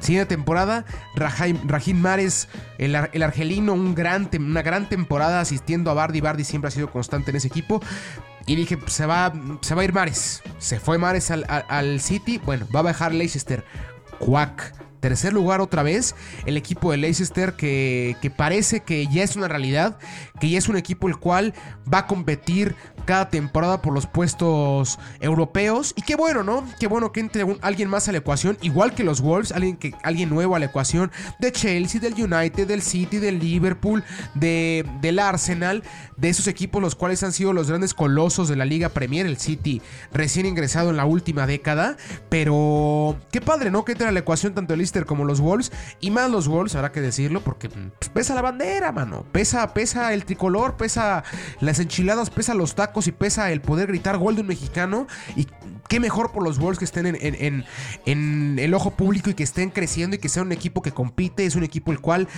Siguiente 0.00 0.34
temporada, 0.34 0.84
Rajim 1.14 2.00
Mares, 2.00 2.48
el, 2.78 2.96
argelino, 2.96 3.72
un 3.72 3.94
gran, 3.94 4.28
una 4.36 4.62
gran 4.62 4.88
temporada 4.88 5.40
asistiendo 5.40 5.92
a 5.92 5.94
Bardi. 5.94 6.20
Bardi 6.20 6.42
siempre 6.42 6.68
ha 6.68 6.72
sido 6.72 6.90
constante 6.90 7.30
en 7.30 7.36
ese 7.36 7.46
equipo. 7.46 7.80
Y 8.46 8.56
dije, 8.56 8.78
se 8.86 9.06
va, 9.06 9.32
se 9.60 9.76
va 9.76 9.82
a 9.82 9.84
ir 9.84 9.92
Mares. 9.92 10.42
Se 10.58 10.80
fue 10.80 10.98
Mares 10.98 11.30
al, 11.30 11.46
al 11.48 12.00
City. 12.00 12.38
Bueno, 12.44 12.66
va 12.74 12.80
a 12.80 12.84
bajar 12.84 13.14
Leicester. 13.14 13.64
Cuac 14.18 14.74
tercer 15.06 15.32
lugar 15.32 15.60
otra 15.60 15.84
vez. 15.84 16.16
El 16.46 16.56
equipo 16.56 16.90
de 16.90 16.96
Leicester 16.96 17.52
que, 17.52 18.16
que, 18.20 18.28
parece 18.28 18.80
que 18.80 19.06
ya 19.06 19.22
es 19.22 19.36
una 19.36 19.46
realidad, 19.46 19.98
que 20.40 20.50
ya 20.50 20.58
es 20.58 20.68
un 20.68 20.76
equipo 20.76 21.06
el 21.06 21.16
cual 21.16 21.54
va 21.92 21.98
a 21.98 22.06
competir 22.08 22.74
cada 23.04 23.30
temporada 23.30 23.80
por 23.82 23.94
los 23.94 24.08
puestos 24.08 24.98
europeos. 25.20 25.94
Y 25.94 26.02
qué 26.02 26.16
bueno, 26.16 26.42
¿no? 26.42 26.66
Qué 26.80 26.88
bueno 26.88 27.12
que 27.12 27.20
entre 27.20 27.46
alguien 27.60 27.88
más 27.88 28.08
a 28.08 28.12
la 28.12 28.18
ecuación, 28.18 28.58
igual 28.62 28.94
que 28.94 29.04
los 29.04 29.20
Wolves, 29.20 29.52
alguien, 29.52 29.76
que, 29.76 29.94
alguien 30.02 30.28
nuevo 30.28 30.56
a 30.56 30.58
la 30.58 30.66
ecuación 30.66 31.12
de 31.38 31.52
Chelsea, 31.52 32.00
del 32.00 32.14
United, 32.14 32.66
del 32.66 32.82
City, 32.82 33.18
del 33.18 33.38
Liverpool, 33.38 34.02
de, 34.34 34.84
del 35.00 35.20
Arsenal, 35.20 35.84
de 36.16 36.28
esos 36.30 36.48
equipos 36.48 36.82
los 36.82 36.96
cuales 36.96 37.22
han 37.22 37.32
sido 37.32 37.52
los 37.52 37.68
grandes 37.68 37.94
colosos 37.94 38.48
de 38.48 38.56
la 38.56 38.64
Liga 38.64 38.88
Premier, 38.88 39.24
el 39.24 39.36
City 39.36 39.80
recién 40.12 40.46
ingresado 40.46 40.90
en 40.90 40.96
la 40.96 41.04
última 41.04 41.46
década. 41.46 41.96
Pero 42.28 43.16
qué 43.30 43.40
padre, 43.40 43.70
¿no? 43.70 43.84
Que 43.84 43.92
entre 43.92 44.08
a 44.08 44.12
la 44.12 44.18
ecuación 44.18 44.52
tanto 44.52 44.74
el 44.74 44.80
como 45.04 45.24
los 45.24 45.40
Wolves. 45.40 45.72
Y 46.00 46.10
más 46.10 46.30
los 46.30 46.48
Wolves, 46.48 46.74
habrá 46.74 46.92
que 46.92 47.02
decirlo, 47.02 47.42
porque 47.42 47.68
pues, 47.68 48.08
pesa 48.14 48.34
la 48.34 48.42
bandera, 48.42 48.92
mano. 48.92 49.26
Pesa, 49.32 49.74
pesa 49.74 50.14
el 50.14 50.24
tricolor, 50.24 50.76
pesa 50.76 51.24
las 51.60 51.78
enchiladas, 51.78 52.30
pesa 52.30 52.54
los 52.54 52.74
tacos 52.74 53.06
y 53.08 53.12
pesa 53.12 53.52
el 53.52 53.60
poder 53.60 53.88
gritar 53.88 54.16
gol 54.16 54.36
de 54.36 54.40
un 54.40 54.46
mexicano. 54.46 55.06
Y 55.36 55.46
qué 55.88 56.00
mejor 56.00 56.32
por 56.32 56.42
los 56.42 56.58
Wolves 56.58 56.78
que 56.78 56.84
estén 56.86 57.06
en, 57.06 57.64
en, 58.06 58.58
el 58.58 58.74
ojo 58.74 58.92
público 58.92 59.28
y 59.28 59.34
que 59.34 59.42
estén 59.42 59.70
creciendo 59.70 60.16
y 60.16 60.18
que 60.18 60.28
sea 60.28 60.42
un 60.42 60.52
equipo 60.52 60.80
que 60.80 60.92
compite. 60.92 61.44
Es 61.44 61.56
un 61.56 61.64
equipo 61.64 61.92
el 61.92 62.00
cual 62.00 62.28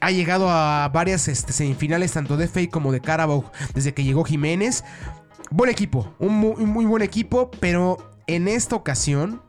ha 0.00 0.10
llegado 0.10 0.48
a 0.48 0.88
varias 0.88 1.28
este, 1.28 1.52
semifinales, 1.52 2.12
tanto 2.12 2.36
de 2.36 2.48
FA 2.48 2.60
como 2.70 2.92
de 2.92 3.00
Carabao, 3.00 3.50
desde 3.74 3.92
que 3.92 4.04
llegó 4.04 4.24
Jiménez. 4.24 4.84
Buen 5.50 5.70
equipo, 5.70 6.14
un 6.18 6.34
muy, 6.34 6.84
buen 6.86 7.02
equipo, 7.02 7.50
pero 7.60 7.98
en 8.26 8.48
esta 8.48 8.74
ocasión, 8.74 9.42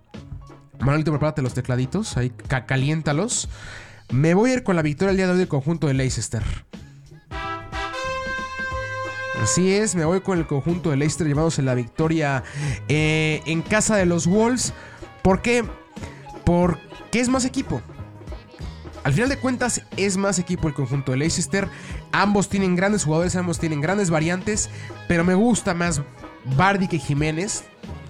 Manuelito, 0.80 1.12
prepárate 1.12 1.42
los 1.42 1.54
tecladitos, 1.54 2.18
ahí 2.18 2.32
caliéntalos. 2.68 3.50
Me 4.12 4.34
voy 4.34 4.52
a 4.52 4.54
ir 4.56 4.64
con 4.64 4.76
la 4.76 4.82
victoria 4.82 5.12
el 5.12 5.18
día 5.18 5.26
de 5.26 5.34
hoy 5.34 5.40
del 5.40 5.48
conjunto 5.48 5.88
de 5.88 5.94
Leicester. 5.94 6.44
Así 9.42 9.74
es, 9.74 9.96
me 9.96 10.06
voy 10.06 10.22
con 10.22 10.40
el 10.40 10.48
conjunto 10.48 10.90
de 10.90 10.98
Leicester 10.98 11.28
llevándose 11.28 11.62
la 11.62 11.76
victoria 11.76 12.44
eh, 12.88 13.42
en 13.46 13.62
casa 13.62 13.96
de 13.96 14.06
los 14.06 14.28
Wolves. 14.28 14.74
¿Por 15.22 15.42
qué? 15.42 15.64
Porque 16.44 17.20
es 17.20 17.30
más 17.30 17.46
equipo. 17.46 17.82
Al 19.04 19.14
final 19.14 19.30
de 19.30 19.38
cuentas 19.38 19.84
es 19.96 20.18
más 20.18 20.40
equipo 20.40 20.68
el 20.68 20.74
conjunto 20.74 21.12
de 21.12 21.20
Leicester. 21.20 21.70
Ambos 22.12 22.50
tienen 22.50 22.76
grandes 22.76 23.06
jugadores, 23.06 23.36
ambos 23.36 23.60
tienen 23.60 23.80
grandes 23.80 24.10
variantes, 24.10 24.70
pero 25.08 25.24
me 25.24 25.34
gusta 25.34 25.74
más 25.74 26.02
Bardi 26.56 26.88
que 26.88 27.00
Jiménez. 27.00 27.64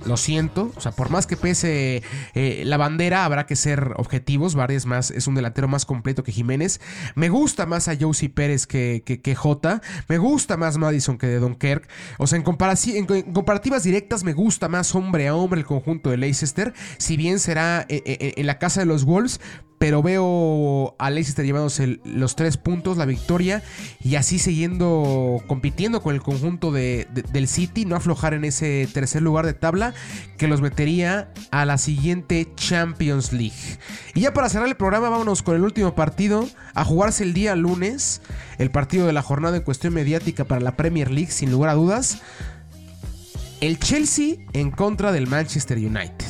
Lo 0.06 0.16
siento, 0.16 0.72
o 0.76 0.80
sea, 0.80 0.94
por 0.94 1.10
más 1.10 1.28
que 1.28 1.36
pese 1.36 2.02
eh, 2.34 2.64
la 2.66 2.78
bandera, 2.78 3.26
habrá 3.26 3.46
que 3.46 3.58
ser 3.58 3.94
objetivos. 3.98 4.56
Bardi 4.56 4.76
es, 4.76 4.86
más, 4.86 5.12
es 5.12 5.28
un 5.28 5.36
delantero 5.36 5.68
más 5.68 5.86
completo 5.86 6.24
que 6.24 6.32
Jiménez. 6.32 6.80
Me 7.16 7.28
gusta 7.28 7.66
más 7.66 7.90
a 7.90 7.98
Josie 8.00 8.30
Pérez 8.30 8.68
que, 8.68 9.04
que, 9.06 9.36
Jota. 9.36 9.82
Me 10.08 10.18
gusta 10.18 10.56
más 10.56 10.78
Madison 10.78 11.18
que 11.18 11.28
de 11.28 11.40
Dunkirk. 11.40 11.90
O 12.20 12.28
sea, 12.28 12.40
en, 12.40 12.46
en, 12.46 13.34
comparativas 13.34 13.84
directas, 13.84 14.24
me 14.24 14.34
gusta 14.34 14.70
más 14.70 14.96
hombre 14.96 15.28
a 15.28 15.36
hombre 15.36 15.60
el 15.60 15.66
conjunto 15.66 16.10
de 16.10 16.18
Leicester. 16.18 16.74
Si 17.00 17.18
bien 17.18 17.40
será 17.40 17.86
eh, 17.90 18.02
eh, 18.06 18.34
en 18.38 18.48
la 18.48 18.60
casa 18.60 18.80
de 18.80 18.86
los 18.86 19.04
Wolves, 19.04 19.42
pero 19.78 20.02
veo 20.02 20.96
a 20.98 21.10
Leicester 21.10 21.46
llevándose 21.46 22.00
los 22.04 22.36
tres 22.36 22.58
puntos, 22.58 22.98
la 22.98 23.06
victoria, 23.06 23.62
y 24.04 24.16
así 24.16 24.40
siguiendo 24.40 25.42
compitiendo 25.48 26.02
con 26.02 26.16
el 26.16 26.22
conjunto 26.22 26.72
de, 26.72 27.08
del 27.32 27.48
City, 27.48 27.86
no 27.86 27.96
aflojar 27.96 28.34
en 28.34 28.44
ese 28.44 28.88
tercer 28.92 29.22
lugar 29.22 29.46
de 29.46 29.54
tabla, 29.54 29.94
que 30.38 30.48
los 30.48 30.62
metería 30.62 31.32
a 31.52 31.66
la 31.66 31.78
siguiente 31.78 32.48
Champions 32.56 33.34
League. 33.34 33.78
Y 34.16 34.22
ya 34.22 34.34
para 34.34 34.50
cerrar 34.50 34.68
el 34.68 34.76
programa, 34.76 35.10
vámonos 35.10 35.44
con 35.44 35.56
el 35.56 35.64
último 35.64 35.94
partido, 35.94 36.48
a 36.74 36.84
jugarse 36.84 37.24
el 37.24 37.34
día 37.34 37.56
lunes, 37.56 38.22
el 38.58 38.72
partido 38.72 39.06
de 39.06 39.14
la 39.14 39.22
jornada 39.22 39.58
en 39.58 39.64
cuestión 39.64 39.94
mediática 39.94 40.46
para 40.46 40.62
la 40.62 40.76
Premier 40.76 41.12
League, 41.12 41.32
sin 41.32 41.52
lugar 41.52 41.70
a 41.70 41.76
dudas. 41.76 42.22
El 43.62 43.80
Chelsea 43.80 44.36
en 44.54 44.70
contra 44.70 45.12
del 45.12 45.28
Manchester 45.28 45.78
United. 45.78 46.26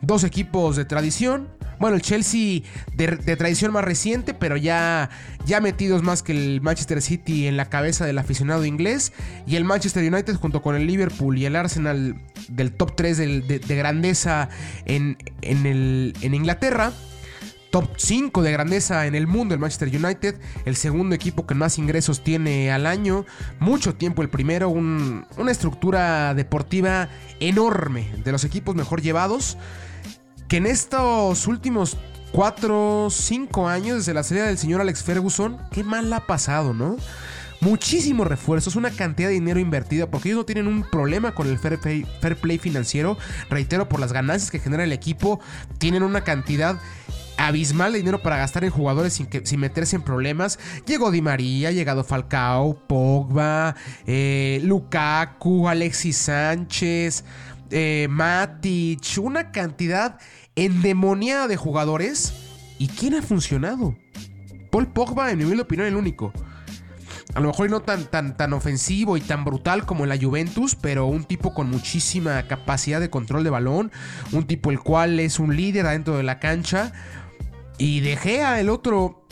Dos 0.00 0.22
equipos 0.22 0.76
de 0.76 0.84
tradición, 0.84 1.48
bueno, 1.78 1.96
el 1.96 2.02
Chelsea 2.02 2.62
de, 2.94 3.36
tradición 3.36 3.72
más 3.72 3.84
reciente, 3.84 4.34
pero 4.34 4.56
ya, 4.56 5.10
ya 5.46 5.60
metidos 5.60 6.02
más 6.02 6.22
que 6.22 6.32
el 6.32 6.60
Manchester 6.60 7.00
City 7.00 7.46
en 7.46 7.56
la 7.56 7.68
cabeza 7.68 8.04
del 8.04 8.18
aficionado 8.18 8.64
inglés. 8.64 9.12
Y 9.46 9.56
el 9.56 9.64
Manchester 9.64 10.02
United 10.02 10.34
junto 10.36 10.62
con 10.62 10.74
el 10.74 10.86
Liverpool 10.86 11.38
y 11.38 11.46
el 11.46 11.56
Arsenal 11.56 12.16
del 12.48 12.72
top 12.72 12.96
3 12.96 13.18
de, 13.18 13.76
grandeza 13.76 14.48
en, 14.86 15.16
en, 15.42 16.34
Inglaterra. 16.34 16.92
Top 17.70 17.90
5 17.98 18.40
de 18.40 18.50
grandeza 18.50 19.06
en 19.06 19.14
el 19.14 19.26
mundo, 19.26 19.52
el 19.52 19.60
Manchester 19.60 19.88
United, 19.94 20.36
el 20.64 20.74
segundo 20.74 21.14
equipo 21.14 21.46
que 21.46 21.54
más 21.54 21.76
ingresos 21.76 22.24
tiene 22.24 22.72
al 22.72 22.86
año, 22.86 23.26
mucho 23.60 23.94
tiempo 23.94 24.22
el 24.22 24.30
primero, 24.30 24.70
una 24.70 25.50
estructura 25.50 26.32
deportiva 26.32 27.10
enorme, 27.40 28.10
de 28.24 28.32
los 28.32 28.44
equipos 28.44 28.74
mejor 28.74 29.02
llevados 29.02 29.58
que 30.48 30.56
en 30.56 30.66
estos 30.66 31.46
últimos 31.46 31.96
4, 32.32 33.08
5 33.10 33.68
años 33.68 33.98
desde 33.98 34.14
la 34.14 34.22
salida 34.22 34.46
del 34.46 34.58
señor 34.58 34.80
Alex 34.80 35.02
Ferguson, 35.02 35.58
qué 35.70 35.84
mal 35.84 36.12
ha 36.12 36.26
pasado, 36.26 36.74
¿no? 36.74 36.96
Muchísimos 37.60 38.26
refuerzos, 38.26 38.76
una 38.76 38.90
cantidad 38.90 39.28
de 39.28 39.34
dinero 39.34 39.58
invertida, 39.58 40.08
porque 40.08 40.28
ellos 40.28 40.38
no 40.38 40.44
tienen 40.44 40.68
un 40.68 40.84
problema 40.84 41.34
con 41.34 41.48
el 41.48 41.58
fair 41.58 42.36
play, 42.40 42.58
financiero. 42.58 43.18
Reitero, 43.50 43.88
por 43.88 43.98
las 43.98 44.12
ganancias 44.12 44.50
que 44.50 44.60
genera 44.60 44.84
el 44.84 44.92
equipo, 44.92 45.40
tienen 45.78 46.04
una 46.04 46.22
cantidad 46.22 46.78
abismal 47.36 47.92
de 47.92 47.98
dinero 47.98 48.22
para 48.22 48.36
gastar 48.36 48.64
en 48.64 48.70
jugadores 48.70 49.12
sin, 49.14 49.26
que, 49.26 49.44
sin 49.44 49.58
meterse 49.58 49.96
en 49.96 50.02
problemas. 50.02 50.58
Llegó 50.86 51.10
Di 51.10 51.20
María, 51.20 51.72
llegado 51.72 52.04
Falcao, 52.04 52.78
Pogba, 52.86 53.74
eh, 54.06 54.60
Lukaku, 54.62 55.68
Alexis 55.68 56.16
Sánchez, 56.16 57.24
eh, 57.70 58.06
Matic, 58.10 59.18
una 59.18 59.50
cantidad 59.50 60.18
endemoniada 60.56 61.48
de 61.48 61.56
jugadores. 61.56 62.32
¿Y 62.78 62.88
quién 62.88 63.14
ha 63.14 63.22
funcionado? 63.22 63.96
Paul 64.70 64.88
Pogba, 64.88 65.30
en 65.30 65.38
mi 65.38 65.44
humilde 65.44 65.62
opinión, 65.62 65.86
el 65.86 65.96
único. 65.96 66.32
A 67.34 67.40
lo 67.40 67.48
mejor 67.48 67.70
no 67.70 67.80
tan, 67.80 68.06
tan, 68.06 68.36
tan 68.36 68.52
ofensivo 68.52 69.16
y 69.16 69.20
tan 69.20 69.44
brutal 69.44 69.84
como 69.84 70.04
en 70.04 70.08
la 70.08 70.18
Juventus, 70.18 70.74
pero 70.74 71.06
un 71.06 71.24
tipo 71.24 71.52
con 71.54 71.70
muchísima 71.70 72.42
capacidad 72.44 73.00
de 73.00 73.10
control 73.10 73.44
de 73.44 73.50
balón, 73.50 73.92
un 74.32 74.46
tipo 74.46 74.70
el 74.70 74.80
cual 74.80 75.20
es 75.20 75.38
un 75.38 75.54
líder 75.54 75.86
adentro 75.86 76.16
de 76.16 76.22
la 76.22 76.40
cancha. 76.40 76.92
Y 77.76 78.00
dejé 78.00 78.42
a 78.42 78.60
el 78.60 78.68
otro 78.68 79.26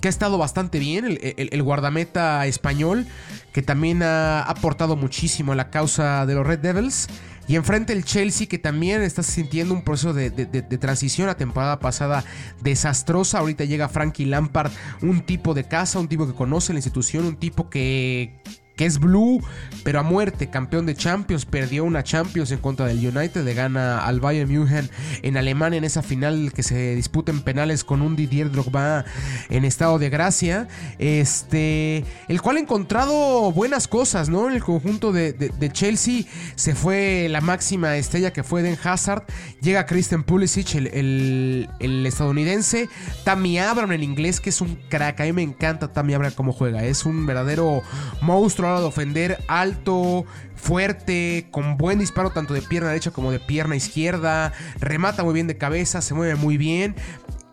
que 0.00 0.08
ha 0.08 0.10
estado 0.10 0.38
bastante 0.38 0.78
bien, 0.78 1.18
el, 1.20 1.62
guardameta 1.62 2.46
español, 2.46 3.06
que 3.52 3.62
también 3.62 4.02
ha 4.02 4.42
aportado 4.42 4.94
muchísimo 4.94 5.52
a 5.52 5.56
la 5.56 5.70
causa 5.70 6.26
de 6.26 6.34
los 6.34 6.46
Red 6.46 6.60
Devils. 6.60 7.08
Y 7.48 7.56
enfrente 7.56 7.94
el 7.94 8.04
Chelsea, 8.04 8.46
que 8.46 8.58
también 8.58 9.00
está 9.00 9.22
sintiendo 9.22 9.72
un 9.72 9.82
proceso 9.82 10.12
de, 10.12 10.30
transición. 10.78 11.26
La 11.26 11.36
temporada 11.36 11.80
pasada 11.80 12.22
desastrosa. 12.62 13.38
Ahorita 13.38 13.64
llega 13.64 13.88
Frankie 13.88 14.26
Lampard, 14.26 14.70
un 15.00 15.22
tipo 15.22 15.54
de 15.54 15.64
casa, 15.64 15.98
un 15.98 16.08
tipo 16.08 16.26
que 16.26 16.34
conoce 16.34 16.74
la 16.74 16.78
institución, 16.78 17.24
un 17.24 17.36
tipo 17.36 17.70
que 17.70 18.38
que 18.78 18.86
es 18.86 19.00
blue, 19.00 19.42
pero 19.82 19.98
a 19.98 20.02
muerte, 20.04 20.48
campeón 20.48 20.86
de 20.86 20.94
Champions, 20.94 21.44
perdió 21.44 21.84
una 21.84 22.04
Champions 22.04 22.52
en 22.52 22.58
contra 22.58 22.86
del 22.86 22.98
United, 23.04 23.44
le 23.44 23.52
gana 23.52 24.06
al 24.06 24.20
Bayern 24.20 24.48
München 24.48 24.88
en 25.22 25.36
Alemania 25.36 25.78
en 25.78 25.84
esa 25.84 26.00
final 26.00 26.52
que 26.54 26.62
se 26.62 26.94
disputa 26.94 27.32
en 27.32 27.42
penales 27.42 27.82
con 27.82 28.00
un 28.02 28.14
Didier 28.14 28.52
Drogba 28.52 29.04
en 29.50 29.64
estado 29.64 29.98
de 29.98 30.10
gracia, 30.10 30.68
este, 30.98 32.04
el 32.28 32.40
cual 32.40 32.58
ha 32.58 32.60
encontrado 32.60 33.50
buenas 33.50 33.88
cosas, 33.88 34.28
¿no? 34.28 34.48
En 34.48 34.54
el 34.54 34.62
conjunto 34.62 35.12
de, 35.12 35.50
Chelsea 35.72 36.22
se 36.54 36.76
fue 36.76 37.26
la 37.28 37.40
máxima 37.40 37.96
estrella 37.96 38.32
que 38.32 38.44
fue 38.44 38.62
Den 38.62 38.78
Hazard, 38.82 39.24
llega 39.60 39.86
Christian 39.86 40.22
Pulisic, 40.22 40.76
el, 40.76 41.68
estadounidense, 42.06 42.88
Tammy 43.24 43.58
Abraham 43.58 43.92
en 43.92 44.04
inglés, 44.04 44.40
que 44.40 44.50
es 44.50 44.60
un 44.60 44.76
crack, 44.88 45.20
a 45.20 45.24
mí 45.24 45.32
me 45.32 45.42
encanta 45.42 45.92
Tammy 45.92 46.14
Abraham 46.14 46.34
cómo 46.36 46.52
juega, 46.52 46.84
es 46.84 47.04
un 47.04 47.26
verdadero 47.26 47.82
monstruo 48.20 48.67
de 48.76 48.86
ofender, 48.86 49.38
alto, 49.48 50.24
fuerte, 50.54 51.48
con 51.50 51.76
buen 51.76 51.98
disparo 51.98 52.30
tanto 52.30 52.54
de 52.54 52.62
pierna 52.62 52.88
derecha 52.88 53.10
como 53.10 53.32
de 53.32 53.40
pierna 53.40 53.76
izquierda, 53.76 54.52
remata 54.80 55.24
muy 55.24 55.34
bien 55.34 55.46
de 55.46 55.58
cabeza, 55.58 56.02
se 56.02 56.14
mueve 56.14 56.34
muy 56.34 56.56
bien. 56.56 56.94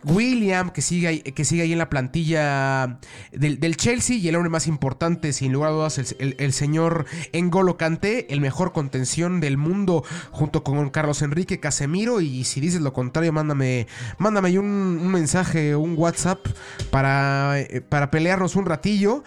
William, 0.05 0.69
que 0.69 0.81
sigue, 0.81 1.07
ahí, 1.07 1.19
que 1.19 1.45
sigue 1.45 1.63
ahí 1.63 1.71
en 1.73 1.79
la 1.79 1.89
plantilla 1.89 2.99
del, 3.31 3.77
Chelsea, 3.77 4.17
y 4.17 4.27
el 4.27 4.35
hombre 4.35 4.49
más 4.49 4.67
importante, 4.67 5.33
sin 5.33 5.51
lugar 5.51 5.71
a 5.71 5.73
dudas, 5.73 6.15
el, 6.19 6.53
señor 6.53 7.05
Engolo 7.33 7.77
Kanté, 7.77 8.31
el 8.31 8.39
mejor 8.39 8.71
contención 8.71 9.39
del 9.39 9.57
mundo, 9.57 10.03
junto 10.31 10.63
con 10.63 10.89
Carlos 10.89 11.21
Enrique 11.21 11.59
Casemiro. 11.59 12.21
Y 12.21 12.43
si 12.43 12.61
dices 12.61 12.81
lo 12.81 12.93
contrario, 12.93 13.33
mándame, 13.33 13.87
mándame 14.17 14.57
un, 14.59 14.65
un 14.65 15.07
mensaje, 15.07 15.75
un 15.75 15.95
WhatsApp 15.97 16.45
para, 16.91 17.59
eh, 17.59 17.81
para 17.81 18.11
pelearnos 18.11 18.55
un 18.55 18.65
ratillo. 18.65 19.23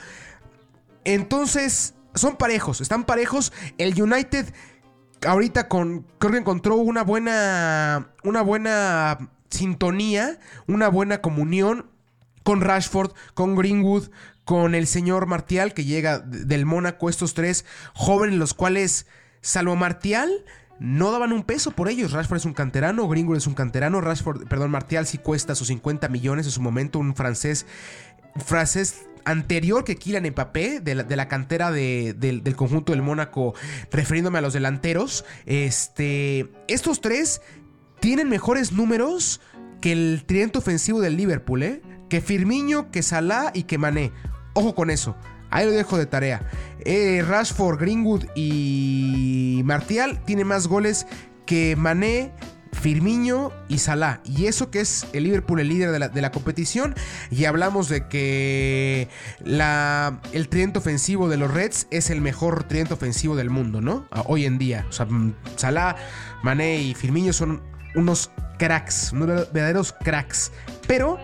Entonces, 1.09 1.95
son 2.15 2.37
parejos, 2.37 2.83
están 2.83 3.05
parejos. 3.05 3.51
El 3.79 4.01
United 4.01 4.53
ahorita 5.27 5.67
con, 5.67 6.05
creo 6.19 6.33
que 6.33 6.39
encontró 6.39 6.77
una 6.77 7.03
buena, 7.03 8.13
una 8.25 8.43
buena 8.43 9.31
sintonía, 9.49 10.39
una 10.67 10.89
buena 10.89 11.23
comunión 11.23 11.87
con 12.43 12.61
Rashford, 12.61 13.13
con 13.33 13.57
Greenwood, 13.57 14.11
con 14.45 14.75
el 14.75 14.87
señor 14.87 15.25
Martial 15.25 15.73
que 15.73 15.87
llega 15.87 16.19
del 16.19 16.67
Mónaco, 16.67 17.09
estos 17.09 17.33
tres 17.33 17.65
jóvenes 17.95 18.37
los 18.37 18.53
cuales, 18.53 19.07
salvo 19.41 19.77
Martial, 19.77 20.31
no 20.79 21.11
daban 21.11 21.33
un 21.33 21.43
peso 21.43 21.71
por 21.71 21.89
ellos. 21.89 22.13
Rashford 22.13 22.37
es 22.37 22.45
un 22.45 22.53
canterano, 22.53 23.09
Greenwood 23.09 23.39
es 23.39 23.47
un 23.47 23.55
canterano, 23.55 24.03
Rashford, 24.03 24.47
perdón, 24.47 24.71
Martial 24.71 25.07
sí 25.07 25.17
cuesta 25.17 25.55
sus 25.55 25.69
50 25.69 26.11
millones 26.11 26.45
en 26.45 26.53
su 26.53 26.61
momento, 26.61 26.99
un 26.99 27.15
francés, 27.17 27.65
francés 28.37 29.07
anterior 29.25 29.85
que 29.85 29.97
Kylian 29.97 30.27
Mbappé, 30.31 30.81
de 30.81 30.95
la, 30.95 31.03
de 31.03 31.17
la 31.17 31.29
cantera 31.29 31.71
del 31.71 32.55
conjunto 32.57 32.93
del 32.93 33.03
Mónaco, 33.03 33.55
refiriéndome 33.91 34.39
a 34.39 34.41
los 34.41 34.55
delanteros. 34.55 35.25
Este, 35.47 36.51
estos 36.67 37.01
tres 37.01 37.43
tienen 38.01 38.29
mejores 38.29 38.73
números 38.73 39.41
que 39.81 39.93
el 39.93 40.25
tridente 40.27 40.59
ofensivo 40.59 41.01
del 41.01 41.17
Liverpool, 41.17 41.63
¿eh? 41.63 41.83
Que 42.09 42.21
Firmino, 42.21 42.91
que 42.91 43.03
Salah 43.03 43.51
y 43.53 43.65
que 43.65 43.77
Mané. 43.77 44.13
Ojo 44.55 44.75
con 44.75 44.91
eso. 44.91 45.15
Ahí 45.51 45.67
lo 45.67 45.73
dejo 45.73 45.99
de 45.99 46.07
tarea. 46.07 46.43
Eh, 46.85 47.25
Rashford, 47.27 47.79
Greenwood 47.79 48.25
y 48.35 49.63
Martial 49.65 50.23
tienen 50.25 50.47
más 50.47 50.67
goles 50.67 51.07
que 51.47 51.77
Mané, 51.77 52.33
Firmino 52.73 53.53
y 53.69 53.79
Salah. 53.79 54.21
Y 54.25 54.47
eso 54.47 54.71
que 54.71 54.81
es 54.81 55.07
el 55.13 55.25
Liverpool 55.25 55.61
el 55.61 55.69
líder 55.69 56.11
de 56.11 56.21
la, 56.21 56.33
competición. 56.33 56.95
Y 57.31 57.45
hablamos 57.45 57.89
de 57.89 58.09
que 58.09 59.09
la, 59.45 60.21
el 60.33 60.49
tridente 60.49 60.79
ofensivo 60.79 61.29
de 61.29 61.37
los 61.37 61.53
Reds 61.53 61.87
es 61.91 62.11
el 62.11 62.21
mejor 62.21 62.65
tridente 62.65 62.95
ofensivo 62.95 63.37
del 63.37 63.51
mundo, 63.51 63.81
¿no? 63.81 64.07
Hoy 64.27 64.45
en 64.45 64.59
día. 64.59 64.87
O 64.89 64.93
sea, 64.93 65.07
mm, 65.07 65.35
Salah, 65.57 65.97
Mané 66.43 66.81
y 66.81 66.95
Firmino 66.95 67.33
son 67.33 67.63
unos 67.95 68.31
cracks, 68.59 69.13
unos 69.13 69.53
verdaderos 69.53 69.93
cracks. 69.93 70.53
Pero 70.87 71.19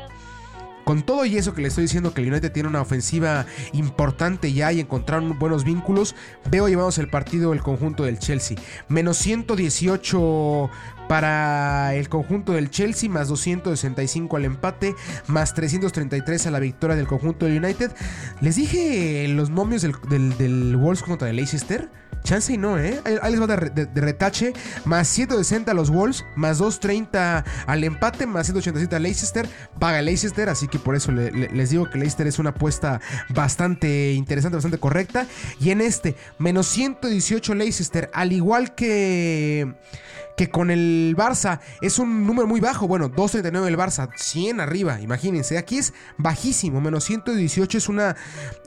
con 0.84 1.02
todo 1.02 1.24
y 1.24 1.36
eso 1.38 1.54
que 1.54 1.62
le 1.62 1.68
estoy 1.68 1.82
diciendo 1.84 2.12
que 2.12 2.20
el 2.20 2.28
United 2.30 2.52
tiene 2.52 2.68
una 2.68 2.82
ofensiva 2.82 3.46
importante 3.72 4.52
ya 4.52 4.70
y 4.70 4.80
encontraron 4.80 5.38
buenos 5.38 5.64
vínculos, 5.64 6.14
veo 6.50 6.68
llevamos 6.68 6.98
el 6.98 7.08
partido 7.08 7.54
el 7.54 7.62
conjunto 7.62 8.04
del 8.04 8.18
Chelsea. 8.18 8.58
Menos 8.88 9.16
118 9.16 10.70
para 11.08 11.94
el 11.94 12.08
conjunto 12.08 12.52
del 12.52 12.70
Chelsea, 12.70 13.10
más 13.10 13.28
265 13.28 14.36
al 14.36 14.44
empate, 14.44 14.94
más 15.26 15.54
333 15.54 16.46
a 16.46 16.50
la 16.50 16.60
victoria 16.60 16.96
del 16.96 17.06
conjunto 17.06 17.46
del 17.46 17.62
United. 17.62 17.92
Les 18.40 18.56
dije 18.56 19.26
los 19.28 19.50
momios 19.50 19.82
del, 19.82 20.36
del, 20.38 20.76
Wolves 20.76 21.02
contra 21.02 21.30
el 21.30 21.36
Leicester. 21.36 21.88
Chance 22.22 22.54
y 22.54 22.56
no, 22.56 22.78
¿eh? 22.78 23.02
Ahí 23.20 23.32
les 23.32 23.40
va 23.40 23.46
de, 23.46 24.00
retache. 24.00 24.54
Más 24.86 25.08
160 25.08 25.70
a 25.70 25.74
los 25.74 25.90
Wolves, 25.90 26.24
más 26.36 26.56
230 26.56 27.44
al 27.66 27.84
empate, 27.84 28.26
más 28.26 28.46
187 28.46 28.96
a 28.96 28.98
Leicester. 28.98 29.46
Paga 29.78 30.00
Leicester, 30.00 30.48
así 30.48 30.66
que 30.66 30.78
por 30.78 30.96
eso 30.96 31.12
les 31.12 31.68
digo 31.68 31.90
que 31.90 31.98
Leicester 31.98 32.26
es 32.26 32.38
una 32.38 32.50
apuesta 32.50 33.02
bastante 33.28 34.12
interesante, 34.12 34.56
bastante 34.56 34.78
correcta. 34.78 35.26
Y 35.60 35.70
en 35.70 35.82
este, 35.82 36.16
menos 36.38 36.66
118 36.68 37.54
Leicester, 37.54 38.10
al 38.14 38.32
igual 38.32 38.74
que 38.74 39.74
que 40.36 40.50
con 40.50 40.70
el 40.70 41.14
Barça 41.16 41.60
es 41.80 41.98
un 41.98 42.26
número 42.26 42.46
muy 42.46 42.60
bajo. 42.60 42.88
Bueno, 42.88 43.10
2.39 43.10 43.66
el 43.66 43.76
Barça, 43.76 44.10
100 44.14 44.60
arriba, 44.60 45.00
imagínense. 45.00 45.58
Aquí 45.58 45.78
es 45.78 45.92
bajísimo, 46.18 46.80
menos 46.80 47.04
118 47.04 47.78
es 47.78 47.88
una... 47.88 48.16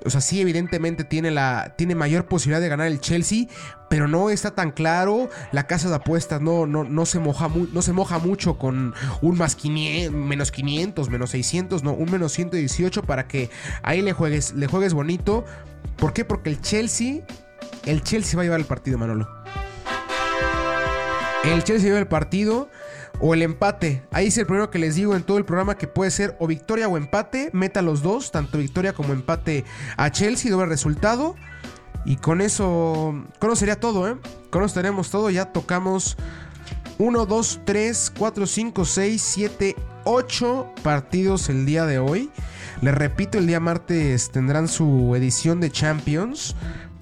O 0.06 0.10
sea, 0.10 0.22
sí, 0.22 0.42
evidentemente 0.42 1.04
tiene, 1.04 1.32
la, 1.32 1.76
tiene 1.78 1.96
mayor 1.96 2.28
posibilidad 2.28 2.62
de 2.62 2.70
ganar 2.70 2.88
el 2.88 3.02
Chelsea, 3.02 3.48
pero 3.90 4.08
no 4.08 4.30
está 4.30 4.52
tan 4.56 4.72
claro. 4.72 5.30
La 5.52 5.68
casa 5.68 5.90
de 5.90 5.96
apuestas 5.96 6.42
no, 6.42 6.66
no, 6.66 6.84
no, 6.84 7.06
se, 7.06 7.20
moja 7.20 7.50
no 7.74 7.82
se 7.82 7.94
moja 7.94 8.20
mucho 8.20 8.58
con 8.58 8.94
un 9.22 9.38
más 9.38 9.56
500, 9.56 10.14
menos 10.14 10.52
500, 10.52 11.10
menos 11.10 11.30
600, 11.32 11.84
no, 11.84 11.94
un 11.94 12.12
menos 12.12 12.32
118 12.34 13.04
para 13.04 13.28
que 13.28 13.50
ahí 13.84 14.02
le 14.02 14.14
juegues, 14.14 14.54
le 14.54 14.68
juegues 14.68 14.94
bonito. 14.94 15.46
¿Por 15.98 16.14
qué? 16.14 16.26
Porque 16.26 16.50
el 16.50 16.62
Chelsea, 16.62 17.26
el 17.86 18.04
Chelsea 18.04 18.38
va 18.38 18.44
a 18.44 18.46
llevar 18.46 18.60
el 18.60 18.66
partido, 18.66 18.98
Manolo. 18.98 19.28
El 21.44 21.64
Chelsea 21.64 21.88
lleva 21.88 22.00
el 22.00 22.08
partido 22.08 22.70
o 23.20 23.34
el 23.34 23.42
empate. 23.42 24.04
Ahí 24.12 24.28
es 24.28 24.38
el 24.38 24.46
primero 24.46 24.70
que 24.70 24.80
les 24.80 24.96
digo 24.96 25.16
en 25.16 25.24
todo 25.24 25.38
el 25.38 25.46
programa 25.46 25.78
que 25.78 25.88
puede 25.88 26.12
ser 26.12 26.36
o 26.40 26.48
victoria 26.48 26.88
o 26.88 26.98
empate. 26.98 27.50
Meta 27.54 27.82
los 27.82 28.02
dos, 28.02 28.32
tanto 28.32 28.58
victoria 28.58 28.94
como 28.94 29.14
empate 29.14 29.64
a 29.96 30.12
Chelsea, 30.12 30.52
doble 30.52 30.68
resultado. 30.68 31.36
Y 32.06 32.18
con 32.18 32.42
eso, 32.42 33.14
con 33.40 33.50
eso 33.50 33.56
sería 33.58 33.80
todo, 33.80 34.08
¿eh? 34.08 34.18
Con 34.50 34.64
eso 34.64 34.76
tenemos 34.76 35.10
todo. 35.10 35.30
Ya 35.30 35.52
tocamos 35.52 36.18
1, 37.00 37.26
2, 37.26 37.62
3, 37.66 38.14
4, 38.18 38.48
5, 38.48 38.86
6, 38.86 39.22
7, 39.22 39.76
8 40.04 40.74
partidos 40.84 41.50
el 41.50 41.66
día 41.66 41.86
de 41.86 42.00
hoy. 42.00 42.32
Les 42.82 42.94
repito, 42.94 43.38
el 43.38 43.48
día 43.48 43.60
martes 43.60 44.32
tendrán 44.32 44.68
su 44.68 45.16
edición 45.16 45.60
de 45.60 45.72
Champions 45.72 46.56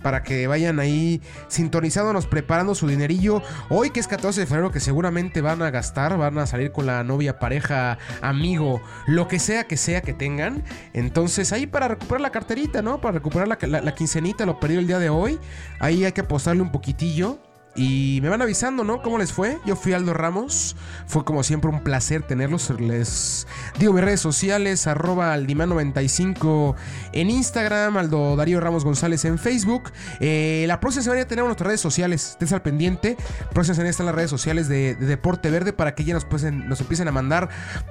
para 0.06 0.22
que 0.22 0.46
vayan 0.46 0.80
ahí 0.80 1.20
sintonizándonos, 1.48 2.28
preparando 2.28 2.76
su 2.76 2.88
dinerillo. 2.88 3.42
Hoy 3.70 3.90
que 3.90 4.00
es 4.00 4.08
14 4.08 4.42
de 4.42 4.46
febrero, 4.46 4.72
que 4.72 4.80
seguramente 4.80 5.42
van 5.42 5.64
a 5.64 5.72
gastar, 5.72 6.16
van 6.16 6.38
a 6.38 6.46
salir 6.46 6.72
con 6.72 6.86
la 6.86 7.04
novia, 7.04 7.40
pareja, 7.40 7.98
amigo, 8.22 8.84
lo 9.08 9.28
que 9.28 9.40
sea 9.40 9.64
que 9.64 9.78
sea 9.78 10.02
que 10.02 10.14
tengan. 10.14 10.64
Entonces 10.94 11.52
ahí 11.54 11.66
para 11.66 11.88
recuperar 11.88 12.22
la 12.22 12.30
carterita, 12.30 12.84
¿no? 12.84 13.02
Para 13.02 13.14
recuperar 13.14 13.48
la, 13.48 13.58
la 13.82 13.96
quincenita, 13.96 14.46
lo 14.46 14.60
perdido 14.60 14.80
el 14.80 14.86
día 14.86 15.00
de 15.00 15.10
hoy. 15.10 15.40
Ahí 15.80 16.06
hay 16.06 16.12
que 16.12 16.22
apostarle 16.22 16.62
un 16.62 16.72
poquitillo. 16.72 17.40
Y 17.76 18.20
me 18.22 18.30
van 18.30 18.42
avisando, 18.42 18.86
¿no? 18.86 19.02
¿Cómo 19.02 19.18
les 19.18 19.34
fue? 19.34 19.60
Yo 19.66 19.76
fui 19.76 19.92
Aldo 19.92 20.14
Ramos. 20.14 20.78
Fue 21.08 21.26
como 21.26 21.44
siempre 21.44 21.70
un 21.70 21.84
placer 21.84 22.24
tenerlos. 22.24 22.70
Les 22.80 23.48
digo 23.78 23.92
mis 23.92 24.04
redes 24.04 24.22
sociales, 24.22 24.88
arroba 24.88 25.36
aldiman95 25.36 26.76
en 27.12 27.30
Instagram, 27.30 27.98
Aldo 27.98 28.38
Darío 28.38 28.62
Ramos 28.62 28.86
González 28.86 29.26
en 29.26 29.38
Facebook. 29.38 29.92
Eh, 30.22 30.64
la 30.70 30.80
próxima 30.80 31.04
semana 31.04 31.24
ya 31.24 31.28
tenemos 31.28 31.50
nuestras 31.50 31.68
redes 31.68 31.82
sociales. 31.82 32.38
Estén 32.40 32.54
al 32.54 32.62
pendiente. 32.62 33.18
Próxima 33.54 33.76
semana 33.76 33.90
están 33.90 34.06
las 34.06 34.16
redes 34.16 34.30
sociales 34.30 34.70
de, 34.70 34.96
Deporte 34.96 35.50
Verde 35.50 35.74
para 35.74 35.96
que 35.96 36.06
ya 36.06 36.14
nos, 36.14 36.26
nos 36.32 36.80
empiecen 36.80 37.10
a 37.10 37.12
mandar 37.12 37.50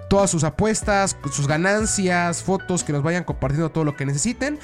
todas 0.09 0.30
sus 0.30 0.45
apuestas, 0.45 1.16
sus 1.30 1.47
ganancias, 1.47 2.43
fotos, 2.43 2.85
que 2.85 2.93
nos 2.95 3.03
vayan 3.03 3.24
compartiendo 3.24 3.70
todo 3.70 3.85
lo 3.85 3.97
que 3.97 4.07
necesiten. 4.07 4.59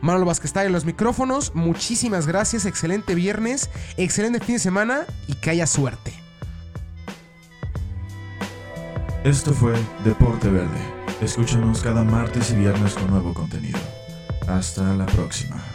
Manolo 0.00 0.24
Vázquez 0.24 0.46
está 0.46 0.64
en 0.64 0.72
los 0.72 0.86
micrófonos. 0.86 1.54
Muchísimas 1.54 2.26
gracias. 2.26 2.64
Excelente 2.64 3.14
viernes. 3.14 3.68
Excelente 3.98 4.40
fin 4.40 4.61
semana 4.62 5.04
y 5.28 5.34
que 5.34 5.50
haya 5.50 5.66
suerte. 5.66 6.14
Esto 9.24 9.52
fue 9.52 9.74
Deporte 10.04 10.48
Verde. 10.48 10.80
Escúchanos 11.20 11.82
cada 11.82 12.02
martes 12.02 12.50
y 12.50 12.56
viernes 12.56 12.94
con 12.94 13.10
nuevo 13.10 13.34
contenido. 13.34 13.78
Hasta 14.48 14.82
la 14.94 15.06
próxima. 15.06 15.71